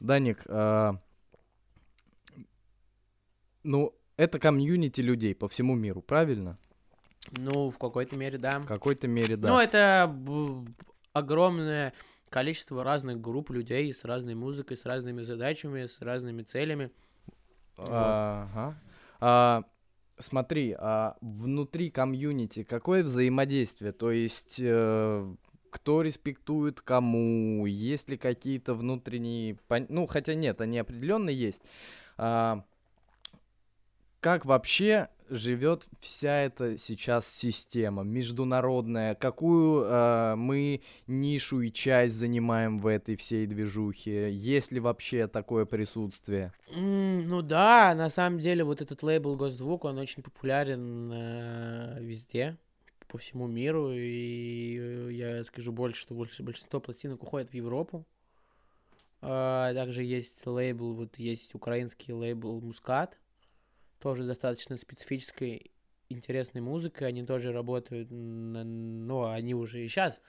Даник, 0.00 0.42
э, 0.46 0.92
ну, 3.64 3.94
это 4.16 4.38
комьюнити 4.38 5.00
людей 5.00 5.34
по 5.34 5.46
всему 5.46 5.74
миру, 5.74 6.00
правильно? 6.00 6.58
Ну, 7.32 7.70
в 7.70 7.78
какой-то 7.78 8.16
мере, 8.16 8.38
да. 8.38 8.60
В 8.60 8.66
какой-то 8.66 9.08
мере, 9.08 9.36
да. 9.36 9.48
Ну, 9.48 9.58
это 9.58 10.14
огромное 11.12 11.92
количество 12.30 12.84
разных 12.84 13.20
групп 13.20 13.50
людей 13.50 13.92
с 13.92 14.04
разной 14.04 14.34
музыкой, 14.34 14.76
с 14.76 14.84
разными 14.84 15.22
задачами, 15.22 15.86
с 15.86 16.00
разными 16.00 16.42
целями. 16.42 16.90
Ага. 17.76 18.78
А, 19.20 19.64
смотри, 20.18 20.74
а 20.78 21.16
внутри 21.20 21.90
комьюнити 21.90 22.64
какое 22.64 23.02
взаимодействие? 23.02 23.92
То 23.92 24.10
есть, 24.10 24.58
э, 24.60 25.34
кто 25.70 26.02
респектует 26.02 26.80
кому? 26.80 27.66
Есть 27.66 28.08
ли 28.08 28.16
какие-то 28.16 28.74
внутренние... 28.74 29.58
Ну, 29.88 30.06
хотя 30.06 30.34
нет, 30.34 30.60
они 30.60 30.78
определенно 30.78 31.30
есть. 31.30 31.62
А, 32.16 32.64
как 34.20 34.44
вообще 34.44 35.08
живет 35.30 35.86
вся 36.00 36.40
эта 36.42 36.78
сейчас 36.78 37.26
система 37.28 38.02
международная? 38.02 39.14
Какую 39.14 39.84
э, 39.84 40.34
мы 40.36 40.82
нишу 41.06 41.60
и 41.60 41.72
часть 41.72 42.14
занимаем 42.14 42.78
в 42.78 42.86
этой 42.86 43.16
всей 43.16 43.46
движухе? 43.46 44.32
Есть 44.32 44.72
ли 44.72 44.80
вообще 44.80 45.26
такое 45.26 45.64
присутствие? 45.64 46.52
М, 46.70 47.28
Ну 47.28 47.42
да, 47.42 47.94
на 47.94 48.08
самом 48.08 48.40
деле 48.40 48.64
вот 48.64 48.80
этот 48.80 49.02
лейбл 49.02 49.36
Госзвук, 49.36 49.84
он 49.84 49.98
очень 49.98 50.22
популярен 50.22 51.10
э, 51.12 51.98
везде, 52.00 52.56
по 53.08 53.18
всему 53.18 53.46
миру, 53.46 53.90
и 53.92 54.78
э, 54.78 55.08
я 55.12 55.44
скажу 55.44 55.72
больше, 55.72 56.00
что 56.02 56.14
больше, 56.14 56.42
большинство 56.42 56.80
пластинок 56.80 57.22
уходит 57.22 57.50
в 57.50 57.54
Европу. 57.54 58.04
А, 59.20 59.74
также 59.74 60.04
есть 60.04 60.46
лейбл, 60.46 60.94
вот 60.94 61.18
есть 61.18 61.54
украинский 61.54 62.12
лейбл 62.12 62.60
Мускат, 62.60 63.18
тоже 64.00 64.24
с 64.24 64.26
достаточно 64.26 64.76
специфической, 64.76 65.70
интересной 66.08 66.60
музыкой, 66.60 67.08
они 67.08 67.24
тоже 67.24 67.52
работают, 67.52 68.08
на, 68.10 68.64
ну, 68.64 69.26
они 69.26 69.54
уже 69.54 69.84
и 69.84 69.88
сейчас, 69.88 70.20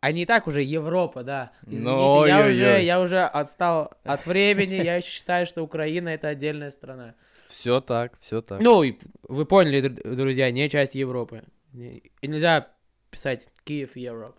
они 0.00 0.22
и 0.22 0.26
так 0.26 0.46
уже 0.46 0.62
Европа, 0.62 1.22
да. 1.24 1.52
Извините, 1.62 1.84
Ну, 1.84 2.26
я 2.26 2.46
уже, 2.46 2.82
я 2.82 3.00
уже 3.00 3.22
отстал 3.22 3.92
от 4.04 4.26
времени, 4.26 4.74
я 4.74 5.00
считаю, 5.00 5.46
что 5.46 5.62
Украина 5.62 6.10
это 6.10 6.28
отдельная 6.28 6.70
страна. 6.70 7.14
Все 7.48 7.80
так, 7.80 8.18
все 8.20 8.42
так. 8.42 8.60
Ну, 8.60 8.82
вы 9.22 9.46
поняли, 9.46 9.80
др- 9.80 10.16
друзья, 10.16 10.50
не 10.50 10.68
часть 10.68 10.94
Европы. 10.94 11.44
И 11.74 12.12
нельзя 12.22 12.72
писать 13.10 13.48
Киев 13.64 13.96
Европ 13.96 14.36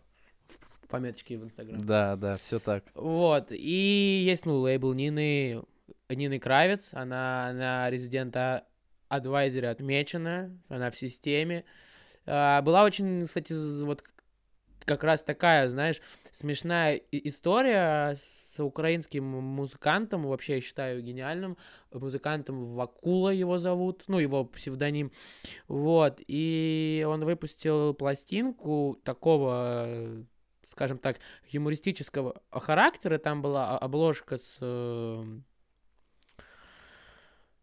в 0.84 0.88
пометочке 0.88 1.38
в 1.38 1.43
Инстаграм. 1.43 1.86
Да, 1.86 2.15
да, 2.15 2.36
все 2.36 2.59
так. 2.59 2.84
Вот, 2.93 3.51
и 3.51 4.23
есть, 4.25 4.45
ну, 4.45 4.59
лейбл 4.59 4.93
Нины, 4.93 5.63
Нины 6.10 6.40
Кравец, 6.40 6.90
она, 6.94 7.48
она 7.48 7.90
резидента 7.90 8.66
адвайзере 9.10 9.70
отмечена, 9.70 10.58
она 10.70 10.92
в 10.92 10.98
системе. 10.98 11.66
А, 12.26 12.62
была 12.62 12.84
очень, 12.84 13.24
кстати, 13.26 13.54
вот 13.84 14.04
как 14.88 15.04
раз 15.04 15.22
такая, 15.22 15.68
знаешь, 15.68 16.02
смешная 16.32 16.96
история 17.12 18.16
с 18.16 18.64
украинским 18.64 19.24
музыкантом, 19.26 20.26
вообще 20.26 20.56
я 20.56 20.62
считаю 20.62 21.02
гениальным 21.04 21.58
музыкантом, 21.92 22.74
Вакула 22.74 23.30
его 23.30 23.58
зовут, 23.58 24.06
ну, 24.08 24.18
его 24.18 24.46
псевдоним, 24.46 25.12
вот, 25.68 26.22
и 26.26 27.06
он 27.08 27.26
выпустил 27.26 27.94
пластинку 27.94 28.98
такого, 29.04 30.26
скажем 30.64 31.00
так, 31.00 31.18
юмористического 31.50 32.42
характера, 32.50 33.18
там 33.18 33.42
была 33.42 33.78
обложка 33.78 34.38
с 34.38 34.58
э, 34.62 35.24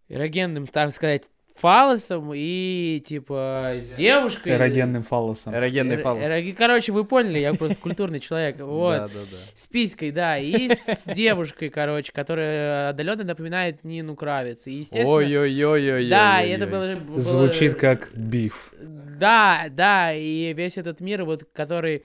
эрогенным, 0.08 0.66
так 0.66 0.92
сказать, 0.92 1.24
фалосом 1.56 2.32
и, 2.34 3.00
типа, 3.06 3.74
с 3.76 3.92
девушкой. 3.94 4.54
Эрогенным 4.54 5.04
фалосом. 5.04 5.54
Эрогенный 5.54 5.96
Эро- 5.96 6.02
фалос. 6.02 6.20
эроги- 6.22 6.52
Короче, 6.52 6.90
вы 6.90 7.04
поняли, 7.04 7.38
я 7.38 7.54
просто 7.54 7.76
культурный 7.76 8.18
человек. 8.18 8.56
Вот. 8.60 8.96
Да, 8.96 9.06
да, 9.08 9.14
да. 9.30 9.36
С 9.54 9.66
писькой, 9.68 10.10
да, 10.10 10.36
и 10.36 10.70
с 10.74 11.04
девушкой, 11.14 11.68
короче, 11.68 12.10
которая 12.12 12.88
отдаленно 12.88 13.22
напоминает 13.22 13.84
Нину 13.84 14.16
Кравец. 14.16 14.66
И, 14.66 14.72
естественно, 14.72 15.10
Ой-ой-ой-ой. 15.10 16.08
да, 16.08 16.42
и 16.42 16.50
это 16.50 16.66
было... 16.66 16.96
было- 16.96 17.20
Звучит 17.20 17.76
как 17.76 18.10
биф. 18.14 18.74
Да, 18.80 19.66
да, 19.70 20.12
и 20.12 20.52
весь 20.54 20.76
этот 20.76 21.00
мир, 21.00 21.24
вот, 21.24 21.44
который 21.52 22.04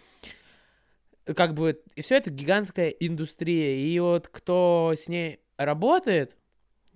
как 1.35 1.53
бы, 1.53 1.79
и 1.95 2.01
все 2.01 2.17
это 2.17 2.29
гигантская 2.31 2.89
индустрия, 2.89 3.75
и 3.77 3.99
вот 3.99 4.27
кто 4.27 4.93
с 4.97 5.07
ней 5.07 5.39
работает, 5.57 6.35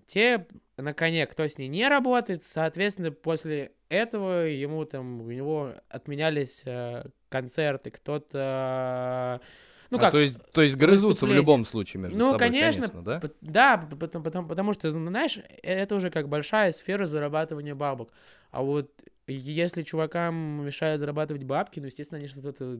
те 0.08 0.46
на 0.78 0.94
коне, 0.94 1.26
кто 1.28 1.48
с 1.48 1.58
ней 1.58 1.68
не 1.68 1.88
работает, 1.88 2.44
соответственно, 2.44 3.12
после 3.12 3.74
этого 3.90 4.46
ему 4.48 4.86
там, 4.86 5.22
у 5.22 5.32
него 5.32 5.74
отменялись 5.90 6.64
э, 6.66 7.06
концерты, 7.30 7.92
кто-то... 7.92 9.42
Ну 9.92 9.98
А, 10.00 10.02
как, 10.02 10.12
то 10.12 10.20
есть, 10.20 10.38
то 10.52 10.64
есть 10.64 10.76
грызутся 10.76 11.28
в 11.28 11.32
любом 11.32 11.66
случае 11.66 12.02
между 12.02 12.18
ну, 12.18 12.32
собой, 12.32 12.40
конечно, 12.40 13.04
да? 13.04 13.20
п- 13.20 13.30
да, 13.42 13.78
п- 13.78 13.96
потому, 13.96 14.24
потому, 14.24 14.48
потому 14.48 14.74
что, 14.74 14.90
знаешь, 14.90 15.38
э- 15.38 15.44
это 15.62 15.94
уже 15.94 16.10
как 16.10 16.30
большая 16.30 16.72
сфера 16.72 17.06
зарабатывания 17.06 17.76
бабок. 17.76 18.12
А 18.50 18.64
вот 18.64 18.92
если 19.28 19.84
чувакам 19.84 20.66
мешают 20.66 21.00
зарабатывать 21.00 21.44
бабки, 21.44 21.80
ну, 21.80 21.86
естественно, 21.86 22.18
они 22.20 22.28
что-то 22.28 22.80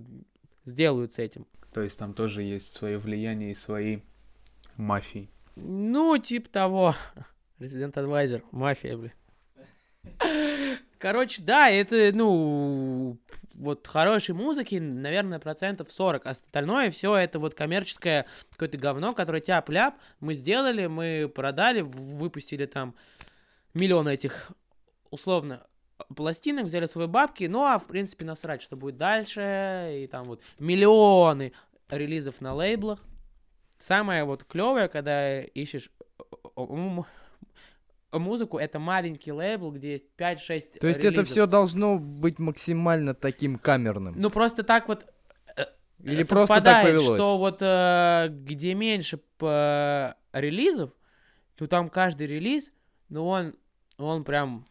сделают 0.66 1.14
с 1.14 1.20
этим. 1.20 1.46
То 1.72 1.82
есть 1.82 2.00
там 2.00 2.16
тоже 2.16 2.42
есть 2.42 2.74
свое 2.74 2.98
влияние 2.98 3.52
и 3.52 3.56
свои 3.56 4.00
мафии. 4.78 5.30
Ну, 5.56 6.18
типа 6.18 6.50
того. 6.50 6.96
Resident 7.60 7.94
Advisor, 7.94 8.44
мафия, 8.52 8.98
бля. 8.98 9.12
Короче, 10.98 11.42
да, 11.42 11.70
это, 11.70 12.12
ну, 12.14 13.18
вот 13.54 13.86
хорошей 13.88 14.36
музыки, 14.36 14.76
наверное, 14.76 15.40
процентов 15.40 15.92
40. 15.92 16.26
Остальное 16.26 16.92
все 16.92 17.16
это 17.16 17.40
вот 17.40 17.56
коммерческое 17.56 18.26
какое-то 18.52 18.78
говно, 18.78 19.14
которое 19.14 19.42
тяп-ляп. 19.42 19.96
Мы 20.20 20.34
сделали, 20.36 20.88
мы 20.88 21.32
продали, 21.34 21.82
выпустили 21.82 22.66
там 22.66 22.96
миллион 23.74 24.08
этих, 24.08 24.52
условно, 25.10 25.66
пластинок, 26.16 26.66
взяли 26.66 26.86
свои 26.86 27.08
бабки, 27.08 27.46
ну, 27.46 27.64
а, 27.64 27.80
в 27.80 27.86
принципе, 27.86 28.26
насрать, 28.26 28.62
что 28.62 28.76
будет 28.76 28.98
дальше, 28.98 30.04
и 30.04 30.08
там 30.08 30.26
вот 30.26 30.42
миллионы 30.60 31.54
релизов 31.90 32.42
на 32.42 32.54
лейблах. 32.54 33.00
Самое 33.78 34.24
вот 34.24 34.46
клевое, 34.46 34.88
когда 34.88 35.42
ищешь 35.42 35.92
музыку, 38.20 38.58
это 38.58 38.80
маленький 38.80 39.32
лейбл, 39.32 39.72
где 39.72 39.94
есть 39.94 40.06
5-6 40.18 40.80
То 40.80 40.88
есть 40.88 41.00
это 41.00 41.08
релизов. 41.08 41.28
все 41.28 41.46
должно 41.46 41.98
быть 41.98 42.40
максимально 42.40 43.14
таким 43.14 43.58
камерным. 43.58 44.16
Ну, 44.18 44.30
просто 44.30 44.64
так 44.64 44.88
вот 44.88 45.06
э, 45.56 45.66
Или 46.04 46.24
э, 46.24 46.28
просто 46.28 46.62
так 46.62 46.84
повелось? 46.84 47.18
что 47.18 47.38
вот 47.38 47.58
э, 47.62 48.28
где 48.30 48.74
меньше 48.74 49.20
по 49.38 50.16
релизов, 50.32 50.92
то 51.56 51.68
там 51.68 51.90
каждый 51.90 52.28
релиз, 52.28 52.72
ну, 53.10 53.28
он, 53.28 53.56
он 53.98 54.24
прям 54.24 54.66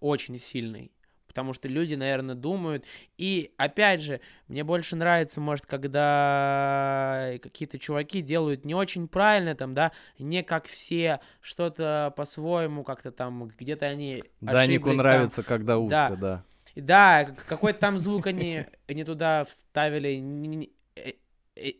очень 0.00 0.38
сильный. 0.38 0.92
Потому 1.36 1.52
что 1.52 1.68
люди, 1.68 1.94
наверное, 1.94 2.34
думают. 2.34 2.86
И, 3.18 3.52
опять 3.58 4.00
же, 4.00 4.22
мне 4.48 4.64
больше 4.64 4.96
нравится, 4.96 5.38
может, 5.38 5.66
когда 5.66 7.32
какие-то 7.42 7.78
чуваки 7.78 8.22
делают 8.22 8.64
не 8.64 8.74
очень 8.74 9.06
правильно, 9.06 9.54
там, 9.54 9.74
да, 9.74 9.92
не 10.18 10.42
как 10.42 10.64
все, 10.66 11.20
что-то 11.42 12.14
по-своему, 12.16 12.84
как-то 12.84 13.12
там, 13.12 13.48
где-то 13.48 13.84
они 13.84 14.24
Данику 14.40 14.88
ошиблись 14.88 14.96
там. 14.96 14.96
нравится, 14.96 15.42
когда 15.42 15.74
Да. 15.74 15.78
узко, 15.78 16.16
да. 16.18 16.44
Да, 16.74 17.24
к- 17.24 17.44
какой-то 17.44 17.80
там 17.80 17.98
звук 17.98 18.26
они 18.28 18.64
не 18.88 19.04
туда 19.04 19.44
вставили, 19.44 20.14
не, 20.16 20.48
не- 20.48 20.70
э, 20.96 21.12
э, 21.54 21.72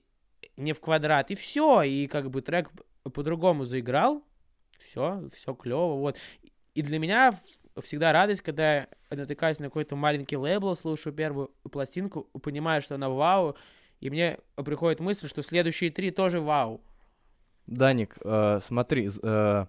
не 0.58 0.74
в 0.74 0.80
квадрат, 0.80 1.30
и 1.30 1.34
все, 1.34 1.80
и 1.80 2.06
как 2.08 2.28
бы 2.28 2.42
трек 2.42 2.70
по-другому 3.04 3.64
заиграл, 3.64 4.22
все, 4.78 5.30
все 5.34 5.54
клево, 5.54 5.94
вот. 5.94 6.18
И 6.74 6.82
для 6.82 6.98
меня 6.98 7.40
всегда 7.82 8.12
радость, 8.12 8.40
когда 8.42 8.74
я 8.74 8.88
натыкаюсь 9.10 9.58
на 9.58 9.66
какой-то 9.66 9.96
маленький 9.96 10.36
лейбл, 10.36 10.74
слушаю 10.76 11.12
первую 11.12 11.50
пластинку, 11.70 12.24
понимаю, 12.42 12.82
что 12.82 12.94
она 12.94 13.08
вау, 13.08 13.56
и 14.00 14.10
мне 14.10 14.38
приходит 14.56 15.00
мысль, 15.00 15.28
что 15.28 15.42
следующие 15.42 15.90
три 15.90 16.10
тоже 16.10 16.40
вау. 16.40 16.80
Даник, 17.66 18.16
э, 18.22 18.60
смотри, 18.62 19.10
э, 19.22 19.66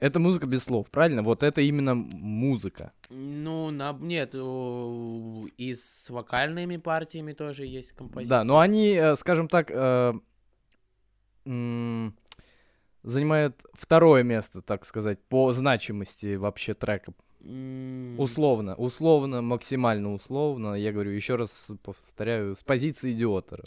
это 0.00 0.20
музыка 0.20 0.46
без 0.46 0.64
слов, 0.64 0.90
правильно? 0.90 1.22
Вот 1.22 1.42
это 1.42 1.60
именно 1.60 1.94
музыка. 1.94 2.92
Ну, 3.08 3.70
на, 3.70 3.92
нет, 3.92 4.34
у- 4.34 5.46
и 5.56 5.74
с 5.74 6.10
вокальными 6.10 6.76
партиями 6.78 7.32
тоже 7.32 7.64
есть 7.64 7.92
композиции. 7.92 8.28
Да, 8.28 8.44
но 8.44 8.58
они, 8.58 8.88
э, 8.90 9.14
скажем 9.16 9.48
так, 9.48 9.70
э, 9.70 10.12
м, 11.46 12.16
занимают 13.04 13.62
второе 13.74 14.22
место, 14.24 14.60
так 14.62 14.84
сказать, 14.86 15.18
по 15.28 15.52
значимости 15.52 16.34
вообще 16.34 16.74
трека. 16.74 17.12
Условно, 18.18 18.74
условно, 18.74 19.42
максимально 19.42 20.12
условно. 20.14 20.74
Я 20.74 20.92
говорю, 20.92 21.10
еще 21.10 21.36
раз 21.36 21.70
повторяю, 21.82 22.56
с 22.56 22.62
позиции 22.62 23.12
идиота. 23.12 23.58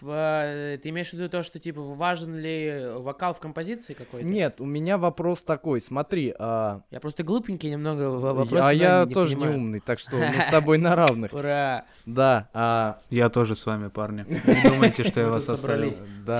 В, 0.00 0.08
э, 0.10 0.78
ты 0.82 0.88
имеешь 0.90 1.10
в 1.10 1.12
виду 1.14 1.28
то, 1.28 1.42
что 1.42 1.58
типа 1.58 1.80
важен 1.80 2.36
ли 2.36 2.90
вокал 2.98 3.32
в 3.32 3.38
композиции 3.40 3.94
какой-то? 3.94 4.26
Нет, 4.26 4.60
у 4.60 4.64
меня 4.64 4.98
вопрос 4.98 5.42
такой. 5.42 5.80
Смотри, 5.80 6.34
а, 6.38 6.82
Я 6.90 7.00
просто 7.00 7.22
глупенький 7.22 7.70
немного 7.70 8.10
в 8.10 8.24
я- 8.24 8.32
вопросе. 8.32 8.62
а 8.62 8.72
я 8.72 9.04
не 9.04 9.14
тоже 9.14 9.36
не 9.36 9.46
умный, 9.46 9.80
так 9.80 9.98
что 10.00 10.16
мы 10.16 10.42
с 10.42 10.46
тобой 10.50 10.78
на 10.78 10.96
равных. 10.96 11.32
Ура! 11.32 11.84
Да, 12.06 12.48
а, 12.52 13.00
Я 13.10 13.28
тоже 13.28 13.54
с 13.56 13.64
вами, 13.66 13.88
парни. 13.88 14.24
Не 14.28 14.68
думайте, 14.68 15.04
что 15.04 15.20
я 15.20 15.26
Мы 15.26 15.32
вас 15.34 15.48
оставил. 15.48 15.92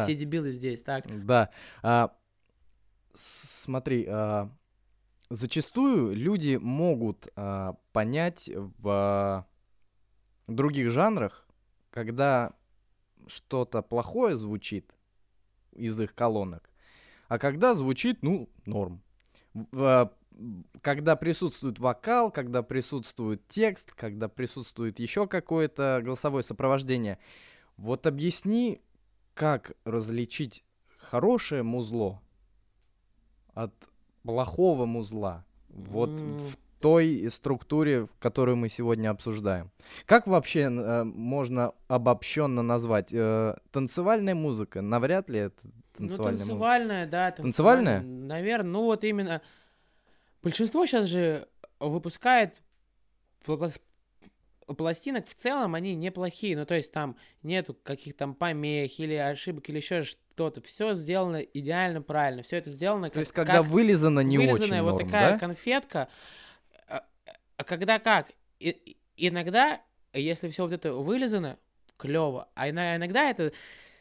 Все 0.03 0.15
дебилы 0.15 0.51
здесь, 0.51 0.83
так. 0.83 1.05
Да. 1.25 1.49
Смотри, 3.15 4.07
а, 4.09 4.51
зачастую 5.31 6.15
люди 6.15 6.57
могут 6.57 7.29
а, 7.37 7.77
понять 7.93 8.51
в 8.53 8.89
а, 8.89 9.47
других 10.49 10.91
жанрах, 10.91 11.47
когда 11.91 12.53
что-то 13.27 13.83
плохое 13.83 14.37
звучит 14.37 14.93
из 15.73 15.99
их 16.01 16.15
колонок, 16.15 16.69
а 17.29 17.39
когда 17.39 17.75
звучит, 17.75 18.23
ну, 18.23 18.49
норм. 18.67 19.03
В- 19.55 19.83
а, 19.83 20.13
когда 20.81 21.15
присутствует 21.15 21.79
вокал, 21.79 22.33
когда 22.33 22.65
присутствует 22.65 23.47
текст, 23.49 23.93
когда 23.93 24.29
присутствует 24.29 24.99
еще 24.99 25.29
какое-то 25.29 26.01
голосовое 26.03 26.43
сопровождение. 26.43 27.19
Вот 27.77 28.09
объясни, 28.09 28.81
как 29.35 29.73
различить 29.85 30.65
хорошее 30.99 31.63
музло 31.63 32.21
от 33.55 33.73
плохого 34.23 34.87
музла. 34.87 35.45
Вот 35.69 36.11
М. 36.21 36.37
в 36.39 36.57
той 36.81 37.29
структуре, 37.31 38.07
которую 38.19 38.57
мы 38.59 38.69
сегодня 38.69 39.11
обсуждаем. 39.11 39.71
Как 40.07 40.27
вообще 40.27 40.61
э, 40.63 41.05
можно 41.05 41.73
обобщенно 41.89 42.63
назвать? 42.63 43.09
Э, 43.13 43.57
танцевальная 43.71 44.35
музыка? 44.35 44.83
Навряд 44.83 45.31
ли 45.31 45.39
это 45.41 45.57
Ну, 45.99 46.09
танцевальная 46.09 46.33
музыка. 46.33 46.49
танцевальная, 46.49 47.07
да. 47.07 47.31
Танцевальная? 47.31 48.01
Наверное, 48.03 48.71
ну 48.71 48.83
вот 48.85 49.03
именно. 49.05 49.41
Большинство 50.43 50.85
сейчас 50.85 51.07
же 51.07 51.49
выпускает 51.81 52.61
пластинок 54.67 55.27
в 55.29 55.35
целом, 55.35 55.75
они 55.75 55.95
неплохие. 55.95 56.57
Ну, 56.57 56.65
то 56.67 56.75
есть 56.75 56.93
там 56.93 57.17
нету 57.43 57.75
каких-то 57.75 58.21
там 58.21 58.35
помех 58.35 58.99
или 58.99 59.15
ошибок 59.15 59.69
или 59.69 59.77
еще 59.77 60.03
что-то. 60.03 60.61
Все 60.63 60.95
сделано 60.95 61.37
идеально 61.41 62.03
правильно. 62.03 62.43
Все 62.43 62.57
это 62.57 62.71
сделано 62.71 63.11
То 63.11 63.21
есть, 63.21 63.33
как- 63.33 63.47
когда 63.47 63.63
как 63.63 63.71
вылизано 63.71 64.21
не 64.21 64.39
очень 64.39 64.53
вырезанная 64.53 64.83
вот 64.83 64.93
норм, 64.93 65.07
такая 65.07 65.33
да? 65.33 65.39
конфетка. 65.39 66.09
А, 66.89 67.05
а 67.57 67.65
когда 67.65 67.99
как? 67.99 68.31
И- 68.61 68.97
иногда, 69.17 69.81
если 70.13 70.49
все 70.49 70.63
вот 70.65 70.73
это 70.73 70.95
вылезано, 70.95 71.59
клево, 71.97 72.49
а 72.55 72.69
ино- 72.69 72.97
иногда 72.97 73.31
это 73.31 73.53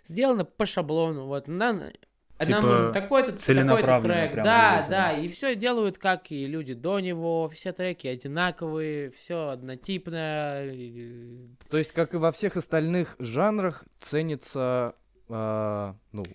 сделано 0.06 0.46
по 0.46 0.66
шаблону. 0.66 1.26
Вот 1.28 1.48
на, 1.48 1.92
нам 2.40 2.48
Типа, 2.48 2.62
нужен 2.62 2.94
такой-то, 2.94 3.28
такой-то 3.28 3.38
целенаправленно 3.38 4.28
трек. 4.28 4.36
Да, 4.44 4.72
вывезено. 4.74 4.90
да, 4.90 5.12
и 5.14 5.28
все 5.30 5.56
делают, 5.56 5.98
как 5.98 6.32
и 6.32 6.46
люди 6.48 6.74
до 6.74 7.00
него, 7.00 7.48
все 7.50 7.72
треки 7.74 8.08
одинаковые, 8.08 9.12
все 9.12 9.50
однотипно. 9.50 10.62
и- 10.66 11.48
То 11.70 11.78
есть, 11.78 11.92
как 11.92 12.14
и 12.14 12.18
во 12.18 12.32
всех 12.32 12.58
остальных 12.58 13.16
жанрах, 13.20 13.84
ценится, 14.00 14.96
а, 15.30 15.96
ну, 16.12 16.26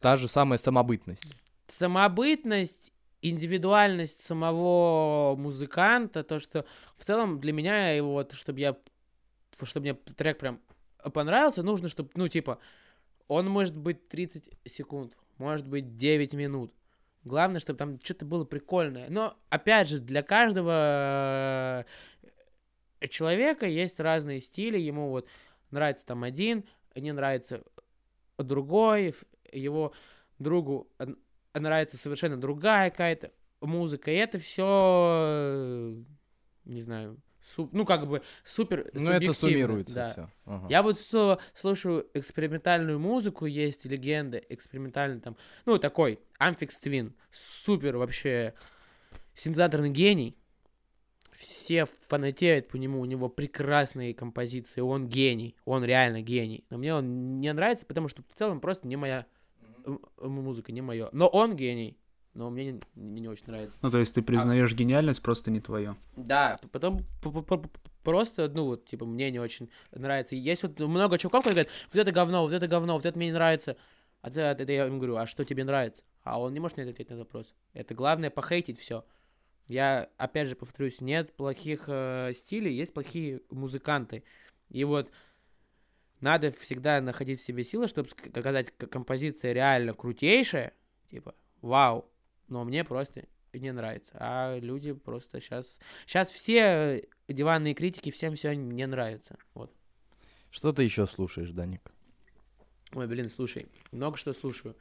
та 0.00 0.16
же 0.16 0.28
самая 0.28 0.58
самобытность. 0.58 1.24
самобытность, 1.68 2.92
индивидуальность 3.22 4.20
самого 4.24 5.34
музыканта, 5.36 6.22
то, 6.24 6.38
что 6.40 6.64
в 6.96 7.04
целом 7.04 7.40
для 7.40 7.52
меня 7.52 7.90
его, 7.90 8.12
вот, 8.12 8.32
чтобы 8.34 8.60
я, 8.60 8.76
чтобы 9.62 9.82
мне 9.84 9.94
трек 9.94 10.38
прям 10.38 10.60
понравился, 11.12 11.62
нужно, 11.62 11.88
чтобы, 11.88 12.10
ну, 12.14 12.28
типа, 12.28 12.58
он 13.28 13.48
может 13.48 13.76
быть 13.76 14.08
30 14.08 14.50
секунд, 14.64 15.16
может 15.38 15.66
быть 15.68 15.96
9 15.96 16.34
минут. 16.34 16.72
Главное, 17.24 17.60
чтобы 17.60 17.78
там 17.78 18.00
что-то 18.02 18.24
было 18.24 18.44
прикольное. 18.44 19.08
Но, 19.10 19.36
опять 19.48 19.88
же, 19.88 19.98
для 19.98 20.22
каждого 20.22 21.84
э, 23.00 23.08
человека 23.08 23.66
есть 23.66 23.98
разные 23.98 24.40
стили. 24.40 24.78
Ему 24.78 25.10
вот 25.10 25.26
нравится 25.72 26.06
там 26.06 26.22
один, 26.22 26.64
не 26.94 27.12
нравится 27.12 27.64
другой, 28.38 29.14
его 29.52 29.92
другу 30.38 30.88
нравится 31.52 31.96
совершенно 31.96 32.36
другая 32.36 32.90
какая-то 32.90 33.32
музыка. 33.60 34.10
И 34.10 34.14
это 34.14 34.38
все, 34.38 35.96
не 36.64 36.80
знаю, 36.80 37.18
су- 37.54 37.68
ну, 37.72 37.84
как 37.86 38.06
бы 38.08 38.22
супер 38.44 38.90
Ну, 38.92 39.10
это 39.10 39.32
суммируется 39.32 39.94
да. 39.94 40.10
все. 40.12 40.66
Я 40.68 40.82
вот 40.82 41.00
со- 41.00 41.38
слушаю 41.54 42.06
экспериментальную 42.14 42.98
музыку, 42.98 43.46
есть 43.46 43.84
легенды, 43.86 44.44
экспериментальный 44.48 45.20
там, 45.20 45.36
ну, 45.64 45.78
такой, 45.78 46.18
Amphix 46.40 46.70
Twin, 46.82 47.12
супер 47.32 47.96
вообще 47.96 48.54
синтезаторный 49.34 49.90
гений. 49.90 50.36
Все 51.32 51.86
фанатеют 52.08 52.68
по 52.68 52.76
нему, 52.76 52.98
у 53.00 53.04
него 53.04 53.28
прекрасные 53.28 54.14
композиции, 54.14 54.80
он 54.80 55.06
гений, 55.06 55.54
он 55.66 55.84
реально 55.84 56.22
гений. 56.22 56.64
Но 56.70 56.78
мне 56.78 56.94
он 56.94 57.40
не 57.40 57.52
нравится, 57.52 57.84
потому 57.84 58.08
что 58.08 58.22
в 58.22 58.34
целом 58.34 58.58
просто 58.60 58.88
не 58.88 58.96
моя 58.96 59.26
музыка, 60.20 60.72
не 60.72 60.80
мое. 60.80 61.10
Но 61.12 61.28
он 61.28 61.54
гений, 61.54 61.98
но 62.36 62.50
мне 62.50 62.72
не, 62.72 62.80
не- 62.94 63.20
не 63.22 63.28
очень 63.28 63.44
нравится. 63.46 63.78
Ну, 63.80 63.90
то 63.90 63.98
есть 63.98 64.14
ты 64.14 64.22
признаешь 64.22 64.72
гениальность, 64.74 65.22
просто 65.22 65.50
не 65.50 65.60
твое. 65.60 65.96
Да, 66.16 66.60
потом 66.70 67.00
просто, 68.02 68.48
ну, 68.48 68.66
вот, 68.66 68.86
типа, 68.86 69.06
мне 69.06 69.30
не 69.30 69.38
очень 69.38 69.70
нравится. 69.90 70.36
Есть 70.36 70.62
вот 70.62 70.78
много 70.78 71.18
чуваков, 71.18 71.44
которые 71.44 71.64
говорят, 71.64 71.72
вот 71.92 72.00
это 72.00 72.12
говно, 72.12 72.42
вот 72.42 72.52
это 72.52 72.68
говно, 72.68 72.94
вот 72.94 73.06
это 73.06 73.16
мне 73.16 73.28
не 73.28 73.32
нравится. 73.32 73.76
А 74.20 74.28
это, 74.28 74.40
это 74.40 74.70
я 74.70 74.84
ему 74.84 74.98
говорю, 74.98 75.16
а 75.16 75.26
что 75.26 75.44
тебе 75.44 75.64
нравится? 75.64 76.02
А 76.22 76.40
он 76.40 76.52
не 76.52 76.60
может 76.60 76.76
мне 76.76 76.86
ответить 76.86 77.10
на 77.10 77.16
вопрос. 77.16 77.54
Это 77.72 77.94
главное 77.94 78.30
похейтить 78.30 78.78
все. 78.78 79.04
Я, 79.66 80.10
опять 80.16 80.48
же, 80.48 80.56
повторюсь, 80.56 81.00
нет 81.00 81.34
плохих 81.34 81.84
э, 81.86 82.32
стилей, 82.36 82.72
есть 82.72 82.92
плохие 82.92 83.40
музыканты. 83.50 84.24
И 84.68 84.84
вот 84.84 85.10
надо 86.20 86.52
всегда 86.52 87.00
находить 87.00 87.40
в 87.40 87.44
себе 87.44 87.64
силы, 87.64 87.88
чтобы 87.88 88.10
сказать, 88.10 88.72
композиция 88.76 89.52
реально 89.52 89.94
крутейшая, 89.94 90.72
типа, 91.10 91.34
вау, 91.62 92.08
но 92.48 92.64
мне 92.64 92.84
просто 92.84 93.24
не 93.52 93.72
нравится. 93.72 94.12
А 94.14 94.58
люди 94.58 94.92
просто 94.92 95.40
сейчас... 95.40 95.78
Сейчас 96.06 96.30
все 96.30 97.04
диванные 97.28 97.74
критики, 97.74 98.10
всем 98.10 98.34
все 98.34 98.54
не 98.54 98.86
нравится. 98.86 99.36
Вот. 99.54 99.72
Что 100.50 100.72
ты 100.72 100.82
еще 100.82 101.06
слушаешь, 101.06 101.50
Даник? 101.50 101.80
Ой, 102.94 103.06
блин, 103.06 103.28
слушай, 103.30 103.66
много 103.92 104.16
что 104.16 104.32
слушаю. 104.32 104.74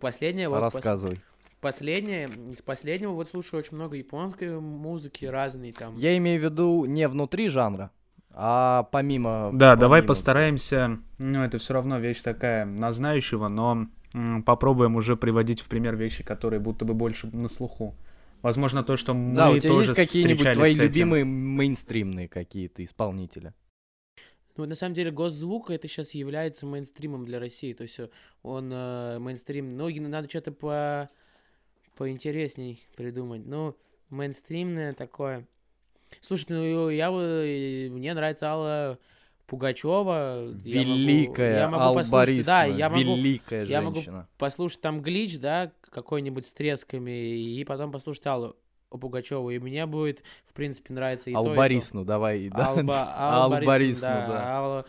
Последнее, 0.00 0.48
вот, 0.48 0.58
пос- 0.58 0.74
Рассказывай. 0.74 1.20
последнее, 1.60 2.28
из 2.50 2.62
последнего 2.62 3.12
вот 3.12 3.28
слушаю 3.28 3.60
очень 3.60 3.76
много 3.76 3.96
японской 3.96 4.58
музыки 4.58 5.24
разной 5.26 5.72
там. 5.72 5.96
Я 5.98 6.16
имею 6.16 6.40
в 6.40 6.44
виду 6.44 6.84
не 6.86 7.06
внутри 7.06 7.48
жанра, 7.48 7.90
а 8.30 8.84
помимо... 8.84 9.50
Да, 9.52 9.76
давай 9.76 10.00
помимо- 10.00 10.08
постараемся. 10.08 10.98
Ну, 11.18 11.44
это 11.44 11.58
все 11.58 11.74
равно 11.74 11.98
вещь 11.98 12.22
такая 12.22 12.64
на 12.64 12.92
знающего, 12.92 13.48
но 13.48 13.86
попробуем 14.44 14.96
уже 14.96 15.16
приводить 15.16 15.60
в 15.60 15.68
пример 15.68 15.96
вещи, 15.96 16.22
которые 16.22 16.60
будто 16.60 16.84
бы 16.84 16.94
больше 16.94 17.26
на 17.28 17.48
слуху. 17.48 17.94
Возможно, 18.42 18.84
то, 18.84 18.96
что 18.96 19.14
мы 19.14 19.34
Да, 19.34 19.50
у 19.50 19.58
тебя 19.58 19.70
тоже 19.70 19.90
есть 19.90 19.96
какие-нибудь 19.96 20.52
твои 20.52 20.74
любимые 20.74 21.24
мейнстримные 21.24 22.28
какие-то 22.28 22.84
исполнители? 22.84 23.54
Ну, 24.56 24.66
на 24.66 24.74
самом 24.74 24.94
деле, 24.94 25.10
госзвук 25.10 25.70
это 25.70 25.88
сейчас 25.88 26.12
является 26.14 26.64
мейнстримом 26.66 27.24
для 27.24 27.40
России. 27.40 27.72
То 27.72 27.82
есть 27.82 27.98
э, 27.98 28.08
он 28.42 28.70
э, 28.72 29.18
мейнстрим. 29.18 29.76
Ну, 29.76 29.88
и 29.88 29.98
надо 29.98 30.28
что-то 30.28 30.52
по 30.52 31.10
поинтересней 31.96 32.86
придумать. 32.96 33.44
Ну, 33.46 33.76
мейнстримное 34.10 34.92
такое. 34.92 35.46
Слушай, 36.20 36.46
ну 36.50 36.88
я 36.90 37.10
вот 37.10 37.96
мне 37.96 38.14
нравится 38.14 38.50
Алла 38.50 38.98
Пугачева. 39.46 40.46
Великая 40.64 41.58
я 41.60 41.68
могу 41.68 41.82
Алла 41.82 41.98
послушать- 41.98 42.10
Борисовна, 42.12 42.44
Да, 42.58 42.64
я 42.64 42.88
могу 42.88 43.00
великая 43.16 43.64
я 43.66 43.82
могу 43.82 43.94
женщина. 43.96 44.28
послушать 44.38 44.80
там 44.80 45.00
глич, 45.02 45.38
да, 45.38 45.70
какой-нибудь 45.90 46.46
с 46.46 46.52
тресками, 46.52 47.10
и 47.10 47.64
потом 47.64 47.92
послушать 47.92 48.26
Аллу 48.26 48.56
Пугачеву. 48.90 49.50
И 49.50 49.58
мне 49.58 49.86
будет, 49.86 50.22
в 50.46 50.54
принципе, 50.54 50.94
нравиться 50.94 51.30
и 51.30 51.34
то, 51.34 51.40
и 51.40 51.42
то. 51.42 52.04
Давай. 52.04 52.48
да. 52.48 52.68
Алба, 52.68 53.50
Борисовну, 53.50 53.66
Борисовна, 53.66 54.26
да. 54.28 54.28
да. 54.28 54.44
Алла- 54.56 54.84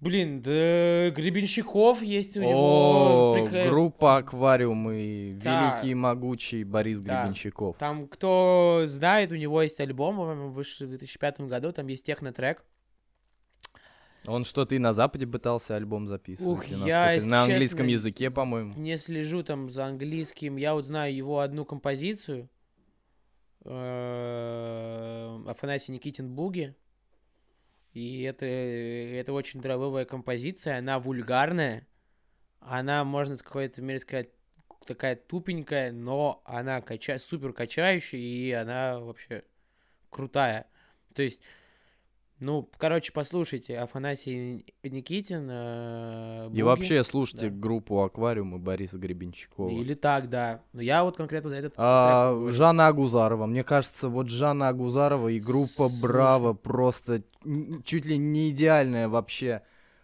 Блин, 0.00 0.42
да 0.42 1.10
Гребенщиков 1.10 2.02
есть 2.02 2.36
у 2.36 2.40
него. 2.40 3.32
О, 3.32 3.36
прик- 3.36 3.68
группа 3.68 4.18
Аквариум 4.18 4.88
и 4.92 5.32
Да. 5.32 5.80
великий 5.80 5.94
могучий 5.96 6.62
Борис 6.62 7.00
Да. 7.00 7.22
Гребенщиков. 7.22 7.76
Там, 7.78 8.06
кто 8.06 8.82
знает, 8.84 9.32
у 9.32 9.34
него 9.34 9.60
есть 9.60 9.80
альбом, 9.80 10.52
вышел 10.52 10.86
в 10.86 10.90
2005 10.90 11.48
году, 11.48 11.72
там 11.72 11.88
есть 11.88 12.06
технотрек. 12.06 12.62
Он 14.28 14.44
что-то 14.44 14.74
и 14.74 14.78
на 14.78 14.92
Западе 14.92 15.26
пытался 15.26 15.74
альбом 15.74 16.06
записывать. 16.06 16.58
Ух, 16.58 16.64
я, 16.66 17.18
на 17.22 17.44
английском 17.44 17.86
честно, 17.86 17.92
языке, 17.92 18.30
по-моему. 18.30 18.74
Не 18.76 18.96
слежу 18.96 19.42
там 19.42 19.70
за 19.70 19.86
английским, 19.86 20.56
я 20.56 20.74
вот 20.74 20.84
знаю 20.84 21.14
его 21.14 21.40
одну 21.40 21.64
композицию. 21.64 22.50
э, 23.64 25.40
Афанасий 25.46 25.92
Никитин 25.92 26.34
Буги. 26.34 26.74
И 27.92 28.22
это, 28.22 28.44
это 28.44 29.32
очень 29.32 29.60
драйвовая 29.60 30.04
композиция, 30.04 30.78
она 30.78 30.98
вульгарная, 31.00 31.86
она, 32.60 33.02
можно 33.04 33.34
с 33.34 33.42
какой-то 33.42 33.82
мере 33.82 33.98
сказать, 33.98 34.28
такая 34.86 35.16
тупенькая, 35.16 35.90
но 35.90 36.42
она 36.44 36.80
кача... 36.80 37.18
супер 37.18 37.52
качающая, 37.52 38.20
и 38.20 38.52
она 38.52 39.00
вообще 39.00 39.42
крутая. 40.10 40.66
То 41.14 41.22
есть, 41.22 41.40
ну, 42.40 42.68
короче, 42.78 43.12
послушайте, 43.12 43.78
Афанасий 43.78 44.64
Никитин. 44.82 45.48
э, 45.50 46.46
И 46.46 46.48
Буги. 46.50 46.62
вообще 46.62 47.02
слушайте 47.04 47.48
да. 47.50 47.56
группу 47.56 48.00
Аквариум 48.02 48.54
и 48.56 48.58
Бориса 48.58 48.98
Гребенщикова. 48.98 49.68
Или 49.70 49.94
так, 49.94 50.28
да. 50.30 50.62
Но 50.72 50.80
я 50.80 51.02
вот 51.04 51.16
конкретно 51.16 51.50
за 51.50 51.56
этот 51.56 51.74
А. 51.76 52.46
Жанна 52.50 52.86
Агузарова. 52.88 53.46
Мне 53.46 53.64
кажется, 53.64 54.08
вот 54.08 54.28
Жанна 54.28 54.68
Агузарова 54.68 55.28
и 55.28 55.40
группа 55.40 55.88
Слушай. 55.88 56.02
Браво 56.02 56.52
просто 56.54 57.22
чуть 57.84 58.06
ли 58.06 58.16
не 58.18 58.50
идеальная 58.50 59.08
вообще. 59.08 59.62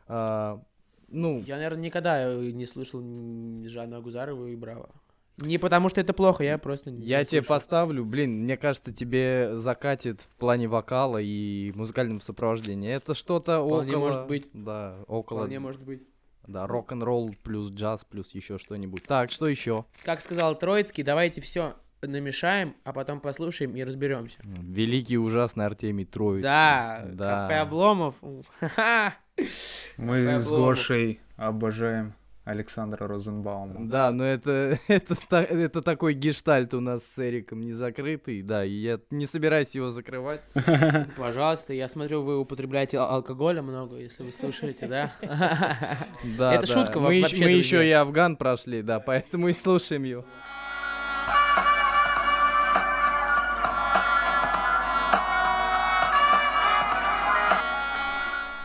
А, 0.08 0.60
ну, 1.08 1.40
Я, 1.46 1.56
наверное, 1.56 1.82
никогда 1.82 2.28
э, 2.30 2.50
не 2.50 2.66
слышал 2.66 3.00
Жанну 3.00 3.96
Агузарову 3.96 4.46
и 4.46 4.56
Браво. 4.56 4.90
Не 5.38 5.58
потому 5.58 5.88
что 5.88 6.00
это 6.00 6.12
плохо, 6.12 6.44
я 6.44 6.58
просто 6.58 6.90
не 6.90 7.04
я 7.04 7.24
тебе 7.24 7.42
поставлю, 7.42 8.04
блин, 8.04 8.42
мне 8.42 8.56
кажется, 8.56 8.92
тебе 8.92 9.50
закатит 9.54 10.20
в 10.20 10.36
плане 10.36 10.68
вокала 10.68 11.18
и 11.20 11.72
музыкального 11.74 12.20
сопровождения. 12.20 12.94
Это 12.94 13.14
что-то 13.14 13.64
Вполне 13.64 13.96
около... 13.96 14.06
может 14.06 14.26
быть. 14.28 14.48
Да, 14.52 14.96
около... 15.08 15.40
Вполне 15.40 15.58
может 15.58 15.82
быть. 15.82 16.02
Да, 16.46 16.66
рок-н-ролл 16.66 17.34
плюс 17.42 17.70
джаз 17.70 18.04
плюс 18.04 18.34
еще 18.34 18.58
что-нибудь. 18.58 19.02
Так, 19.04 19.32
что 19.32 19.48
еще? 19.48 19.86
Как 20.04 20.20
сказал 20.20 20.56
Троицкий, 20.56 21.02
давайте 21.02 21.40
все 21.40 21.74
намешаем, 22.02 22.76
а 22.84 22.92
потом 22.92 23.20
послушаем 23.20 23.74
и 23.74 23.82
разберемся. 23.82 24.38
Великий 24.42 25.18
ужасный 25.18 25.66
Артемий 25.66 26.04
Троицкий. 26.04 26.42
Да, 26.42 27.02
да. 27.06 27.48
кафе 27.48 27.60
Обломов. 27.60 28.14
Мы 29.96 30.24
Кафе 30.24 30.40
с. 30.40 30.48
Гошей 30.48 31.20
обожаем 31.36 32.14
Александра 32.44 33.08
Розенбаума. 33.08 33.88
Да, 33.88 34.10
но 34.10 34.22
это, 34.24 34.78
это, 34.88 35.16
это 35.30 35.80
такой 35.80 36.12
гештальт 36.12 36.74
у 36.74 36.80
нас 36.80 37.02
с 37.16 37.18
Эриком 37.18 37.62
не 37.62 37.72
закрытый, 37.72 38.42
да, 38.42 38.64
и 38.64 38.70
я 38.70 39.00
не 39.10 39.24
собираюсь 39.24 39.74
его 39.74 39.88
закрывать. 39.88 40.42
Пожалуйста, 41.16 41.72
я 41.72 41.88
смотрю, 41.88 42.22
вы 42.22 42.38
употребляете 42.38 42.98
ал- 42.98 43.14
алкоголя 43.16 43.62
много, 43.62 43.96
если 43.96 44.24
вы 44.24 44.32
слушаете, 44.32 44.86
да? 44.86 45.12
Да, 46.38 46.54
Это 46.54 46.66
шутка 46.66 47.00
мы, 47.00 47.20
вообще, 47.20 47.44
мы 47.44 47.50
еще 47.50 47.86
и 47.86 47.90
Афган 47.90 48.36
прошли, 48.36 48.82
да, 48.82 49.00
поэтому 49.00 49.48
и 49.48 49.52
слушаем 49.52 50.04
его. 50.04 50.24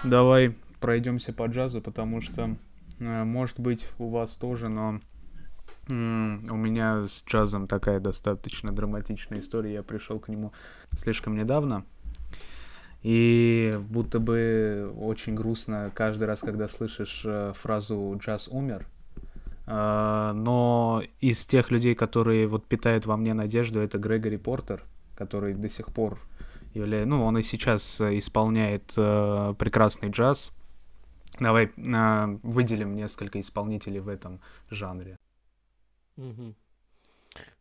Давай 0.04 0.56
пройдемся 0.80 1.34
по 1.34 1.46
джазу, 1.48 1.82
потому 1.82 2.22
что 2.22 2.56
может 3.00 3.60
быть, 3.60 3.86
у 3.98 4.10
вас 4.10 4.36
тоже, 4.36 4.70
но 4.70 5.00
у 5.88 5.94
меня 5.94 7.08
с 7.08 7.24
джазом 7.26 7.68
такая 7.68 8.00
достаточно 8.00 8.72
драматичная 8.72 9.40
история. 9.40 9.74
Я 9.74 9.84
пришел 9.84 10.20
к 10.20 10.28
нему 10.28 10.52
слишком 10.98 11.36
недавно. 11.36 11.86
И 13.02 13.80
будто 13.90 14.20
бы 14.20 14.94
очень 15.00 15.34
грустно 15.34 15.92
каждый 15.94 16.26
раз, 16.26 16.42
когда 16.42 16.68
слышишь 16.68 17.22
э, 17.24 17.54
фразу 17.56 18.20
«джаз 18.22 18.50
умер», 18.50 18.86
э, 19.68 20.32
но 20.36 21.02
из 21.22 21.46
тех 21.46 21.72
людей, 21.72 21.96
которые 21.96 22.48
вот 22.48 22.66
питают 22.66 23.06
во 23.06 23.16
мне 23.16 23.34
надежду, 23.34 23.80
это 23.80 23.98
Грегори 23.98 24.36
Портер, 24.36 24.84
который 25.16 25.54
до 25.54 25.70
сих 25.70 25.94
пор 25.94 26.20
является, 26.74 27.08
ну, 27.08 27.24
он 27.24 27.38
и 27.38 27.44
сейчас 27.44 28.02
исполняет 28.02 28.94
э, 28.98 29.56
прекрасный 29.58 30.10
джаз. 30.10 30.52
Давай 31.40 31.72
выделим 32.44 32.96
несколько 32.96 33.40
исполнителей 33.40 34.00
в 34.00 34.10
этом 34.10 34.42
жанре. 34.70 35.18
Угу. 36.18 36.56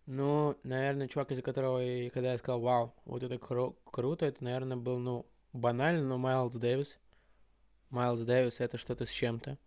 Ну, 0.07 0.57
наверное, 0.63 1.07
чувак, 1.07 1.31
из-за 1.33 1.43
которого, 1.43 1.85
и, 1.85 2.09
когда 2.09 2.33
я 2.33 2.39
сказал, 2.39 2.61
вау, 2.61 2.95
вот 3.05 3.23
это 3.23 3.35
кру- 3.35 3.77
круто, 3.85 4.25
это, 4.25 4.43
наверное, 4.43 4.77
был, 4.77 4.99
ну, 4.99 5.27
банально, 5.53 6.03
но 6.03 6.19
Майлз 6.19 6.55
Дэвис. 6.55 6.99
Майлз 7.91 8.23
Дэвис 8.23 8.61
это 8.61 8.79
что-то 8.79 9.05
с 9.05 9.11
чем-то. 9.11 9.59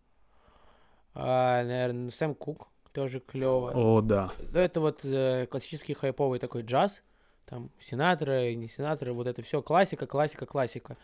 А, 1.14 1.64
наверное, 1.64 2.10
Сэм 2.10 2.34
Кук 2.34 2.70
тоже 2.92 3.20
клево. 3.20 3.72
О, 3.74 4.02
да. 4.02 4.32
Ну, 4.40 4.60
это 4.60 4.80
вот 4.82 5.02
э, 5.04 5.46
классический 5.46 5.94
хайповый 5.94 6.40
такой 6.40 6.64
джаз. 6.64 7.02
Там 7.46 7.70
сенаторы, 7.80 8.56
не 8.56 8.68
сенаторы, 8.68 9.14
вот 9.14 9.28
это 9.28 9.42
все 9.42 9.62
классика, 9.62 10.08
классика, 10.08 10.46
классика. 10.46 10.98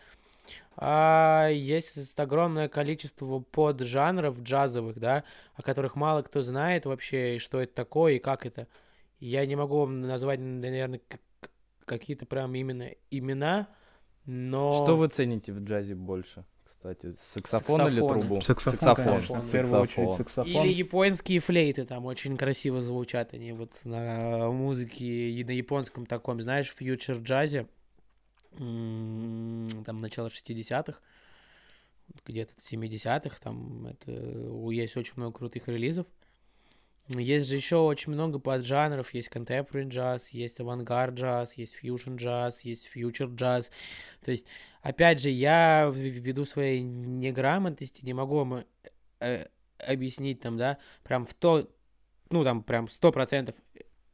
А 0.76 1.48
есть 1.48 2.18
огромное 2.20 2.68
количество 2.68 3.40
поджанров 3.40 4.40
джазовых, 4.40 4.98
да, 4.98 5.24
о 5.54 5.62
которых 5.62 5.96
мало 5.96 6.22
кто 6.22 6.42
знает 6.42 6.86
вообще, 6.86 7.36
и 7.36 7.38
что 7.38 7.60
это 7.60 7.74
такое, 7.74 8.14
и 8.14 8.18
как 8.18 8.46
это. 8.46 8.68
Я 9.18 9.44
не 9.46 9.56
могу 9.56 9.80
вам 9.80 10.00
назвать, 10.00 10.38
наверное, 10.38 11.00
какие-то 11.84 12.26
прям 12.26 12.54
именно 12.54 12.90
имена, 13.10 13.68
но... 14.24 14.84
Что 14.84 14.96
вы 14.96 15.08
цените 15.08 15.52
в 15.52 15.64
джазе 15.64 15.94
больше? 15.94 16.44
Кстати, 16.64 17.14
саксофон, 17.18 17.80
саксофон. 17.80 17.86
или 17.88 18.08
трубу? 18.08 18.40
Саксофон, 18.40 18.78
саксофон. 18.78 19.14
Конечно. 19.14 19.40
В 19.40 19.50
первую 19.50 19.80
очередь 19.80 20.12
саксофон. 20.12 20.64
Или 20.64 20.72
японские 20.74 21.40
флейты, 21.40 21.84
там 21.84 22.06
очень 22.06 22.36
красиво 22.36 22.82
звучат 22.82 23.34
они 23.34 23.52
вот 23.52 23.72
на 23.82 24.50
музыке 24.52 25.04
и 25.04 25.42
на 25.42 25.50
японском 25.50 26.06
таком, 26.06 26.40
знаешь, 26.40 26.72
фьючер 26.72 27.16
джазе, 27.16 27.66
там 28.56 29.98
начало 29.98 30.28
60-х, 30.28 30.98
где-то 32.24 32.52
70-х, 32.60 33.38
там 33.40 33.86
это, 33.86 34.10
есть 34.70 34.96
очень 34.96 35.14
много 35.16 35.38
крутых 35.38 35.68
релизов. 35.68 36.06
Есть 37.08 37.48
же 37.48 37.56
еще 37.56 37.76
очень 37.76 38.12
много 38.12 38.38
поджанров. 38.38 39.14
Есть 39.14 39.28
contemporary 39.28 39.88
джаз, 39.88 40.28
есть 40.28 40.60
авангард 40.60 41.14
джаз, 41.14 41.54
есть 41.54 41.76
fusion 41.82 42.16
джаз, 42.16 42.60
есть 42.62 42.90
future 42.94 43.34
джаз. 43.34 43.70
То 44.22 44.30
есть, 44.30 44.46
опять 44.82 45.20
же, 45.20 45.30
я 45.30 45.90
ввиду 45.92 46.44
своей 46.44 46.82
неграмотности 46.82 48.04
не 48.04 48.12
могу 48.12 48.36
вам 48.36 48.64
э, 49.20 49.46
объяснить 49.78 50.40
там, 50.40 50.58
да, 50.58 50.78
прям 51.02 51.24
в 51.24 51.32
то, 51.32 51.70
ну 52.30 52.44
там 52.44 52.62
прям 52.62 52.88
сто 52.88 53.10
процентов 53.10 53.54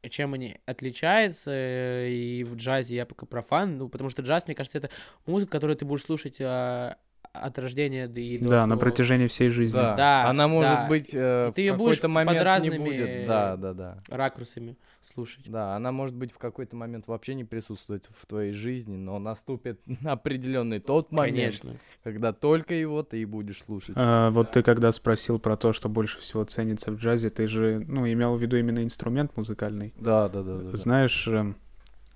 чем 0.09 0.35
они 0.35 0.59
отличаются, 0.67 1.51
э, 1.51 2.11
и 2.11 2.45
в 2.45 2.57
джазе 2.57 2.97
я 2.97 3.07
пока 3.07 3.27
профан, 3.27 3.79
ну, 3.79 3.89
потому 3.89 4.11
что 4.11 4.23
джаз, 4.23 4.47
мне 4.47 4.55
кажется, 4.55 4.79
это 4.79 4.91
музыка, 5.27 5.53
которую 5.53 5.77
ты 5.77 5.85
будешь 5.85 6.05
слушать 6.05 6.37
а, 6.41 6.97
от 7.35 7.59
рождения 7.59 8.07
до 8.07 8.21
и 8.21 8.39
до 8.39 8.49
Да, 8.49 8.67
на 8.67 8.77
протяжении 8.77 9.27
всей 9.27 9.51
жизни. 9.51 9.75
Да, 9.75 9.97
да 9.97 10.31
она 10.31 10.47
может 10.47 10.71
да. 10.71 10.87
быть 10.89 11.11
э, 11.13 11.53
ты 11.55 11.69
в 11.69 11.73
какой-то 11.73 12.09
момент 12.09 12.39
под 12.39 12.45
разными 12.45 12.77
не 12.77 12.85
будет. 12.85 13.27
Да, 13.27 13.57
да, 13.57 13.75
да. 13.75 13.99
ракурсами 14.09 14.77
слушать. 15.03 15.51
Да, 15.51 15.75
она 15.75 15.91
может 15.91 16.15
быть 16.15 16.33
в 16.33 16.39
какой-то 16.39 16.77
момент 16.77 17.09
вообще 17.09 17.35
не 17.35 17.45
присутствовать 17.45 18.09
в 18.17 18.27
твоей 18.27 18.53
жизни, 18.53 18.97
но 18.97 19.19
наступит 19.19 19.81
определенный 20.05 20.79
тот 20.79 21.11
момент, 21.11 21.59
Конечно. 21.61 21.81
когда 22.05 22.33
только 22.33 22.75
его 22.75 23.03
ты 23.03 23.21
и 23.21 23.25
будешь 23.25 23.63
слушать. 23.65 23.95
А, 23.97 24.31
вот 24.31 24.53
ты 24.53 24.63
когда 24.63 24.93
спросил 24.93 25.41
про 25.41 25.57
то, 25.57 25.73
что 25.73 25.89
больше 25.89 26.21
всего 26.21 26.45
ценится 26.45 26.93
в 26.93 26.97
джазе, 26.97 27.31
ты 27.31 27.49
же, 27.49 27.85
ну, 27.87 28.07
имел 28.07 28.37
в 28.37 28.41
виду 28.41 28.57
именно 28.57 28.83
инструмент 28.83 29.37
музыкальный. 29.37 29.93
Да, 29.99 30.29
да, 30.29 30.43
да. 30.43 30.59
да 30.59 30.77
Знаешь, 30.77 31.25
да. 31.27 31.41
Эм, 31.41 31.57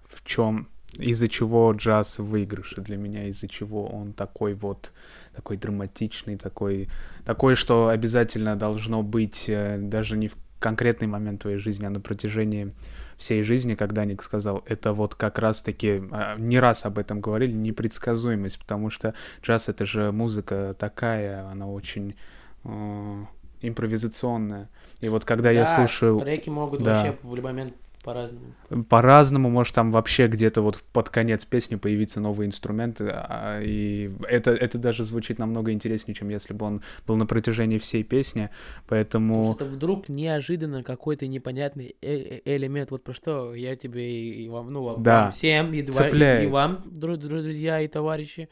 в 0.04 0.24
чем 0.24 0.68
из-за 0.98 1.28
чего 1.28 1.72
джаз 1.72 2.18
выигрыше 2.18 2.80
для 2.80 2.96
меня, 2.96 3.26
из-за 3.28 3.48
чего 3.48 3.86
он 3.86 4.12
такой 4.12 4.54
вот, 4.54 4.92
такой 5.34 5.56
драматичный, 5.56 6.36
такой, 6.36 6.88
такой, 7.24 7.54
что 7.54 7.88
обязательно 7.88 8.56
должно 8.56 9.02
быть 9.02 9.44
э, 9.48 9.78
даже 9.78 10.16
не 10.16 10.28
в 10.28 10.36
конкретный 10.58 11.06
момент 11.06 11.42
твоей 11.42 11.58
жизни, 11.58 11.86
а 11.86 11.90
на 11.90 12.00
протяжении 12.00 12.72
всей 13.16 13.42
жизни, 13.42 13.74
когда 13.74 14.04
Ник 14.04 14.22
сказал, 14.22 14.62
это 14.66 14.92
вот 14.92 15.14
как 15.14 15.38
раз-таки, 15.38 16.02
а, 16.10 16.36
не 16.38 16.58
раз 16.58 16.84
об 16.84 16.98
этом 16.98 17.20
говорили, 17.20 17.52
непредсказуемость, 17.52 18.58
потому 18.58 18.90
что 18.90 19.14
джаз— 19.42 19.68
это 19.70 19.86
же 19.86 20.12
музыка 20.12 20.74
такая, 20.78 21.48
она 21.48 21.68
очень 21.68 22.14
э, 22.64 23.24
импровизационная. 23.60 24.68
И 25.00 25.08
вот 25.08 25.24
когда 25.24 25.50
да, 25.50 25.52
я 25.52 25.66
слушаю... 25.66 26.18
треки 26.20 26.48
могут 26.48 26.82
да. 26.82 26.94
вообще 26.94 27.18
в 27.22 27.34
любой 27.34 27.52
момент 27.52 27.74
по-разному. 28.08 28.54
По-разному, 28.88 29.50
может, 29.50 29.74
там 29.74 29.90
вообще 29.90 30.28
где-то 30.28 30.62
вот 30.62 30.82
под 30.94 31.10
конец 31.10 31.44
песни 31.44 31.76
появиться 31.76 32.20
новые 32.20 32.46
инструменты, 32.46 33.10
а, 33.12 33.60
и 33.62 34.10
это, 34.26 34.52
это 34.52 34.78
даже 34.78 35.04
звучит 35.04 35.38
намного 35.38 35.72
интереснее, 35.72 36.14
чем 36.14 36.30
если 36.30 36.54
бы 36.54 36.64
он 36.64 36.82
был 37.06 37.16
на 37.16 37.26
протяжении 37.26 37.76
всей 37.76 38.04
песни, 38.04 38.48
поэтому... 38.86 39.52
Это 39.52 39.66
вдруг 39.66 40.08
неожиданно 40.08 40.82
какой-то 40.82 41.26
непонятный 41.26 41.96
э 42.00 42.40
элемент, 42.46 42.92
вот 42.92 43.04
про 43.04 43.12
что 43.12 43.54
я 43.54 43.76
тебе 43.76 44.32
и 44.32 44.48
вам, 44.48 44.72
ну, 44.72 44.96
да. 44.96 45.22
вам 45.22 45.30
всем, 45.30 45.74
и, 45.74 45.82
и, 45.82 46.44
и 46.44 46.46
вам, 46.46 46.84
друзья 46.86 47.82
и 47.82 47.88
товарищи, 47.88 48.48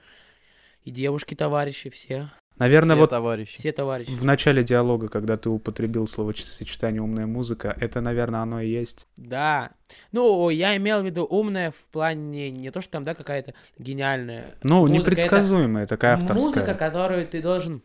и 0.85 0.91
девушки-товарищи, 0.91 1.89
все. 1.89 2.31
Наверное, 2.59 2.97
все 2.97 3.01
вот 3.01 3.11
товарищи. 3.11 3.59
все 3.59 3.73
товарищи. 3.73 4.11
в 4.11 4.25
начале 4.25 4.65
диалога, 4.65 5.09
когда 5.09 5.37
ты 5.37 5.51
употребил 5.51 6.07
словосочетание 6.07 7.03
«умная 7.03 7.27
музыка», 7.27 7.77
это, 7.79 8.01
наверное, 8.01 8.41
оно 8.41 8.61
и 8.61 8.69
есть. 8.69 9.07
Да. 9.17 9.73
Ну, 10.13 10.49
я 10.49 10.77
имел 10.77 11.03
в 11.03 11.07
виду 11.07 11.25
умная 11.25 11.71
в 11.71 11.89
плане 11.91 12.51
не 12.51 12.71
то, 12.71 12.81
что 12.81 12.93
там, 12.93 13.03
да, 13.05 13.15
какая-то 13.15 13.55
гениальная. 13.79 14.55
Ну, 14.63 14.87
музыка, 14.87 15.11
непредсказуемая, 15.11 15.85
это 15.85 15.97
такая 15.97 16.15
авторская. 16.15 16.47
Музыка, 16.47 16.75
которую 16.75 17.29
ты 17.29 17.43
должен, 17.43 17.83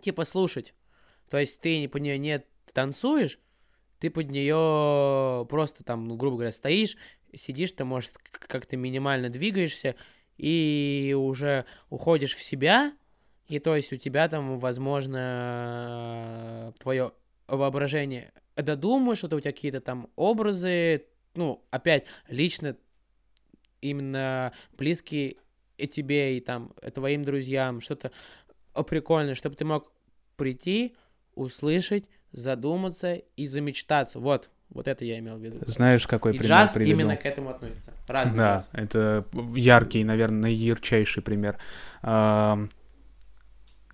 типа, 0.00 0.24
слушать. 0.24 0.74
То 1.28 1.38
есть 1.38 1.60
ты 1.60 1.86
под 1.88 2.02
нее 2.02 2.18
не 2.18 2.42
танцуешь, 2.72 3.38
ты 3.98 4.10
под 4.10 4.30
нее 4.30 5.46
просто 5.48 5.84
там, 5.84 6.08
ну, 6.08 6.16
грубо 6.16 6.36
говоря, 6.36 6.52
стоишь, 6.52 6.96
сидишь, 7.34 7.72
ты, 7.72 7.84
может, 7.84 8.14
как-то 8.32 8.76
минимально 8.76 9.28
двигаешься, 9.28 9.94
и 10.38 11.14
уже 11.18 11.66
уходишь 11.90 12.34
в 12.34 12.42
себя, 12.42 12.94
и 13.50 13.58
то 13.58 13.74
есть 13.74 13.92
у 13.92 13.96
тебя 13.96 14.28
там, 14.28 14.60
возможно, 14.60 15.22
твое 16.78 17.10
воображение 17.48 18.32
додумаешь, 18.54 19.18
что-то 19.18 19.36
у 19.36 19.40
тебя 19.40 19.50
какие-то 19.50 19.80
там 19.80 20.08
образы, 20.14 21.04
ну, 21.34 21.64
опять, 21.70 22.04
лично 22.28 22.76
именно 23.80 24.52
близкие 24.78 25.36
и 25.78 25.88
тебе, 25.88 26.36
и 26.36 26.40
там 26.40 26.72
твоим 26.94 27.24
друзьям, 27.24 27.80
что-то 27.80 28.12
прикольное, 28.86 29.34
чтобы 29.34 29.56
ты 29.56 29.64
мог 29.64 29.90
прийти, 30.36 30.94
услышать, 31.34 32.04
задуматься 32.30 33.14
и 33.14 33.48
замечтаться. 33.48 34.20
Вот, 34.20 34.48
вот 34.68 34.86
это 34.86 35.04
я 35.04 35.18
имел 35.18 35.38
в 35.38 35.40
виду. 35.42 35.58
Знаешь, 35.66 36.06
какой 36.06 36.36
и 36.36 36.38
пример 36.38 36.56
джаз 36.56 36.70
приведу? 36.74 36.92
именно 36.92 37.16
к 37.16 37.26
этому 37.26 37.50
относится. 37.50 37.92
Разный 38.06 38.36
да, 38.36 38.54
джаз. 38.58 38.70
это 38.74 39.26
яркий, 39.56 40.04
наверное, 40.04 40.50
ярчайший 40.50 41.24
пример. 41.24 41.58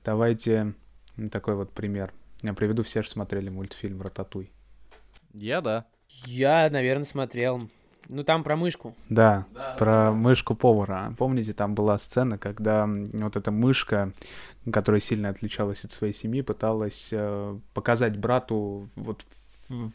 Давайте 0.06 0.74
такой 1.32 1.56
вот 1.56 1.72
пример. 1.72 2.12
Я 2.40 2.54
приведу, 2.54 2.84
все 2.84 3.02
же 3.02 3.10
смотрели 3.10 3.48
мультфильм 3.48 4.00
«Рататуй». 4.00 4.52
Я, 5.34 5.60
да. 5.60 5.86
Я, 6.26 6.70
наверное, 6.70 7.04
смотрел. 7.04 7.68
Ну, 8.08 8.22
там 8.22 8.44
про 8.44 8.54
мышку. 8.54 8.94
Да, 9.08 9.46
да 9.52 9.74
про 9.76 9.90
да. 9.90 10.12
мышку 10.12 10.54
повара. 10.54 11.12
Помните, 11.18 11.52
там 11.54 11.74
была 11.74 11.98
сцена, 11.98 12.38
когда 12.38 12.86
вот 12.86 13.36
эта 13.36 13.50
мышка, 13.50 14.12
которая 14.72 15.00
сильно 15.00 15.28
отличалась 15.28 15.84
от 15.84 15.90
своей 15.90 16.12
семьи, 16.12 16.40
пыталась 16.40 17.08
э, 17.10 17.58
показать 17.74 18.16
брату 18.16 18.88
вот 18.94 19.24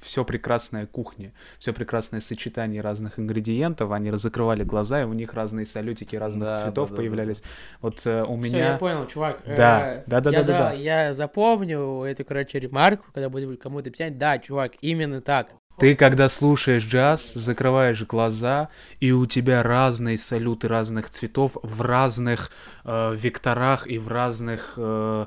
все 0.01 0.25
прекрасное 0.25 0.85
кухни, 0.85 1.33
все 1.59 1.73
прекрасное 1.73 2.19
сочетание 2.19 2.81
разных 2.81 3.19
ингредиентов, 3.19 3.91
они 3.91 4.11
закрывали 4.17 4.63
глаза, 4.63 5.01
и 5.01 5.05
у 5.05 5.13
них 5.13 5.33
разные 5.33 5.65
салютики 5.65 6.15
разных 6.15 6.49
да, 6.49 6.55
цветов 6.57 6.89
да, 6.89 6.95
появлялись. 6.95 7.41
Да, 7.41 7.47
да. 7.47 7.77
Вот 7.81 8.01
э, 8.05 8.23
у 8.23 8.35
меня... 8.35 8.49
Все, 8.49 8.57
я 8.57 8.77
понял, 8.77 9.07
чувак. 9.07 9.41
Да, 9.45 9.93
э, 9.93 10.03
да, 10.07 10.21
да, 10.21 10.31
я 10.31 10.39
да, 10.39 10.43
за... 10.43 10.51
да, 10.51 10.59
да. 10.59 10.71
Я 10.73 11.13
запомню 11.13 12.03
эту, 12.03 12.25
короче, 12.25 12.59
ремарку, 12.59 13.05
когда 13.13 13.29
буду 13.29 13.57
кому-то 13.57 13.89
писать. 13.89 14.17
Да, 14.17 14.37
чувак, 14.39 14.73
именно 14.81 15.21
так. 15.21 15.55
Ты, 15.77 15.95
когда 15.95 16.29
слушаешь 16.29 16.85
джаз, 16.85 17.33
закрываешь 17.33 18.03
глаза, 18.03 18.69
и 18.99 19.11
у 19.11 19.25
тебя 19.25 19.63
разные 19.63 20.17
салюты 20.17 20.67
разных 20.67 21.09
цветов 21.09 21.57
в 21.63 21.81
разных 21.81 22.51
э, 22.83 23.15
векторах 23.15 23.87
и 23.87 23.97
в 23.97 24.07
разных... 24.07 24.73
Э, 24.77 25.25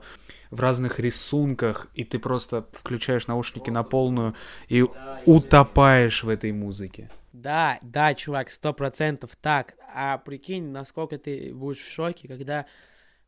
в 0.51 0.61
разных 0.61 1.01
рисунках, 1.01 1.89
и 1.95 2.05
ты 2.05 2.21
просто 2.21 2.65
включаешь 2.73 3.27
наушники 3.27 3.71
на 3.71 3.83
полную 3.83 4.37
и 4.69 4.87
утопаешь 5.27 6.23
в 6.23 6.29
этой 6.29 6.53
музыке. 6.53 7.11
Да, 7.33 7.81
да, 7.83 8.15
чувак, 8.15 8.51
сто 8.51 8.73
процентов 8.73 9.31
так. 9.35 9.75
А 9.93 10.19
прикинь, 10.19 10.71
насколько 10.71 11.19
ты 11.19 11.53
будешь 11.53 11.81
в 11.81 11.91
шоке, 11.91 12.29
когда 12.29 12.67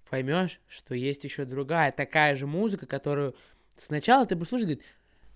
поймешь, 0.09 0.60
что 0.68 0.94
есть 0.94 1.24
еще 1.24 1.44
другая 1.44 1.90
такая 1.90 2.36
же 2.36 2.47
музыка, 2.47 2.86
которую 2.86 3.34
сначала 3.76 4.24
ты 4.24 4.36
бы 4.36 4.47
слушал, 4.47 4.66
говорит, 4.66 4.84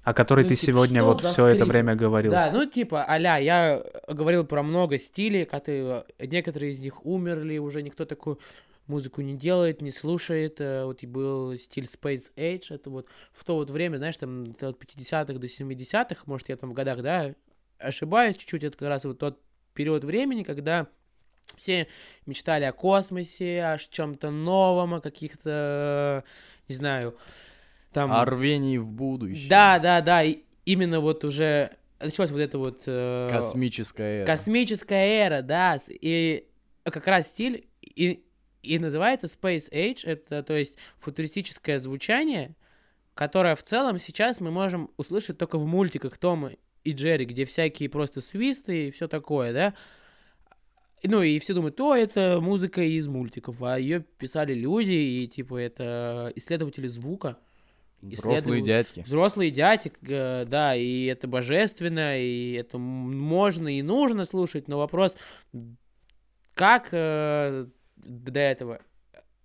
о 0.03 0.15
которой 0.15 0.45
Ну, 0.45 0.49
ты 0.49 0.57
типа, 0.57 0.67
сегодня 0.73 1.05
вот 1.05 1.23
все 1.23 1.47
это 1.47 1.65
время 1.65 1.95
говорил. 1.95 2.33
Да, 2.33 2.51
ну 2.53 2.65
типа, 2.65 3.09
аля, 3.09 3.39
я 3.39 3.85
говорил 4.09 4.45
про 4.45 4.63
много 4.63 4.99
стилей, 4.99 5.45
которые, 5.45 6.05
некоторые 6.19 6.73
из 6.73 6.81
них 6.81 7.05
умерли, 7.05 7.59
уже 7.59 7.83
никто 7.83 8.05
такую 8.05 8.39
музыку 8.87 9.21
не 9.21 9.37
делает, 9.37 9.83
не 9.83 9.93
слушает. 9.93 10.61
Э, 10.61 10.85
Вот 10.85 11.03
и 11.03 11.07
был 11.07 11.57
стиль 11.57 11.85
Space 11.85 12.31
Age, 12.37 12.75
это 12.75 12.91
вот 12.91 13.07
в 13.33 13.45
то 13.45 13.57
вот 13.57 13.71
время, 13.71 13.99
знаешь, 13.99 14.17
там 14.17 14.55
от 14.61 14.83
50-х 14.83 15.35
до 15.35 15.47
70-х, 15.47 16.23
может, 16.27 16.49
я 16.49 16.57
там 16.57 16.71
в 16.71 16.73
годах, 16.75 17.03
да, 17.03 17.35
ошибаюсь 17.79 18.37
чуть-чуть, 18.37 18.65
это 18.65 18.77
как 18.77 18.89
раз 18.89 19.05
вот 19.05 19.19
тот 19.19 19.41
период 19.75 20.05
времени, 20.05 20.43
когда 20.43 20.89
все 21.57 21.89
мечтали 22.27 22.65
о 22.65 22.73
космосе, 22.73 23.65
о 23.65 23.79
чем-то 23.79 24.31
новом, 24.31 24.95
о 24.95 25.01
каких-то, 25.01 26.25
не 26.69 26.75
знаю, 26.75 27.17
там... 27.93 28.13
О 28.13 28.25
рвении 28.25 28.79
в 28.79 28.93
будущее. 28.93 29.49
Да, 29.49 29.79
да, 29.79 30.01
да, 30.01 30.23
и 30.23 30.41
именно 30.65 31.01
вот 31.01 31.25
уже 31.25 31.77
началась 31.99 32.31
вот 32.31 32.41
эта 32.41 32.59
вот... 32.59 32.83
э, 32.87 33.29
Космическая 33.31 34.21
эра. 34.21 34.27
Космическая 34.27 35.25
эра, 35.27 35.43
да, 35.43 35.79
и 35.89 36.47
как 36.85 37.07
раз 37.07 37.29
стиль 37.29 37.67
и, 37.83 38.25
и 38.63 38.79
называется 38.79 39.27
Space 39.27 39.71
Age, 39.71 40.01
это, 40.05 40.43
то 40.43 40.55
есть, 40.55 40.77
футуристическое 40.99 41.79
звучание, 41.79 42.57
которое 43.15 43.55
в 43.55 43.63
целом 43.63 43.99
сейчас 43.99 44.41
мы 44.41 44.51
можем 44.51 44.91
услышать 44.97 45.39
только 45.39 45.59
в 45.59 45.67
мультиках 45.67 46.17
Тома 46.19 46.53
и 46.85 46.93
Джерри, 46.93 47.27
где 47.27 47.45
всякие 47.45 47.91
просто 47.91 48.21
свисты 48.21 48.89
и 48.89 48.91
все 48.91 49.09
такое, 49.09 49.53
да. 49.53 49.75
Ну, 51.03 51.23
и 51.23 51.39
все 51.39 51.55
думают, 51.55 51.81
о, 51.81 51.95
это 51.95 52.41
музыка 52.41 52.83
из 52.83 53.09
мультиков, 53.09 53.63
а 53.63 53.79
ее 53.79 54.01
писали 54.01 54.55
люди, 54.55 54.93
и, 54.93 55.29
типа, 55.29 55.57
это 55.57 56.33
исследователи 56.37 56.89
звука. 56.89 57.39
Взрослые 58.03 58.63
дядьки. 58.63 59.01
Взрослый 59.01 59.51
дядик, 59.51 59.99
э, 60.03 60.45
да, 60.47 60.75
и 60.75 61.05
это 61.05 61.29
божественно, 61.29 62.19
и 62.19 62.53
это 62.53 62.79
можно 62.79 63.69
и 63.69 63.83
нужно 63.83 64.25
слушать, 64.25 64.69
но 64.69 64.79
вопрос, 64.79 65.17
как 66.55 66.89
э, 66.93 67.67
до 67.97 68.41
этого 68.41 68.81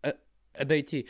э, 0.03 0.13
э, 0.53 0.65
дойти? 0.65 1.07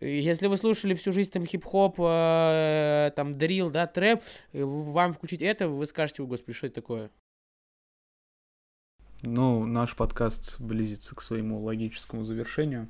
Если 0.00 0.46
вы 0.46 0.56
слушали 0.56 0.94
всю 0.94 1.12
жизнь 1.12 1.30
там 1.30 1.46
хип-хоп, 1.46 1.96
э, 1.98 3.10
там 3.16 3.36
дрил, 3.36 3.70
да, 3.70 3.86
трэп, 3.86 4.22
э, 4.52 4.64
вам 4.64 5.12
включить 5.12 5.42
это, 5.42 5.68
вы 5.68 5.86
скажете, 5.86 6.22
«О, 6.22 6.26
господи, 6.26 6.56
что 6.56 6.66
это 6.66 6.76
такое? 6.76 7.10
Ну, 9.22 9.64
наш 9.66 9.96
подкаст 9.96 10.60
близится 10.60 11.14
к 11.14 11.22
своему 11.22 11.62
логическому 11.62 12.24
завершению. 12.24 12.88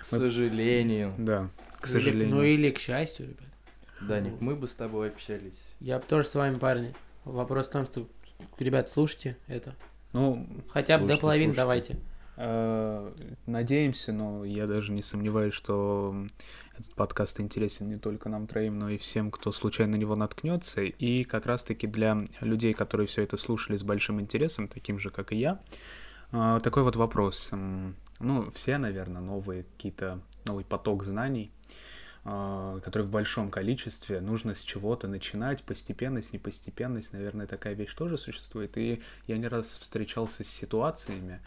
К 0.00 0.04
сожалению. 0.04 1.14
Да, 1.16 1.50
к 1.84 1.86
Или- 1.86 1.92
сожалению. 1.92 2.34
ну 2.34 2.42
или 2.42 2.70
к 2.70 2.78
счастью, 2.78 3.26
ребят. 3.28 3.48
Даник, 4.00 4.40
мы 4.40 4.56
бы 4.56 4.66
с 4.66 4.72
тобой 4.72 5.08
общались. 5.08 5.52
Я 5.80 5.98
бы 5.98 6.04
тоже 6.06 6.26
с 6.28 6.34
вами, 6.34 6.58
парни. 6.58 6.94
Вопрос 7.24 7.68
в 7.68 7.70
том, 7.70 7.84
что, 7.84 8.06
ребят, 8.58 8.88
слушайте 8.88 9.36
это. 9.46 9.74
Ну, 10.12 10.46
Хотя 10.68 10.98
бы 10.98 11.06
до 11.06 11.16
половины 11.16 11.54
слушайте. 11.54 11.94
давайте. 11.94 11.96
э, 12.36 13.12
надеемся, 13.46 14.12
но 14.12 14.44
я 14.44 14.66
даже 14.66 14.92
не 14.92 15.02
сомневаюсь, 15.02 15.54
что 15.54 16.14
этот 16.76 16.92
подкаст 16.94 17.38
интересен 17.40 17.88
не 17.88 17.96
только 17.98 18.28
нам 18.28 18.46
троим, 18.46 18.78
но 18.78 18.90
и 18.90 18.98
всем, 18.98 19.30
кто 19.30 19.52
случайно 19.52 19.92
на 19.92 20.00
него 20.00 20.16
наткнется. 20.16 20.82
И 20.82 21.24
как 21.24 21.46
раз-таки 21.46 21.86
для 21.86 22.26
людей, 22.40 22.74
которые 22.74 23.06
все 23.06 23.22
это 23.22 23.36
слушали 23.36 23.76
с 23.76 23.82
большим 23.82 24.20
интересом, 24.20 24.68
таким 24.68 24.98
же, 24.98 25.10
как 25.10 25.32
и 25.32 25.36
я, 25.36 25.60
э, 26.32 26.60
такой 26.62 26.82
вот 26.82 26.96
вопрос. 26.96 27.50
Ну, 28.20 28.50
все, 28.50 28.78
наверное, 28.78 29.22
новые 29.22 29.64
какие-то, 29.64 30.20
новый 30.44 30.64
поток 30.64 31.04
знаний, 31.04 31.50
э, 32.24 32.80
который 32.84 33.02
в 33.02 33.10
большом 33.10 33.50
количестве, 33.50 34.20
нужно 34.20 34.54
с 34.54 34.62
чего-то 34.62 35.08
начинать, 35.08 35.62
постепенность, 35.62 36.32
непостепенность, 36.32 37.12
наверное, 37.12 37.46
такая 37.46 37.74
вещь 37.74 37.94
тоже 37.94 38.18
существует. 38.18 38.76
И 38.76 39.02
я 39.26 39.38
не 39.38 39.48
раз 39.48 39.66
встречался 39.66 40.44
с 40.44 40.48
ситуациями, 40.48 41.40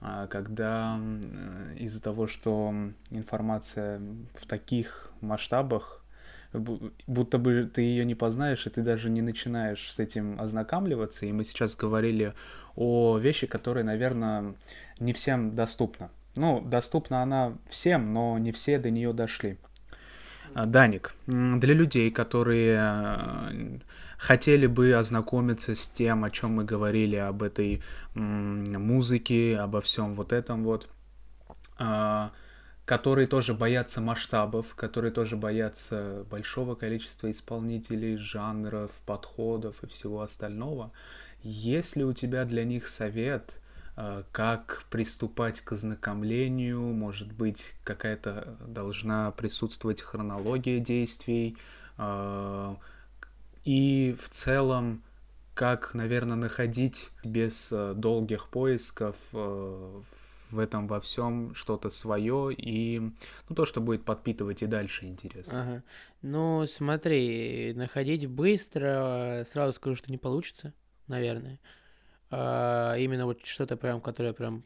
а, 0.00 0.26
когда 0.28 0.98
э, 0.98 1.76
из-за 1.78 2.02
того, 2.02 2.26
что 2.26 2.74
информация 3.10 4.00
в 4.34 4.46
таких 4.46 5.12
масштабах, 5.20 6.02
бу- 6.52 6.92
будто 7.06 7.38
бы 7.38 7.70
ты 7.72 7.82
ее 7.82 8.04
не 8.04 8.14
познаешь, 8.14 8.66
и 8.66 8.70
ты 8.70 8.82
даже 8.82 9.10
не 9.10 9.20
начинаешь 9.20 9.92
с 9.92 9.98
этим 9.98 10.40
ознакомливаться. 10.40 11.26
И 11.26 11.32
мы 11.32 11.44
сейчас 11.44 11.76
говорили 11.76 12.34
о 12.76 13.18
вещи, 13.18 13.46
которые, 13.46 13.84
наверное, 13.84 14.54
не 14.98 15.12
всем 15.12 15.54
доступна. 15.54 16.10
Ну, 16.40 16.62
доступна 16.62 17.22
она 17.22 17.58
всем, 17.68 18.14
но 18.14 18.38
не 18.38 18.50
все 18.50 18.78
до 18.78 18.88
нее 18.88 19.12
дошли. 19.12 19.58
А, 20.54 20.64
Даник, 20.64 21.14
для 21.26 21.74
людей, 21.74 22.10
которые 22.10 22.78
э, 22.80 23.78
хотели 24.16 24.66
бы 24.66 24.94
ознакомиться 24.94 25.74
с 25.74 25.90
тем, 25.90 26.24
о 26.24 26.30
чем 26.30 26.52
мы 26.52 26.64
говорили, 26.64 27.16
об 27.16 27.42
этой 27.42 27.82
музыке, 28.14 29.58
обо 29.58 29.82
всем 29.82 30.14
вот 30.14 30.32
этом 30.32 30.64
вот, 30.64 30.88
а, 31.78 32.32
которые 32.86 33.26
тоже 33.26 33.52
боятся 33.52 34.00
масштабов, 34.00 34.74
которые 34.74 35.12
тоже 35.12 35.36
боятся 35.36 36.24
большого 36.30 36.74
количества 36.74 37.30
исполнителей, 37.30 38.16
жанров, 38.16 38.92
подходов 39.04 39.84
и 39.84 39.86
всего 39.88 40.22
остального. 40.22 40.90
Есть 41.42 41.96
ли 41.96 42.04
у 42.04 42.14
тебя 42.14 42.46
для 42.46 42.64
них 42.64 42.88
совет, 42.88 43.59
как 44.32 44.84
приступать 44.90 45.60
к 45.60 45.72
ознакомлению? 45.72 46.80
Может 46.80 47.32
быть, 47.32 47.74
какая-то 47.84 48.56
должна 48.66 49.30
присутствовать 49.32 50.00
хронология 50.00 50.78
действий? 50.78 51.56
а, 51.96 52.76
И 53.64 54.16
в 54.18 54.28
целом, 54.30 55.02
как, 55.54 55.94
наверное, 55.94 56.36
находить 56.36 57.10
без 57.24 57.70
э, 57.72 57.92
долгих 57.94 58.48
поисков 58.48 59.16
э, 59.34 60.00
в 60.50 60.58
этом 60.58 60.88
во 60.88 61.00
всем 61.00 61.54
что-то 61.54 61.90
свое 61.90 62.52
и 62.54 63.00
ну, 63.00 63.54
то, 63.54 63.66
что 63.66 63.80
будет 63.80 64.04
подпитывать 64.04 64.62
и 64.62 64.66
дальше 64.66 65.06
интерес. 65.06 65.48
Ага. 65.52 65.82
Ну, 66.22 66.64
смотри, 66.66 67.72
находить 67.74 68.26
быстро, 68.26 69.46
сразу 69.52 69.74
скажу, 69.74 69.96
что 69.96 70.10
не 70.10 70.18
получится, 70.18 70.72
наверное. 71.06 71.60
А, 72.30 72.94
именно 72.96 73.26
вот 73.26 73.44
что-то 73.44 73.76
прям, 73.76 74.00
которое 74.00 74.32
прям 74.32 74.62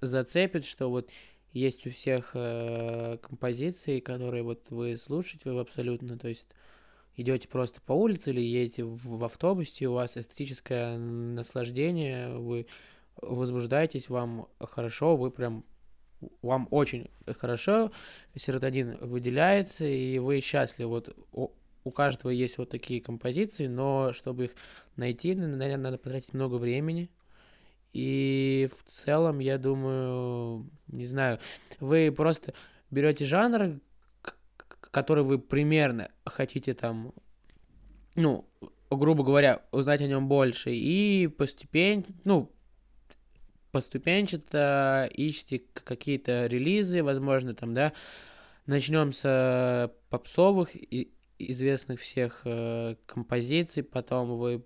зацепит, 0.00 0.64
что 0.64 0.88
вот 0.88 1.10
есть 1.52 1.86
у 1.86 1.90
всех 1.90 2.32
э, 2.34 3.18
композиции, 3.22 4.00
которые 4.00 4.42
вот 4.42 4.70
вы 4.70 4.96
слушаете 4.96 5.50
вы 5.50 5.60
абсолютно, 5.60 6.18
то 6.18 6.28
есть 6.28 6.46
идете 7.16 7.48
просто 7.48 7.80
по 7.80 7.92
улице 7.92 8.30
или 8.30 8.40
едете 8.40 8.84
в, 8.84 9.18
в 9.18 9.24
автобусе, 9.24 9.88
у 9.88 9.94
вас 9.94 10.16
эстетическое 10.16 10.98
наслаждение, 10.98 12.28
вы 12.36 12.66
возбуждаетесь, 13.22 14.10
вам 14.10 14.48
хорошо, 14.60 15.16
вы 15.16 15.30
прям 15.30 15.64
вам 16.42 16.68
очень 16.70 17.10
хорошо, 17.38 17.90
серотонин 18.34 18.98
выделяется, 19.00 19.84
и 19.84 20.18
вы 20.18 20.40
счастливы. 20.40 20.90
Вот 21.32 21.56
у, 21.86 21.90
каждого 21.90 22.30
есть 22.30 22.58
вот 22.58 22.70
такие 22.70 23.00
композиции, 23.00 23.66
но 23.66 24.12
чтобы 24.12 24.46
их 24.46 24.50
найти, 24.96 25.34
наверное, 25.34 25.76
надо 25.76 25.98
потратить 25.98 26.34
много 26.34 26.56
времени. 26.56 27.10
И 27.92 28.68
в 28.78 28.90
целом, 28.90 29.38
я 29.38 29.56
думаю, 29.56 30.68
не 30.88 31.06
знаю, 31.06 31.38
вы 31.80 32.12
просто 32.12 32.52
берете 32.90 33.24
жанр, 33.24 33.80
который 34.90 35.24
вы 35.24 35.38
примерно 35.38 36.10
хотите 36.24 36.74
там, 36.74 37.14
ну, 38.14 38.46
грубо 38.90 39.24
говоря, 39.24 39.62
узнать 39.72 40.00
о 40.02 40.06
нем 40.06 40.28
больше, 40.28 40.74
и 40.74 41.26
постепенно, 41.26 42.04
ну, 42.24 42.52
поступенчато 43.72 45.08
ищите 45.12 45.62
какие-то 45.72 46.46
релизы, 46.46 47.02
возможно, 47.02 47.54
там, 47.54 47.74
да, 47.74 47.92
начнем 48.66 49.12
с 49.12 49.22
э, 49.24 49.88
попсовых 50.10 50.70
и 50.74 51.12
известных 51.38 52.00
всех 52.00 52.42
э, 52.44 52.96
композиций, 53.06 53.82
потом 53.82 54.38
вы, 54.38 54.64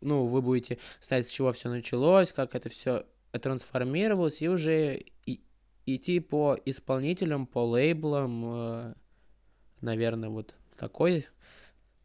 ну, 0.00 0.26
вы 0.26 0.42
будете 0.42 0.78
ставить, 1.00 1.26
с 1.26 1.30
чего 1.30 1.52
все 1.52 1.68
началось, 1.68 2.32
как 2.32 2.54
это 2.54 2.68
все 2.68 3.06
трансформировалось, 3.32 4.42
и 4.42 4.48
уже 4.48 5.04
и- 5.26 5.40
идти 5.86 6.20
по 6.20 6.58
исполнителям, 6.64 7.46
по 7.46 7.60
лейблам, 7.60 8.44
э, 8.44 8.94
наверное, 9.80 10.28
вот 10.28 10.54
такой 10.76 11.26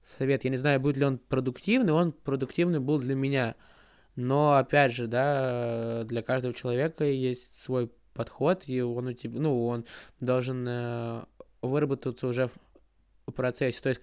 совет. 0.03 0.43
Я 0.43 0.51
не 0.51 0.57
знаю, 0.57 0.79
будет 0.79 0.97
ли 0.97 1.05
он 1.05 1.17
продуктивный, 1.17 1.93
он 1.93 2.11
продуктивный 2.11 2.79
был 2.79 2.99
для 2.99 3.15
меня. 3.15 3.55
Но, 4.15 4.53
опять 4.53 4.93
же, 4.93 5.07
да, 5.07 6.03
для 6.05 6.21
каждого 6.21 6.53
человека 6.53 7.03
есть 7.03 7.59
свой 7.59 7.91
подход, 8.13 8.63
и 8.67 8.81
он 8.81 9.07
у 9.07 9.13
тебя, 9.13 9.39
ну, 9.41 9.65
он 9.67 9.85
должен 10.21 10.65
э, 10.67 11.23
выработаться 11.61 12.27
уже 12.27 12.49
процессе, 13.31 13.81
то 13.81 13.89
есть 13.89 14.01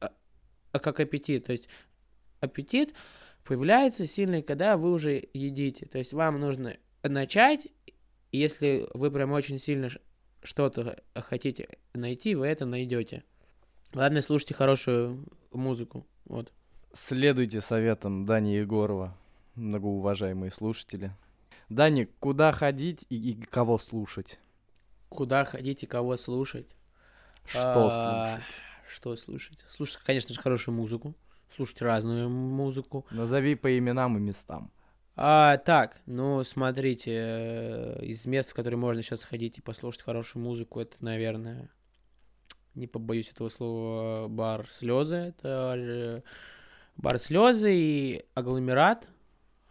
а, 0.00 0.78
как 0.78 1.00
аппетит, 1.00 1.46
то 1.46 1.52
есть 1.52 1.68
аппетит 2.40 2.94
появляется 3.44 4.06
сильный, 4.06 4.42
когда 4.42 4.76
вы 4.76 4.92
уже 4.92 5.28
едите, 5.32 5.86
то 5.86 5.98
есть 5.98 6.12
вам 6.12 6.40
нужно 6.40 6.76
начать, 7.02 7.68
если 8.32 8.88
вы 8.94 9.10
прям 9.10 9.32
очень 9.32 9.58
сильно 9.58 9.88
что-то 10.42 11.02
хотите 11.14 11.68
найти, 11.94 12.34
вы 12.34 12.46
это 12.46 12.66
найдете. 12.66 13.24
Ладно, 13.94 14.20
слушайте 14.20 14.54
хорошую 14.54 15.24
музыку. 15.52 16.06
Вот. 16.24 16.52
Следуйте 16.92 17.60
советам 17.60 18.26
Дани 18.26 18.50
Егорова, 18.50 19.16
многоуважаемые 19.54 20.50
слушатели. 20.50 21.12
Дани, 21.68 22.08
куда 22.20 22.52
ходить 22.52 23.04
и, 23.08 23.30
и 23.30 23.34
кого 23.34 23.78
слушать? 23.78 24.38
Куда 25.08 25.44
ходить 25.44 25.82
и 25.82 25.86
кого 25.86 26.16
слушать? 26.16 26.66
Что 27.46 27.88
а, 27.92 28.40
слушать? 28.40 28.44
Что 28.88 29.16
слушать? 29.16 29.64
Слушать, 29.68 29.98
конечно 30.04 30.34
же, 30.34 30.40
хорошую 30.40 30.74
музыку. 30.74 31.14
Слушать 31.54 31.80
разную 31.82 32.28
музыку. 32.28 33.06
Назови 33.10 33.54
по 33.54 33.76
именам 33.78 34.16
и 34.16 34.20
местам. 34.20 34.70
А, 35.18 35.56
так, 35.58 35.98
ну, 36.04 36.44
смотрите, 36.44 37.12
э, 37.14 38.04
из 38.04 38.26
мест, 38.26 38.50
в 38.50 38.54
которые 38.54 38.78
можно 38.78 39.02
сейчас 39.02 39.24
ходить 39.24 39.56
и 39.56 39.62
послушать 39.62 40.02
хорошую 40.02 40.42
музыку, 40.42 40.78
это, 40.80 40.96
наверное, 41.00 41.70
не 42.76 42.86
побоюсь 42.86 43.30
этого 43.30 43.48
слова, 43.48 44.28
бар 44.28 44.68
слезы. 44.68 45.16
Это 45.16 45.74
э, 45.76 46.20
бар 46.96 47.18
слезы 47.18 47.74
и 47.74 48.24
агломерат. 48.34 49.08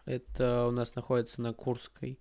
Это 0.06 0.68
у 0.68 0.72
нас 0.72 0.96
находится 0.96 1.42
на 1.42 1.54
Курской. 1.54 2.20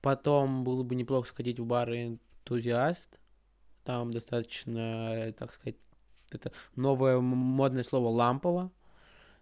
Потом 0.00 0.64
было 0.64 0.82
бы 0.82 0.94
неплохо 0.94 1.28
сходить 1.28 1.58
в 1.58 1.66
бар 1.66 1.90
энтузиаст. 1.92 3.19
Там 3.84 4.12
достаточно, 4.12 5.32
так 5.38 5.52
сказать, 5.52 5.76
это 6.30 6.52
новое 6.76 7.18
модное 7.20 7.82
слово 7.82 8.08
лампово. 8.08 8.70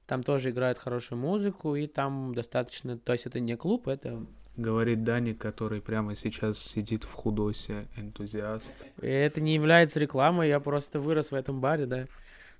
Там 0.06 0.22
тоже 0.22 0.50
играют 0.50 0.78
хорошую 0.78 1.18
музыку, 1.18 1.74
и 1.74 1.86
там 1.86 2.34
достаточно... 2.34 2.96
То 2.98 3.12
есть 3.12 3.26
это 3.26 3.40
не 3.40 3.56
клуб, 3.56 3.88
это 3.88 4.18
Говорит 4.58 5.04
Даник, 5.04 5.38
который 5.38 5.80
прямо 5.80 6.16
сейчас 6.16 6.58
сидит 6.58 7.04
в 7.04 7.12
худосе, 7.12 7.86
энтузиаст. 7.96 8.86
Это 9.00 9.40
не 9.40 9.54
является 9.54 10.00
рекламой, 10.00 10.48
я 10.48 10.58
просто 10.58 10.98
вырос 10.98 11.30
в 11.30 11.34
этом 11.36 11.60
баре, 11.60 11.86
да. 11.86 12.06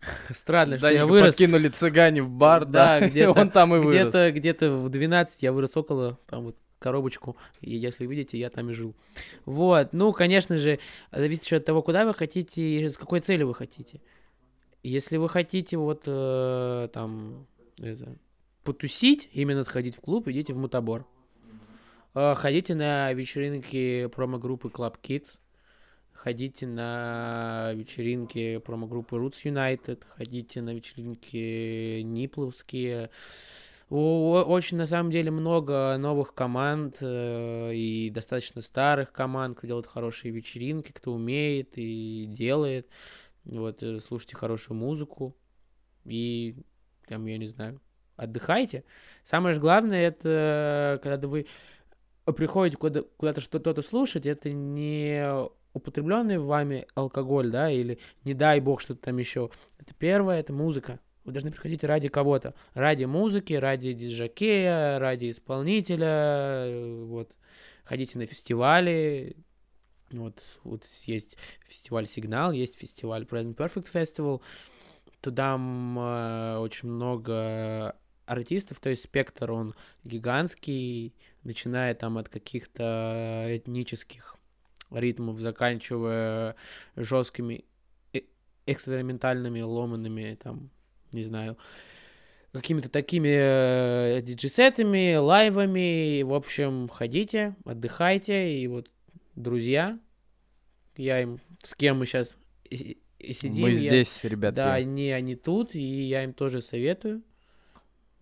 Странно, 0.31 0.79
что 0.79 0.89
я 0.91 1.07
вырос. 1.07 1.35
подкинули 1.35 1.67
цыгане 1.67 2.23
в 2.23 2.31
бар, 2.31 2.67
да, 2.67 3.01
где-то, 3.09 3.33
он 3.33 3.51
там 3.51 3.75
и 3.75 3.79
вырос. 3.79 3.95
Где-то, 3.95 4.31
где-то 4.31 4.71
в 4.77 4.89
12 4.91 5.43
я 5.43 5.53
вырос 5.53 5.77
около, 5.77 6.17
там 6.29 6.45
вот, 6.45 6.57
коробочку, 6.79 7.37
и 7.61 7.77
если 7.77 8.07
видите, 8.07 8.39
я 8.39 8.51
там 8.51 8.71
и 8.71 8.73
жил. 8.73 8.95
Вот, 9.45 9.93
ну, 9.93 10.13
конечно 10.13 10.59
же, 10.59 10.79
зависит 11.13 11.45
еще 11.45 11.57
от 11.57 11.65
того, 11.65 11.83
куда 11.83 12.05
вы 12.05 12.15
хотите 12.15 12.63
и 12.63 12.89
с 12.89 12.97
какой 12.97 13.21
целью 13.21 13.49
вы 13.49 13.55
хотите. 13.55 14.01
Если 14.83 15.17
вы 15.17 15.29
хотите 15.29 15.77
вот 15.77 16.03
э, 16.07 16.89
там, 16.93 17.47
это, 17.79 18.17
потусить, 18.63 19.29
именно 19.33 19.65
сходить 19.65 19.97
в 19.97 20.01
клуб, 20.01 20.29
идите 20.29 20.53
в 20.55 20.59
Мутабор. 20.59 21.07
Э, 22.15 22.35
ходите 22.35 22.75
на 22.75 23.13
вечеринки 23.13 24.07
промо-группы 24.09 24.69
Club 24.69 24.97
Kids. 25.03 25.39
Ходите 26.13 26.67
на 26.67 27.73
вечеринки 27.75 28.59
промо-группы 28.59 29.17
Roots 29.17 29.45
United. 29.45 30.03
Ходите 30.17 30.61
на 30.63 30.75
вечеринки 30.75 32.01
Нипловские. 32.03 33.11
Очень, 33.90 34.77
на 34.77 34.86
самом 34.86 35.10
деле, 35.10 35.31
много 35.31 35.97
новых 35.98 36.35
команд 36.35 36.97
э, 37.01 37.73
и 37.74 38.10
достаточно 38.10 38.60
старых 38.60 39.12
команд, 39.12 39.56
кто 39.56 39.66
делает 39.66 39.86
хорошие 39.86 40.31
вечеринки, 40.31 40.93
кто 40.93 41.15
умеет 41.15 41.73
и 41.77 42.27
делает. 42.28 42.86
Вот, 43.44 43.82
э, 43.82 43.98
слушайте 44.01 44.36
хорошую 44.36 44.77
музыку 44.77 45.35
и, 46.05 46.56
там, 47.06 47.24
я 47.24 47.39
не 47.39 47.47
знаю, 47.47 47.81
отдыхайте. 48.16 48.85
Самое 49.24 49.55
же 49.55 49.60
главное, 49.60 50.06
это 50.06 51.01
когда 51.02 51.27
вы 51.27 51.47
приходите 52.36 52.77
куда- 52.77 53.05
куда-то 53.16 53.40
что-то 53.40 53.81
слушать, 53.81 54.27
это 54.27 54.51
не 54.51 55.27
употребленный 55.73 56.39
вами 56.39 56.86
алкоголь, 56.94 57.51
да, 57.51 57.70
или 57.70 57.98
не 58.24 58.35
дай 58.35 58.60
бог 58.60 58.82
что-то 58.82 59.01
там 59.01 59.16
еще. 59.16 59.51
Это 59.78 59.94
первое, 59.94 60.40
это 60.40 60.52
музыка. 60.52 61.01
Вы 61.29 61.33
должны 61.33 61.51
приходить 61.51 61.85
ради 61.85 62.09
кого-то. 62.09 62.55
Ради 62.73 63.05
музыки, 63.05 63.53
ради 63.53 63.93
диджакея, 63.93 64.99
ради 64.99 65.31
исполнителя. 65.31 67.05
Вот. 67.05 67.37
Ходите 67.85 68.17
на 68.17 68.25
фестивали. 68.25 69.37
Вот, 70.11 70.43
вот 70.65 70.87
есть 71.05 71.37
фестиваль 71.67 72.07
Сигнал, 72.07 72.53
есть 72.53 72.79
фестиваль 72.79 73.25
Present 73.25 73.57
Perfect 73.57 73.93
Festival. 73.93 74.41
Туда 75.21 75.59
э, 75.59 76.57
очень 76.61 76.89
много 76.89 77.95
артистов, 78.25 78.81
то 78.81 78.89
есть 78.89 79.03
спектр 79.03 79.53
он 79.53 79.75
гигантский, 80.05 81.15
начиная 81.43 81.95
там 81.95 82.17
от 82.17 82.31
каких-то 82.31 83.45
этнических 83.51 84.37
ритмов, 84.91 85.39
заканчивая 85.41 86.57
жесткими 86.97 87.67
э, 88.15 88.21
экспериментальными, 88.65 89.61
ломанными, 89.61 90.35
там, 90.43 90.71
не 91.12 91.22
знаю, 91.22 91.56
какими-то 92.52 92.89
такими 92.89 93.28
э, 93.28 94.22
диджесетами, 94.22 95.16
лайвами. 95.16 96.22
В 96.22 96.35
общем, 96.35 96.89
ходите, 96.89 97.55
отдыхайте. 97.64 98.59
И 98.59 98.66
вот 98.66 98.90
друзья, 99.35 99.98
я 100.97 101.20
им, 101.20 101.40
с 101.62 101.74
кем 101.74 101.98
мы 101.98 102.06
сейчас 102.06 102.36
сидим. 102.70 103.62
Мы 103.62 103.72
здесь, 103.72 104.18
я, 104.22 104.30
ребята. 104.30 104.56
Да, 104.56 104.74
они, 104.74 105.10
они 105.10 105.36
тут, 105.36 105.74
и 105.74 105.80
я 105.80 106.24
им 106.24 106.32
тоже 106.32 106.60
советую. 106.60 107.22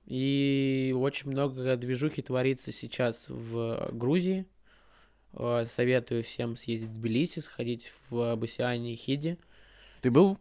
И 0.06 0.94
очень 0.96 1.30
много 1.30 1.76
движухи 1.76 2.22
творится 2.22 2.70
сейчас 2.70 3.26
в 3.28 3.90
Грузии. 3.92 4.46
Э, 5.32 5.64
советую 5.70 6.22
всем 6.22 6.56
съездить 6.56 6.88
в 6.88 6.98
Тбилиси, 6.98 7.40
сходить 7.40 7.92
в 8.08 8.36
Басиане 8.36 8.92
и 8.92 8.96
Хиде. 8.96 9.38
Ты 10.00 10.10
был? 10.10 10.38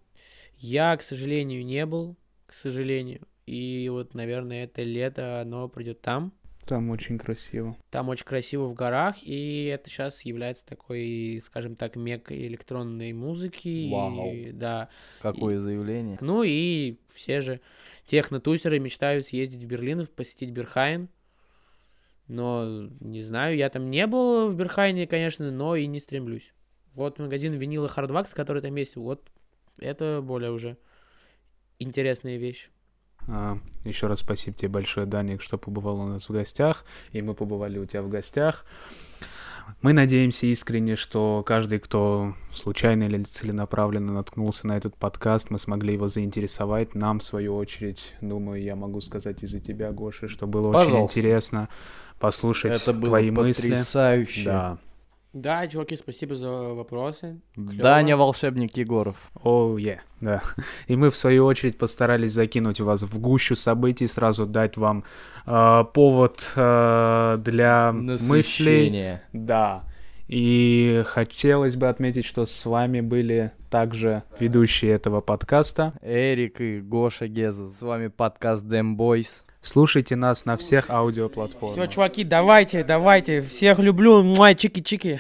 Я, 0.58 0.96
к 0.96 1.02
сожалению, 1.02 1.66
не 1.66 1.86
был, 1.86 2.16
к 2.46 2.54
сожалению. 2.54 3.22
И 3.46 3.88
вот, 3.92 4.14
наверное, 4.14 4.64
это 4.64 4.84
лето, 4.84 5.42
оно 5.42 5.68
придет 5.70 6.02
там. 6.02 6.34
Там 6.66 6.90
очень 6.90 7.20
красиво. 7.20 7.78
Там 7.92 8.10
очень 8.10 8.26
красиво 8.26 8.66
в 8.66 8.74
горах, 8.74 9.18
и 9.22 9.66
это 9.66 9.88
сейчас 9.88 10.26
является 10.26 10.66
такой, 10.66 11.40
скажем 11.44 11.76
так, 11.76 11.96
меккой 11.96 12.48
электронной 12.48 13.14
музыки. 13.14 13.92
Вау. 13.92 14.34
И, 14.34 14.52
да. 14.52 14.90
Какое 15.22 15.56
и, 15.56 15.60
заявление. 15.60 16.18
Ну 16.22 16.42
и 16.44 16.98
все 17.14 17.42
же 17.42 17.62
технотусеры 18.06 18.80
мечтают 18.80 19.28
съездить 19.28 19.64
в 19.64 19.68
Берлин, 19.68 20.08
посетить 20.08 20.50
Берхайн. 20.50 21.10
Но, 22.28 22.90
не 23.00 23.22
знаю, 23.22 23.56
я 23.56 23.70
там 23.70 23.92
не 23.92 24.08
был 24.08 24.50
в 24.50 24.56
Берхайне, 24.56 25.06
конечно, 25.06 25.52
но 25.52 25.76
и 25.76 25.86
не 25.86 26.00
стремлюсь. 26.00 26.52
Вот 26.96 27.20
магазин 27.20 27.54
винила 27.54 27.88
Hardwax, 27.88 28.34
который 28.34 28.64
там 28.64 28.74
есть, 28.76 28.96
вот 28.96 29.30
это 29.78 30.22
более 30.24 30.50
уже 30.52 30.78
интересная 31.80 32.38
вещь. 32.38 32.70
А, 33.28 33.58
еще 33.84 34.08
раз 34.08 34.20
спасибо 34.20 34.56
тебе 34.58 34.70
большое, 34.70 35.06
Даник, 35.08 35.42
что 35.42 35.58
побывал 35.58 36.00
у 36.02 36.06
нас 36.08 36.30
в 36.30 36.32
гостях, 36.32 36.86
и 37.12 37.22
мы 37.22 37.34
побывали 37.34 37.80
у 37.80 37.86
тебя 37.86 38.04
в 38.04 38.10
гостях. 38.10 38.66
Мы 39.82 39.94
надеемся 39.94 40.46
искренне, 40.46 40.96
что 40.96 41.42
каждый, 41.44 41.80
кто 41.80 42.36
случайно 42.54 43.04
или 43.06 43.24
целенаправленно 43.24 44.14
наткнулся 44.14 44.68
на 44.68 44.78
этот 44.78 44.96
подкаст, 44.96 45.50
мы 45.50 45.58
смогли 45.58 45.94
его 45.94 46.08
заинтересовать. 46.08 46.94
Нам, 46.94 47.18
в 47.20 47.24
свою 47.24 47.56
очередь, 47.56 48.14
думаю, 48.22 48.62
я 48.62 48.76
могу 48.76 49.02
сказать 49.02 49.42
из-за 49.42 49.60
тебя, 49.60 49.92
Гоша, 49.92 50.28
что 50.28 50.46
было 50.46 50.72
Пожалуйста. 50.72 50.96
очень 50.98 51.06
интересно 51.06 51.70
послушать 52.20 52.80
Это 52.80 52.94
было 52.94 53.08
твои 53.08 53.32
потрясающе. 53.32 54.40
мысли. 54.40 54.46
Да. 54.46 54.78
Да, 55.36 55.68
чуваки, 55.68 55.98
спасибо 55.98 56.38
за 56.38 56.50
вопросы. 56.50 57.42
Клёво. 57.56 57.84
Даня 57.84 58.16
волшебник 58.16 58.78
Егоров. 58.78 59.18
О, 59.44 59.76
oh, 59.76 59.76
yeah, 59.76 60.00
да. 60.22 60.42
И 60.88 60.96
мы, 60.96 61.12
в 61.12 61.18
свою 61.18 61.46
очередь, 61.46 61.78
постарались 61.78 62.32
закинуть 62.32 62.80
вас 62.80 63.04
в 63.04 63.20
гущу 63.20 63.58
событий, 63.58 64.08
сразу 64.08 64.46
дать 64.46 64.78
вам 64.78 65.04
э, 65.46 65.84
повод 65.94 66.50
э, 66.56 67.38
для 67.44 67.92
мыслей. 67.92 69.20
Да. 69.34 69.84
И 70.30 71.04
хотелось 71.06 71.76
бы 71.76 71.90
отметить, 71.90 72.26
что 72.26 72.46
с 72.46 72.66
вами 72.66 73.02
были 73.02 73.52
также 73.70 74.24
ведущие 74.40 74.94
этого 74.94 75.20
подкаста. 75.20 75.96
Эрик 76.02 76.62
и 76.62 76.80
Гоша 76.80 77.28
Геза. 77.28 77.72
С 77.72 77.82
вами 77.82 78.08
подкаст 78.08 78.64
Dem 78.64 78.96
Boys. 78.96 79.45
Слушайте 79.66 80.16
нас 80.16 80.46
на 80.46 80.58
всех 80.58 80.92
аудиоплатформах. 80.92 81.76
Все, 81.76 81.88
чуваки, 81.88 82.24
давайте, 82.24 82.84
давайте. 82.84 83.42
Всех 83.42 83.80
люблю. 83.80 84.22
Муай, 84.24 84.54
чики-чики. 84.54 85.20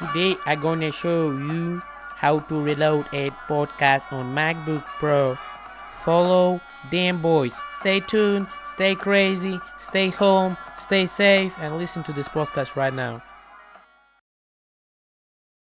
Today 0.00 0.36
I'm 0.44 0.60
gonna 0.60 0.90
show 0.90 1.30
you 1.30 1.80
how 2.16 2.40
to 2.40 2.60
reload 2.60 3.06
a 3.12 3.30
podcast 3.48 4.12
on 4.12 4.34
MacBook 4.34 4.84
Pro 4.98 5.36
Follow 6.04 6.60
damn 6.90 7.22
boys. 7.22 7.54
Stay 7.80 8.00
tuned, 8.00 8.48
stay 8.66 8.94
crazy, 8.94 9.58
stay 9.78 10.10
home, 10.10 10.56
stay 10.76 11.06
safe, 11.06 11.52
and 11.58 11.78
listen 11.78 12.02
to 12.02 12.12
this 12.12 12.28
podcast 12.28 12.74
right 12.74 12.92
now. 12.92 13.22